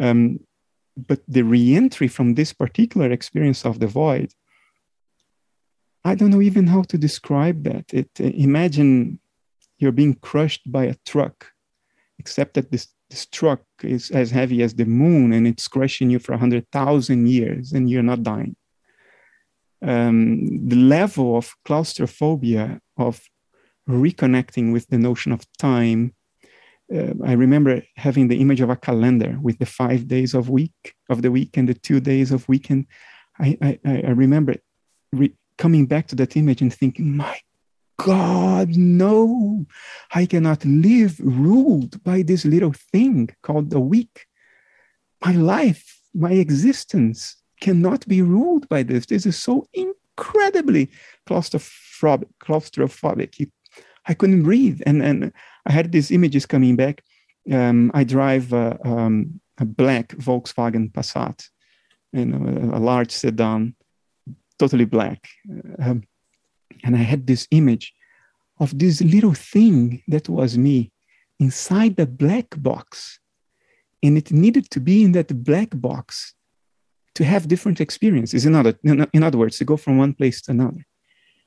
[0.00, 0.40] Um,
[0.96, 4.32] but the reentry from this particular experience of the void,
[6.06, 7.92] I don't know even how to describe that.
[7.92, 9.20] It uh, imagine
[9.76, 11.52] you're being crushed by a truck,
[12.18, 16.18] except that this, this truck is as heavy as the moon and it's crushing you
[16.18, 18.56] for 100,000 years and you're not dying.
[19.82, 23.22] Um, the level of claustrophobia, of
[23.88, 26.12] reconnecting with the notion of time.
[26.92, 30.80] Uh, I remember having the image of a calendar with the five days of week
[31.08, 32.86] of the week and the two days of weekend.
[33.38, 33.78] I, I,
[34.08, 34.56] I remember
[35.12, 37.36] re- coming back to that image and thinking, my
[37.96, 39.66] God, no,
[40.12, 44.26] I cannot live ruled by this little thing called the week.
[45.24, 49.06] My life, my existence cannot be ruled by this.
[49.06, 50.90] This is so incredibly
[51.26, 52.28] claustrophobic.
[52.42, 53.50] claustrophobic.
[54.06, 54.80] I couldn't breathe.
[54.86, 55.32] And, and
[55.66, 57.02] I had these images coming back.
[57.50, 61.48] Um, I drive a, um, a, black Volkswagen Passat,
[62.12, 63.76] you know, a, a large sedan,
[64.58, 65.26] totally black.
[65.78, 66.04] Um,
[66.84, 67.92] and I had this image
[68.60, 70.92] of this little thing that was me
[71.40, 73.18] inside the black box.
[74.02, 76.34] And it needed to be in that black box
[77.14, 78.44] to have different experiences.
[78.44, 80.84] In other, in other words, to go from one place to another.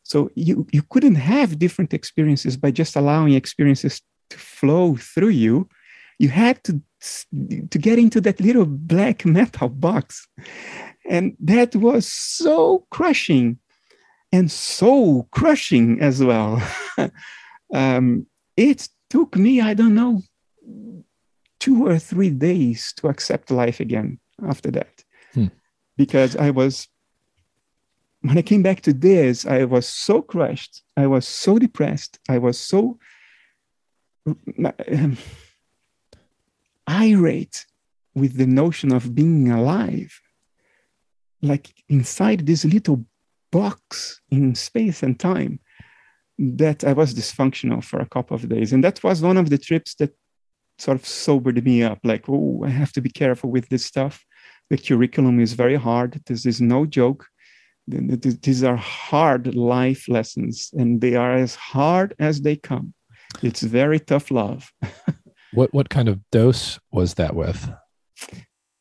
[0.04, 5.70] So you, you couldn't have different experiences by just allowing experiences to flow through you.
[6.18, 6.82] You had to,
[7.70, 10.28] to get into that little black metal box.
[11.08, 13.60] And that was so crushing
[14.32, 16.62] and so crushing as well.
[17.74, 18.26] um,
[18.56, 20.22] it took me, I don't know,
[21.60, 25.04] two or three days to accept life again after that.
[25.34, 25.48] Hmm.
[25.96, 26.88] Because I was,
[28.22, 30.84] when I came back to this, I was so crushed.
[30.96, 32.20] I was so depressed.
[32.30, 33.00] I was so
[34.28, 35.18] um,
[36.90, 37.66] irate
[38.14, 40.20] with the notion of being alive.
[41.42, 43.06] Like inside this little
[43.52, 44.54] box in mm-hmm.
[44.54, 45.60] space and time
[46.38, 48.74] that I was dysfunctional for a couple of days.
[48.74, 50.16] And that was one of the trips that
[50.78, 54.24] sort of sobered me up like, oh, I have to be careful with this stuff.
[54.70, 56.22] The curriculum is very hard.
[56.26, 57.26] This is no joke.
[57.88, 62.94] These are hard life lessons, and they are as hard as they come.
[63.42, 64.70] It's very tough love.
[65.54, 67.70] what what kind of dose was that with?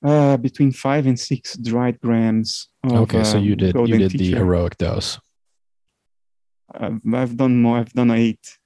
[0.04, 2.68] Uh, between five and six dried grams.
[2.84, 5.18] Of, okay, so you did you did the heroic dose.
[6.72, 7.78] I've, I've done more.
[7.78, 8.58] I've done eight.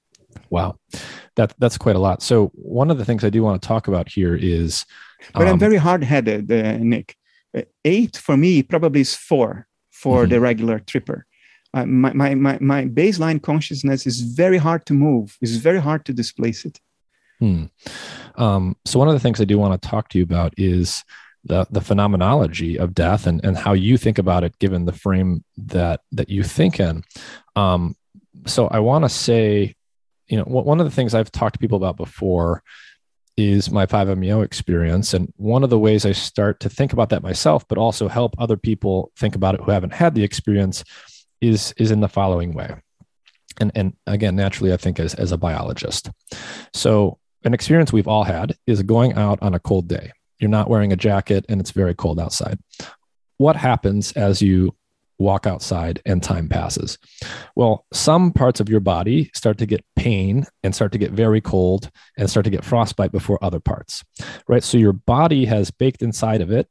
[0.49, 0.77] Wow,
[1.37, 2.21] that that's quite a lot.
[2.21, 4.85] So one of the things I do want to talk about here is,
[5.33, 7.15] but um, I'm very hard headed, uh, Nick.
[7.57, 10.31] Uh, eight for me probably is four for mm-hmm.
[10.31, 11.25] the regular tripper.
[11.73, 15.37] Uh, my, my, my, my baseline consciousness is very hard to move.
[15.41, 16.79] It's very hard to displace it.
[17.41, 17.65] Hmm.
[18.35, 21.03] Um, so one of the things I do want to talk to you about is
[21.43, 25.43] the the phenomenology of death and and how you think about it, given the frame
[25.57, 27.03] that that you think in.
[27.55, 27.95] Um,
[28.45, 29.75] so I want to say,
[30.27, 32.61] you know, one of the things I've talked to people about before
[33.37, 35.13] is my 5MEO experience.
[35.15, 38.35] And one of the ways I start to think about that myself, but also help
[38.37, 40.83] other people think about it who haven't had the experience,
[41.41, 42.75] is is in the following way.
[43.59, 46.11] And and again, naturally, I think as as a biologist.
[46.73, 50.11] So an experience we've all had is going out on a cold day.
[50.39, 52.59] You're not wearing a jacket and it's very cold outside.
[53.37, 54.75] What happens as you
[55.17, 56.97] walk outside and time passes?
[57.55, 61.41] Well, some parts of your body start to get pain and start to get very
[61.41, 64.03] cold and start to get frostbite before other parts,
[64.47, 64.63] right?
[64.63, 66.67] So your body has baked inside of it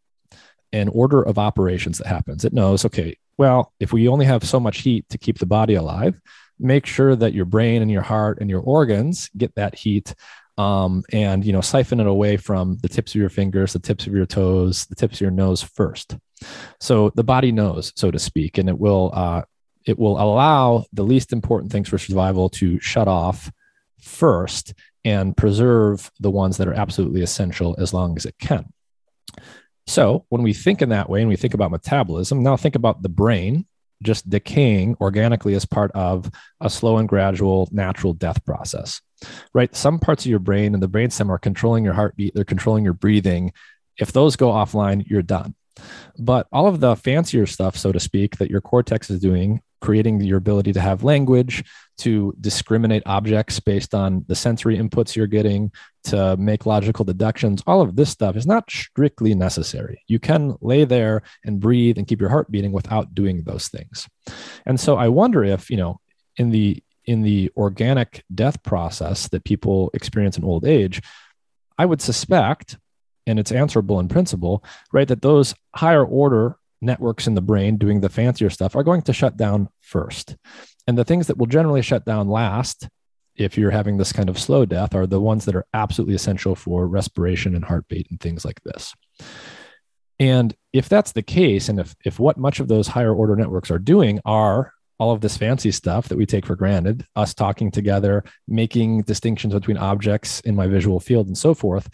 [0.73, 2.45] an order of operations that happens.
[2.45, 5.75] It knows, okay, well, if we only have so much heat to keep the body
[5.75, 6.21] alive,
[6.59, 10.15] make sure that your brain and your heart and your organs get that heat
[10.61, 14.07] um, and you know siphon it away from the tips of your fingers the tips
[14.07, 16.17] of your toes the tips of your nose first.
[16.81, 19.43] So the body knows so to speak and it will uh,
[19.87, 23.51] it will allow the least important things for survival to shut off
[24.01, 24.75] first
[25.05, 28.71] and preserve the ones that are absolutely essential as long as it can.
[29.87, 33.03] So when we think in that way and we think about metabolism now think about
[33.03, 33.67] the brain
[34.03, 36.31] just decaying organically as part of
[36.61, 39.01] a slow and gradual natural death process
[39.55, 39.75] right?
[39.75, 42.93] Some parts of your brain and the brainstem are controlling your heartbeat, they're controlling your
[42.93, 43.53] breathing.
[43.99, 45.55] If those go offline, you're done.
[46.19, 50.21] But all of the fancier stuff, so to speak, that your cortex is doing, creating
[50.21, 51.65] your ability to have language,
[51.99, 55.71] to discriminate objects based on the sensory inputs you're getting,
[56.05, 60.03] to make logical deductions, all of this stuff is not strictly necessary.
[60.07, 64.09] You can lay there and breathe and keep your heart beating without doing those things.
[64.65, 66.01] And so I wonder if, you know,
[66.37, 71.03] in the in the organic death process that people experience in old age,
[71.77, 72.79] I would suspect,
[73.27, 78.01] and it's answerable in principle, right, that those higher order networks in the brain doing
[78.01, 80.37] the fancier stuff are going to shut down first.
[80.87, 82.89] And the things that will generally shut down last,
[83.37, 86.55] if you're having this kind of slow death, are the ones that are absolutely essential
[86.55, 88.95] for respiration and heartbeat and things like this.
[90.19, 93.71] And if that's the case, and if, if what much of those higher order networks
[93.71, 97.71] are doing are all of this fancy stuff that we take for granted, us talking
[97.71, 101.89] together, making distinctions between objects in my visual field and so forth.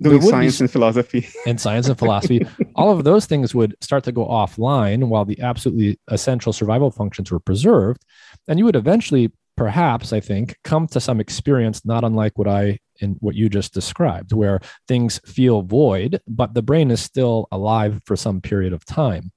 [0.00, 1.28] Doing science be, and philosophy.
[1.46, 2.46] And science and philosophy.
[2.76, 7.32] all of those things would start to go offline while the absolutely essential survival functions
[7.32, 8.04] were preserved.
[8.46, 12.78] And you would eventually, perhaps, I think, come to some experience not unlike what I
[13.00, 18.00] in what you just described, where things feel void, but the brain is still alive
[18.06, 19.30] for some period of time.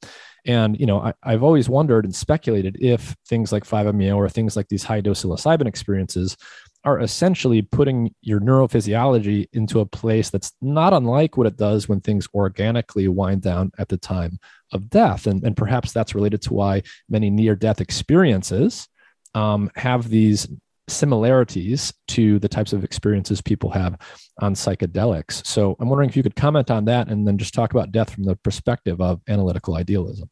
[0.45, 4.55] And you know, I, have always wondered and speculated if things like 5-MeO or things
[4.55, 6.35] like these high dose psilocybin experiences
[6.83, 12.01] are essentially putting your neurophysiology into a place that's not unlike what it does when
[12.01, 14.39] things organically wind down at the time
[14.73, 15.27] of death.
[15.27, 18.87] And, and perhaps that's related to why many near death experiences
[19.35, 20.47] um, have these
[20.87, 23.97] similarities to the types of experiences people have
[24.39, 25.45] on psychedelics.
[25.45, 28.09] So I'm wondering if you could comment on that and then just talk about death
[28.09, 30.29] from the perspective of analytical idealism.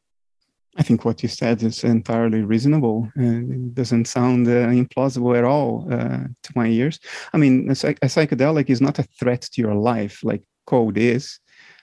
[0.78, 3.12] I think what you said is entirely reasonable.
[3.16, 7.00] and it doesn't sound uh, implausible at all uh, to my ears.
[7.34, 10.98] I mean, a, psych- a psychedelic is not a threat to your life like code
[10.98, 11.40] is.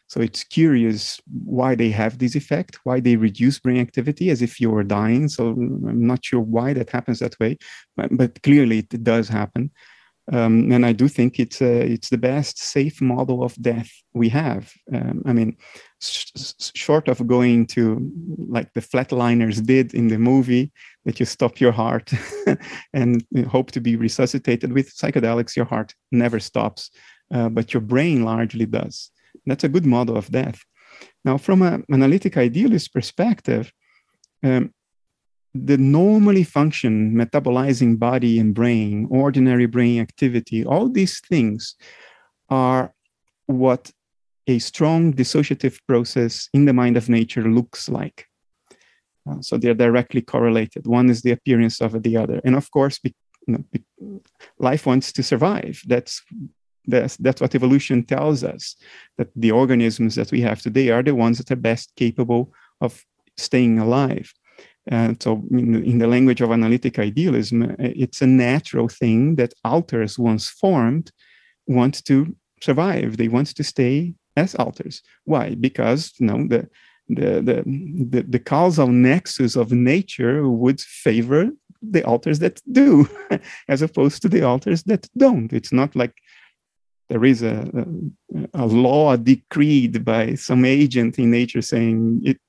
[0.09, 4.61] So it's curious why they have this effect, why they reduce brain activity as if
[4.61, 5.29] you were dying.
[5.29, 7.59] So I'm not sure why that happens that way,
[7.97, 9.73] but, but clearly it does happen.
[10.33, 14.29] Um, and I do think it's uh, it's the best safe model of death we
[14.31, 14.73] have.
[14.93, 15.57] Um, I mean,
[16.01, 16.33] sh-
[16.75, 18.11] short of going to
[18.49, 20.73] like the flatliners did in the movie,
[21.05, 22.11] that you stop your heart
[22.93, 26.91] and hope to be resuscitated with psychedelics, your heart never stops,
[27.33, 29.11] uh, but your brain largely does.
[29.47, 30.63] That's a good model of death.
[31.25, 33.73] Now, from an analytic idealist perspective,
[34.43, 34.73] um,
[35.55, 41.75] the normally function metabolizing body and brain, ordinary brain activity, all these things
[42.49, 42.93] are
[43.47, 43.91] what
[44.47, 48.27] a strong dissociative process in the mind of nature looks like.
[49.29, 50.87] Uh, so they're directly correlated.
[50.87, 52.41] One is the appearance of the other.
[52.45, 53.15] And of course, be,
[53.47, 53.83] you know, be,
[54.59, 55.83] life wants to survive.
[55.87, 56.23] That's
[56.89, 58.77] that's, that's what evolution tells us
[59.19, 63.05] that the organisms that we have today are the ones that are best capable of
[63.37, 64.33] staying alive.
[64.87, 69.53] And so, in, in the language of analytic idealism, uh, it's a natural thing that
[69.65, 71.11] alters once formed
[71.67, 73.17] want to survive.
[73.17, 75.03] They want to stay as alters.
[75.25, 75.55] Why?
[75.55, 76.69] Because you know the
[77.09, 77.63] the, the,
[78.11, 81.51] the, the causal nexus of nature would favor
[81.81, 83.09] the alters that do,
[83.69, 85.53] as opposed to the alters that don't.
[85.53, 86.15] It's not like
[87.09, 87.87] there is a,
[88.55, 92.41] a, a, law decreed by some agent in nature saying it,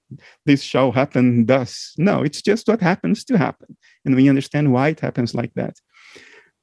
[0.46, 1.94] this shall happen thus.
[1.98, 3.78] No, it's just what happens to happen.
[4.06, 5.76] And we understand why it happens like that.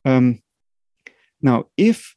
[0.04, 0.40] Um,
[1.40, 2.16] now, if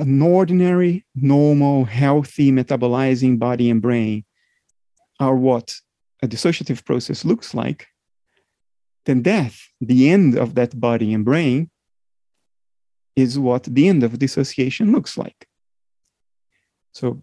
[0.00, 4.24] an ordinary, normal, healthy, metabolizing body and brain
[5.20, 5.74] are what
[6.22, 7.86] a dissociative process looks like,
[9.06, 11.70] then death, the end of that body and brain,
[13.16, 15.46] is what the end of dissociation looks like.
[16.92, 17.22] So,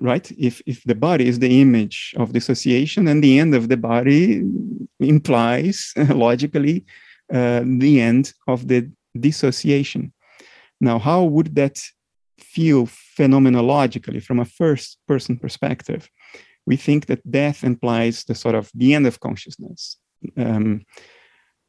[0.00, 3.76] right, if, if the body is the image of dissociation, then the end of the
[3.76, 4.42] body
[4.98, 6.84] implies logically
[7.32, 10.12] uh, the end of the dissociation.
[10.80, 11.78] Now, how would that
[12.38, 12.86] feel
[13.18, 16.08] phenomenologically from a first person perspective?
[16.66, 19.98] We think that death implies the sort of the end of consciousness.
[20.36, 20.84] Um,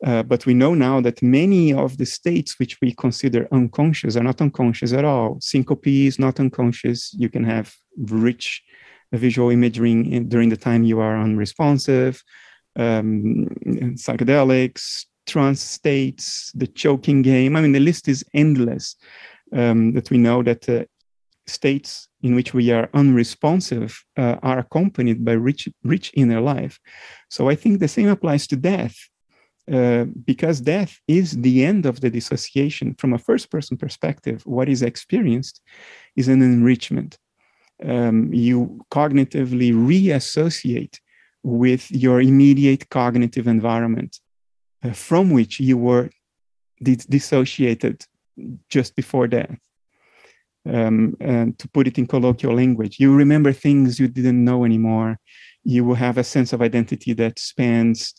[0.04, 4.24] Uh, but we know now that many of the states which we consider unconscious are
[4.24, 5.38] not unconscious at all.
[5.40, 7.14] Syncope is not unconscious.
[7.14, 8.64] You can have rich
[9.12, 12.24] visual imagery in, during the time you are unresponsive,
[12.76, 13.48] um,
[13.96, 17.56] psychedelics, trance states, the choking game.
[17.56, 18.96] I mean, the list is endless.
[19.54, 20.86] Um, that we know that uh,
[21.46, 26.80] states in which we are unresponsive uh, are accompanied by rich, rich inner life.
[27.30, 28.96] So I think the same applies to death.
[29.72, 34.68] Uh, because death is the end of the dissociation from a first person perspective, what
[34.68, 35.62] is experienced
[36.16, 37.18] is an enrichment.
[37.86, 41.00] Um, you cognitively reassociate
[41.44, 44.20] with your immediate cognitive environment
[44.94, 46.10] from which you were
[46.84, 48.04] dissociated
[48.70, 49.58] just before death.
[50.66, 55.20] Um, and to put it in colloquial language, you remember things you didn't know anymore.
[55.64, 58.14] You will have a sense of identity that spans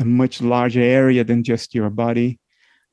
[0.00, 2.38] a much larger area than just your body.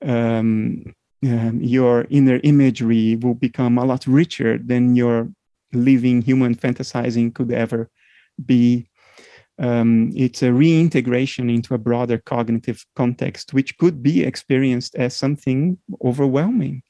[0.02, 0.94] Um,
[1.24, 5.30] um, your inner imagery will become a lot richer than your
[5.74, 7.90] living human fantasizing could ever
[8.44, 8.88] be.
[9.62, 15.78] Um, it's a reintegration into a broader cognitive context, which could be experienced as something
[16.04, 16.82] overwhelming.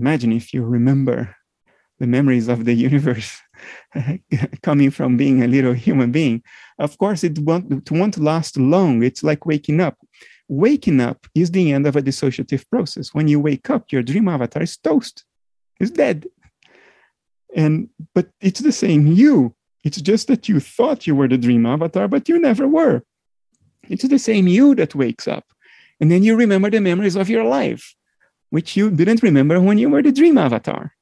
[0.00, 1.36] Imagine if you remember
[1.98, 3.38] the memories of the universe
[4.62, 6.42] coming from being a little human being.
[6.78, 9.02] Of course, it won't, won't last long.
[9.02, 9.98] It's like waking up.
[10.48, 13.12] Waking up is the end of a dissociative process.
[13.12, 15.24] When you wake up, your dream avatar is toast,
[15.80, 16.26] is dead.
[17.54, 19.54] And but it's the same you.
[19.84, 23.02] It's just that you thought you were the dream avatar, but you never were.
[23.88, 25.44] It's the same you that wakes up.
[26.00, 27.94] And then you remember the memories of your life,
[28.50, 30.92] which you didn't remember when you were the dream avatar.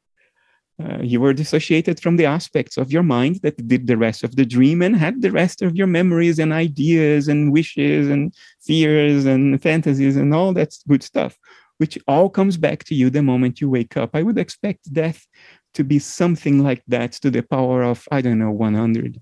[0.83, 4.35] Uh, you were dissociated from the aspects of your mind that did the rest of
[4.35, 9.27] the dream and had the rest of your memories and ideas and wishes and fears
[9.27, 11.39] and fantasies and all that good stuff,
[11.79, 14.11] which all comes back to you the moment you wake up.
[14.15, 15.27] I would expect death
[15.75, 19.21] to be something like that to the power of, I don't know, 100.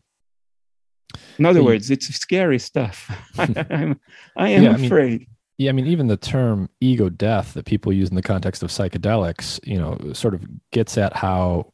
[1.39, 3.11] In other words, it's scary stuff.
[3.39, 4.01] I, am,
[4.37, 5.13] I am yeah, afraid.
[5.13, 5.27] I mean,
[5.59, 8.71] yeah, I mean, even the term ego death that people use in the context of
[8.71, 11.73] psychedelics, you know, sort of gets at how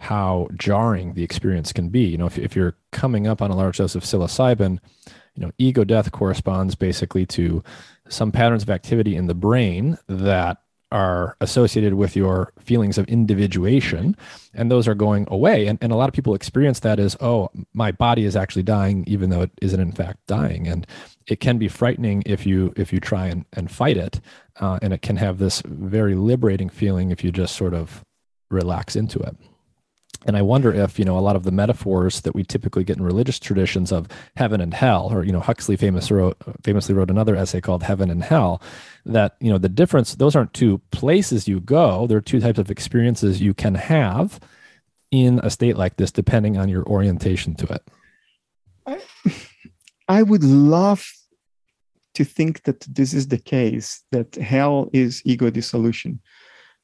[0.00, 2.02] how jarring the experience can be.
[2.02, 4.78] You know, if, if you're coming up on a large dose of psilocybin,
[5.34, 7.64] you know, ego death corresponds basically to
[8.08, 10.58] some patterns of activity in the brain that
[10.90, 14.16] are associated with your feelings of individuation
[14.54, 15.66] and those are going away.
[15.66, 19.04] And, and a lot of people experience that as oh my body is actually dying
[19.06, 20.66] even though it isn't in fact dying.
[20.66, 20.86] And
[21.26, 24.20] it can be frightening if you if you try and, and fight it
[24.60, 28.04] uh, and it can have this very liberating feeling if you just sort of
[28.50, 29.36] relax into it
[30.26, 32.96] and I wonder if you know a lot of the metaphors that we typically get
[32.96, 37.36] in religious traditions of heaven and hell, or you know Huxley wrote, famously wrote another
[37.36, 38.60] essay called Heaven and Hell.
[39.06, 42.70] That you know the difference; those aren't two places you go; they're two types of
[42.70, 44.40] experiences you can have
[45.10, 47.82] in a state like this, depending on your orientation to it.
[48.86, 49.00] I,
[50.08, 51.10] I would love
[52.14, 56.20] to think that this is the case; that hell is ego dissolution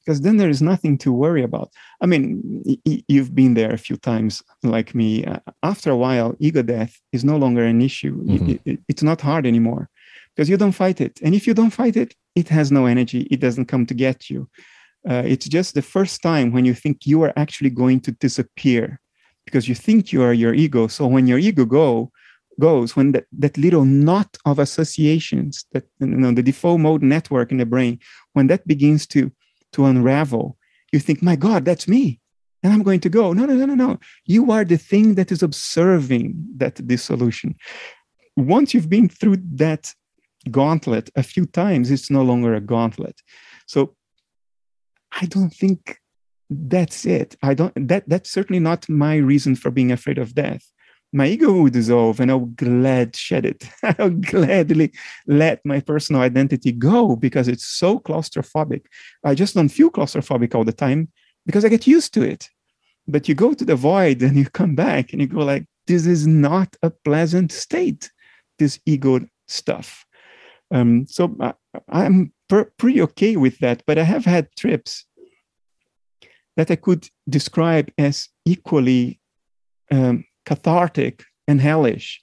[0.04, 1.70] because then there is nothing to worry about.
[2.00, 5.24] I mean, y- you've been there a few times, like me.
[5.24, 8.22] Uh, after a while, ego death is no longer an issue.
[8.22, 8.50] Mm-hmm.
[8.50, 9.88] It, it, it's not hard anymore
[10.34, 11.20] because you don't fight it.
[11.22, 13.22] And if you don't fight it, it has no energy.
[13.30, 14.48] It doesn't come to get you.
[15.08, 19.00] Uh, it's just the first time when you think you are actually going to disappear
[19.44, 20.86] because you think you are your ego.
[20.86, 22.10] So when your ego go
[22.58, 27.50] goes, when that, that little knot of associations, that you know, the default mode network
[27.50, 27.98] in the brain,
[28.32, 29.30] when that begins to
[29.74, 30.56] to unravel,
[30.92, 32.20] you think, my God, that's me.
[32.62, 33.32] And I'm going to go.
[33.32, 33.98] No, no, no, no, no.
[34.24, 37.56] You are the thing that is observing that dissolution.
[38.36, 39.92] Once you've been through that
[40.50, 43.20] gauntlet a few times, it's no longer a gauntlet.
[43.66, 43.94] So
[45.20, 45.98] I don't think
[46.50, 47.36] that's it.
[47.42, 50.64] I don't that that's certainly not my reason for being afraid of death
[51.14, 53.68] my ego will dissolve and I'll glad shed it.
[53.82, 54.92] I'll gladly
[55.28, 58.86] let my personal identity go because it's so claustrophobic.
[59.24, 61.08] I just don't feel claustrophobic all the time
[61.46, 62.48] because I get used to it.
[63.06, 66.04] But you go to the void and you come back and you go like, this
[66.04, 68.10] is not a pleasant state,
[68.58, 70.04] this ego stuff.
[70.72, 71.54] Um, so I,
[71.90, 75.06] I'm per- pretty okay with that, but I have had trips
[76.56, 79.20] that I could describe as equally
[79.92, 82.22] um, cathartic and hellish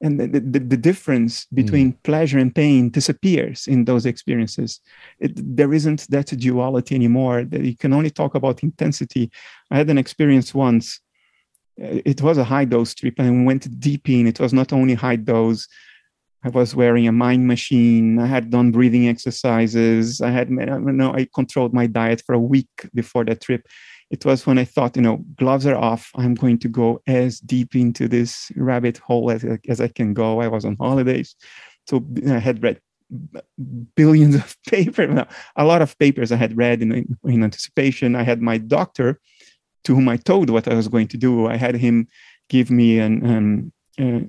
[0.00, 2.02] and the, the, the difference between mm.
[2.04, 4.80] pleasure and pain disappears in those experiences
[5.18, 9.30] it, there isn't that duality anymore you can only talk about intensity
[9.70, 11.00] i had an experience once
[11.76, 15.16] it was a high dose trip and went deep in it was not only high
[15.16, 15.66] dose
[16.44, 18.18] I was wearing a mind machine.
[18.18, 20.20] I had done breathing exercises.
[20.20, 23.66] I had, you know, I controlled my diet for a week before that trip.
[24.10, 26.10] It was when I thought, you know, gloves are off.
[26.14, 30.40] I'm going to go as deep into this rabbit hole as, as I can go.
[30.40, 31.36] I was on holidays.
[31.86, 32.80] So I had read
[33.94, 35.24] billions of papers,
[35.56, 38.16] a lot of papers I had read in, in anticipation.
[38.16, 39.20] I had my doctor
[39.84, 41.46] to whom I told what I was going to do.
[41.46, 42.08] I had him
[42.48, 44.24] give me an um, uh,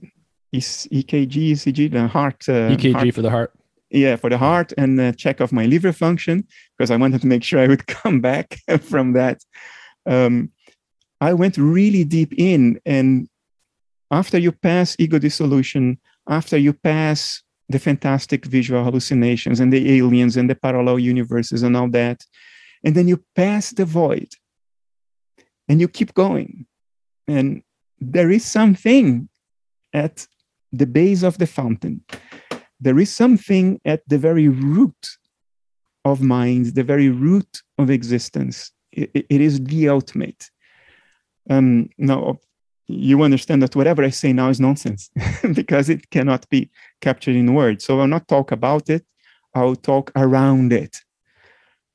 [0.53, 2.48] EKG, ECG, the heart.
[2.48, 3.53] Uh, EKG heart, for the heart.
[3.92, 7.27] Yeah, for the heart and a check of my liver function because I wanted to
[7.27, 9.42] make sure I would come back from that.
[10.06, 10.51] Um,
[11.22, 13.27] I went really deep in, and
[14.11, 20.38] after you pass ego dissolution, after you pass the fantastic visual hallucinations and the aliens
[20.38, 22.24] and the parallel universes and all that,
[22.84, 24.30] and then you pass the void,
[25.68, 26.66] and you keep going,
[27.27, 27.64] and
[28.00, 29.27] there is something
[29.93, 30.26] at
[30.72, 32.03] the base of the fountain.
[32.80, 35.17] There is something at the very root
[36.06, 38.72] of mind, the very root of existence.
[38.91, 40.49] it, it is the ultimate.
[41.49, 42.40] Um, now,
[42.88, 45.11] you understand that whatever I say now is nonsense
[45.53, 47.85] because it cannot be captured in words.
[47.85, 49.06] So I'll not talk about it,
[49.53, 50.98] I'll talk around it.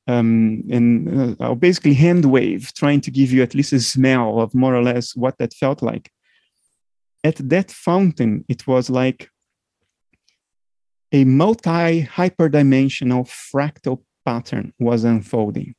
[0.07, 0.87] Um, and
[1.19, 4.75] uh, I'll basically hand wave, trying to give you at least a smell of more
[4.75, 6.11] or less what that felt like
[7.25, 9.29] at that fountain, it was like
[11.11, 15.75] a multi hyperdimensional fractal pattern was unfolding.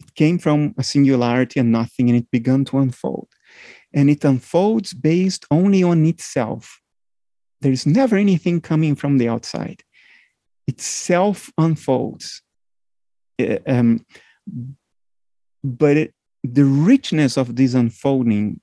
[0.00, 3.28] It came from a singularity and nothing, and it began to unfold.
[3.92, 6.80] And it unfolds based only on itself.
[7.60, 9.82] There is never anything coming from the outside.
[10.66, 12.42] It self unfolds.
[13.40, 14.04] Uh, um,
[15.62, 18.60] but it, the richness of this unfolding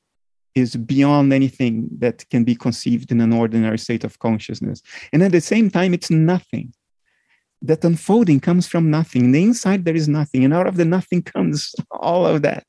[0.55, 4.81] is beyond anything that can be conceived in an ordinary state of consciousness.
[5.13, 6.73] And at the same time, it's nothing.
[7.61, 9.25] That unfolding comes from nothing.
[9.25, 10.43] In the inside, there is nothing.
[10.43, 12.65] And out of the nothing comes all of that.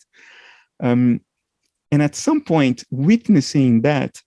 [0.82, 1.20] Um,
[1.90, 4.20] and at some point, witnessing that,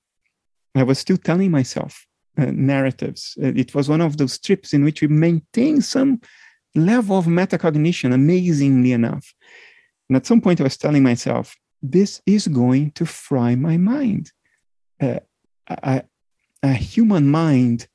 [0.75, 2.05] I was still telling myself
[2.37, 3.37] uh, narratives.
[3.41, 6.19] Uh, it was one of those trips in which we maintain some
[6.75, 9.33] level of metacognition, amazingly enough.
[10.09, 11.55] And at some point, I was telling myself,
[11.91, 14.31] this is going to fry my mind.
[15.01, 15.19] Uh,
[15.67, 16.03] a,
[16.63, 17.87] a human mind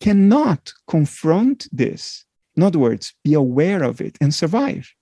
[0.00, 2.24] cannot confront this.
[2.56, 4.92] In other words, be aware of it and survive.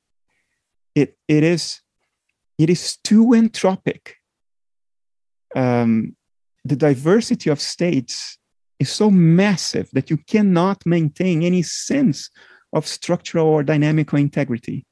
[0.95, 1.81] It, it, is,
[2.59, 4.13] it is too entropic.
[5.55, 6.17] Um,
[6.65, 8.39] the diversity of states
[8.79, 12.31] is so massive that you cannot maintain any sense
[12.73, 14.87] of structural or dynamical integrity.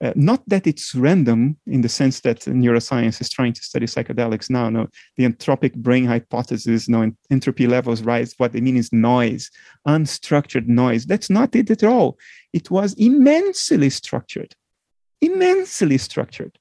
[0.00, 4.48] Uh, not that it's random in the sense that neuroscience is trying to study psychedelics
[4.48, 4.68] now.
[4.70, 4.86] No,
[5.16, 8.34] the entropic brain hypothesis, no, entropy levels rise.
[8.38, 9.50] What they mean is noise,
[9.88, 11.04] unstructured noise.
[11.06, 12.16] That's not it at all.
[12.52, 14.54] It was immensely structured,
[15.20, 16.58] immensely structured,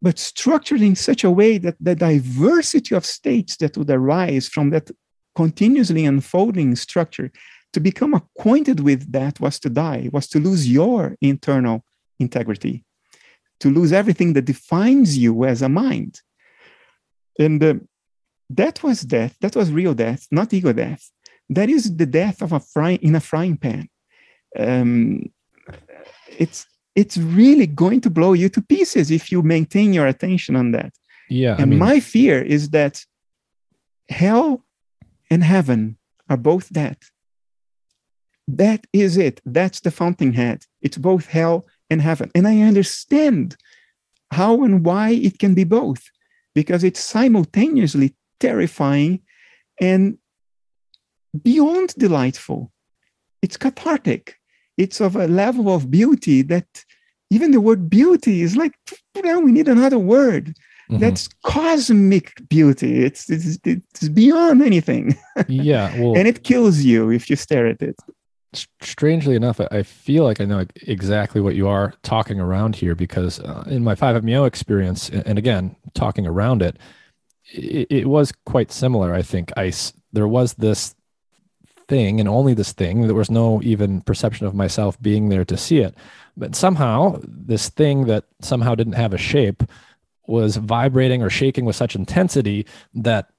[0.00, 4.70] but structured in such a way that the diversity of states that would arise from
[4.70, 4.90] that
[5.34, 7.30] continuously unfolding structure,
[7.74, 11.84] to become acquainted with that was to die, was to lose your internal
[12.18, 12.84] integrity,
[13.60, 16.20] to lose everything that defines you as a mind.
[17.38, 17.74] And uh,
[18.50, 19.36] that was death.
[19.40, 21.10] That was real death, not ego death.
[21.48, 23.88] That is the death of a frying in a frying pan.
[24.58, 25.30] Um,
[26.38, 30.72] it's it's really going to blow you to pieces if you maintain your attention on
[30.72, 30.92] that.
[31.28, 31.52] Yeah.
[31.52, 33.04] And I mean, my fear is that
[34.08, 34.64] hell
[35.30, 35.98] and heaven
[36.30, 36.98] are both that.
[38.48, 39.40] That is it.
[39.44, 40.64] That's the fountainhead.
[40.80, 42.30] It's both hell and heaven.
[42.34, 43.56] And I understand
[44.30, 46.02] how and why it can be both,
[46.54, 49.22] because it's simultaneously terrifying
[49.80, 50.18] and
[51.42, 52.72] beyond delightful.
[53.42, 54.36] It's cathartic.
[54.76, 56.84] It's of a level of beauty that
[57.30, 58.74] even the word beauty is like,
[59.14, 60.54] well, we need another word.
[60.90, 60.98] Mm-hmm.
[60.98, 63.04] That's cosmic beauty.
[63.04, 65.16] It's, it's, it's beyond anything.
[65.48, 65.94] Yeah.
[66.00, 67.96] Well, and it kills you if you stare at it
[68.80, 73.40] strangely enough, I feel like I know exactly what you are talking around here because
[73.40, 76.78] uh, in my 5-MeO experience, and again, talking around it,
[77.52, 79.14] it, it, was quite similar.
[79.14, 79.72] I think I,
[80.12, 80.94] there was this
[81.88, 83.02] thing and only this thing.
[83.02, 85.94] There was no even perception of myself being there to see it.
[86.36, 89.62] But somehow, this thing that somehow didn't have a shape
[90.26, 93.30] was vibrating or shaking with such intensity that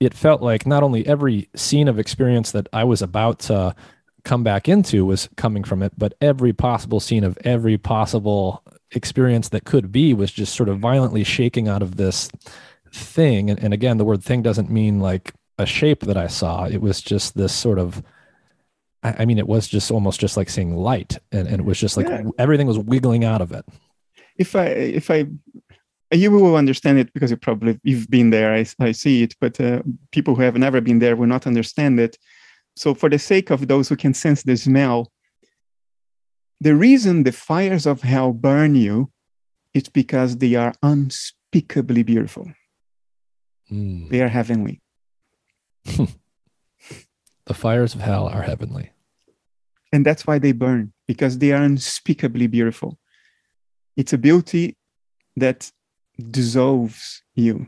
[0.00, 3.74] it felt like not only every scene of experience that I was about to
[4.24, 9.48] come back into was coming from it, but every possible scene of every possible experience
[9.50, 12.30] that could be was just sort of violently shaking out of this
[12.92, 13.50] thing.
[13.50, 16.64] And, and again, the word thing doesn't mean like a shape that I saw.
[16.64, 18.02] It was just this sort of
[19.02, 21.96] I, mean, it was just almost just like seeing light, and, and it was just
[21.96, 22.22] like yeah.
[22.38, 23.64] everything was wiggling out of it.
[24.36, 25.26] If I if I
[26.12, 28.52] you will understand it because you probably you've been there.
[28.52, 31.98] I, I see it, but uh, people who have never been there will not understand
[31.98, 32.18] it.
[32.80, 35.12] So, for the sake of those who can sense the smell,
[36.62, 39.12] the reason the fires of hell burn you
[39.74, 42.50] is because they are unspeakably beautiful.
[43.70, 44.08] Mm.
[44.08, 44.80] They are heavenly.
[45.84, 46.08] the
[47.52, 48.92] fires of hell are heavenly.
[49.92, 52.98] And that's why they burn, because they are unspeakably beautiful.
[53.94, 54.78] It's a beauty
[55.36, 55.70] that
[56.30, 57.66] dissolves you.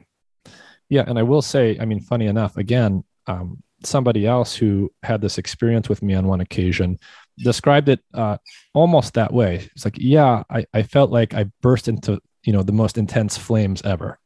[0.89, 1.05] Yeah.
[1.07, 5.39] And I will say, I mean, funny enough, again, um, somebody else who had this
[5.39, 6.99] experience with me on one occasion
[7.39, 8.37] described it uh,
[8.75, 9.69] almost that way.
[9.75, 13.37] It's like, yeah, I, I felt like I burst into, you know, the most intense
[13.37, 14.19] flames ever.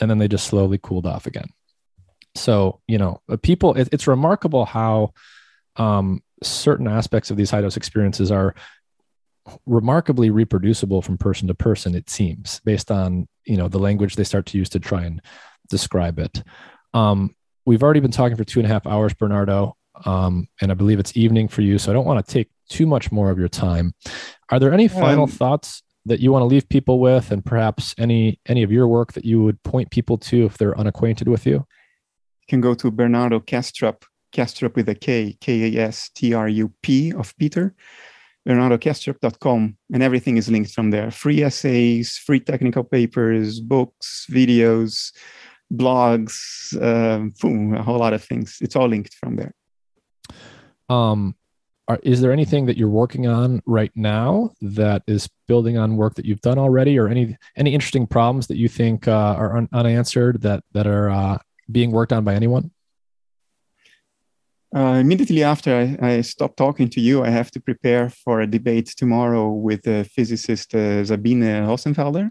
[0.00, 1.48] And then they just slowly cooled off again.
[2.34, 5.12] So, you know, uh, people, it, it's remarkable how
[5.76, 8.54] um, certain aspects of these high dose experiences are
[9.66, 14.22] remarkably reproducible from person to person it seems based on you know the language they
[14.22, 15.20] start to use to try and
[15.68, 16.44] describe it
[16.94, 17.34] um,
[17.64, 20.98] we've already been talking for two and a half hours, Bernardo, um, and I believe
[20.98, 21.78] it's evening for you.
[21.78, 23.94] So I don't want to take too much more of your time.
[24.50, 27.94] Are there any final um, thoughts that you want to leave people with, and perhaps
[27.98, 31.46] any any of your work that you would point people to if they're unacquainted with
[31.46, 31.54] you?
[31.54, 36.48] You can go to Bernardo Kastrup, Kastrup with a K, K A S T R
[36.48, 37.74] U P of Peter,
[38.48, 41.10] bernardokastrup.com, and everything is linked from there.
[41.10, 45.12] Free essays, free technical papers, books, videos
[45.72, 48.58] blogs, um, boom, a whole lot of things.
[48.60, 49.54] It's all linked from there.
[50.88, 51.34] Um,
[51.88, 56.14] are, is there anything that you're working on right now that is building on work
[56.14, 59.68] that you've done already, or any any interesting problems that you think uh, are un-
[59.72, 61.38] unanswered that that are uh,
[61.70, 62.70] being worked on by anyone?
[64.74, 68.46] Uh, immediately after I, I stop talking to you, I have to prepare for a
[68.46, 72.30] debate tomorrow with the physicist uh, Sabine Hossenfelder.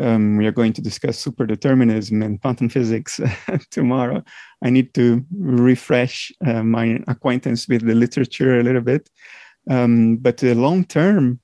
[0.00, 3.20] Um, we are going to discuss superdeterminism and quantum physics
[3.70, 4.24] tomorrow.
[4.62, 9.08] I need to refresh uh, my acquaintance with the literature a little bit.
[9.70, 11.40] Um, but uh, long term,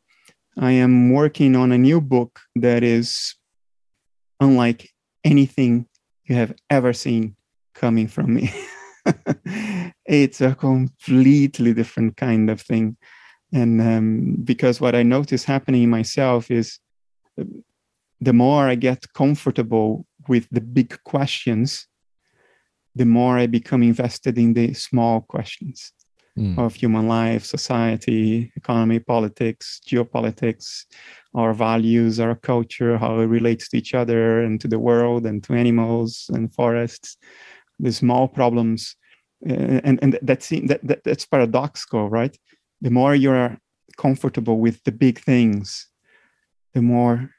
[0.58, 3.36] I am working on a new book that is
[4.40, 4.90] unlike
[5.24, 5.86] anything
[6.24, 7.36] you have ever seen
[7.74, 8.52] coming from me.
[10.06, 12.96] it's a completely different kind of thing.
[13.52, 16.78] And um, because what I notice happening myself is
[18.20, 21.86] the more I get comfortable with the big questions,
[22.94, 25.92] the more I become invested in the small questions
[26.38, 26.58] mm.
[26.58, 30.84] of human life, society, economy, politics, geopolitics,
[31.34, 35.42] our values, our culture, how it relates to each other and to the world and
[35.44, 37.16] to animals and forests,
[37.78, 38.96] the small problems.
[39.48, 42.36] Uh, and and that, that that's paradoxical, right?
[42.82, 43.56] The more you're
[43.96, 45.88] comfortable with the big things,
[46.74, 47.30] the more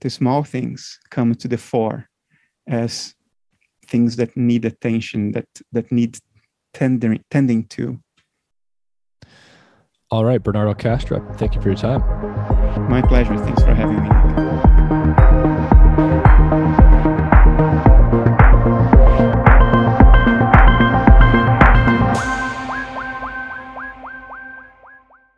[0.00, 2.08] the small things come to the fore
[2.68, 3.14] as
[3.86, 6.18] things that need attention that that need
[6.72, 8.00] tending tending to.
[10.10, 12.00] All right bernardo Kastrup, thank you for your time.
[12.88, 13.36] My pleasure.
[13.36, 14.49] Thanks for having me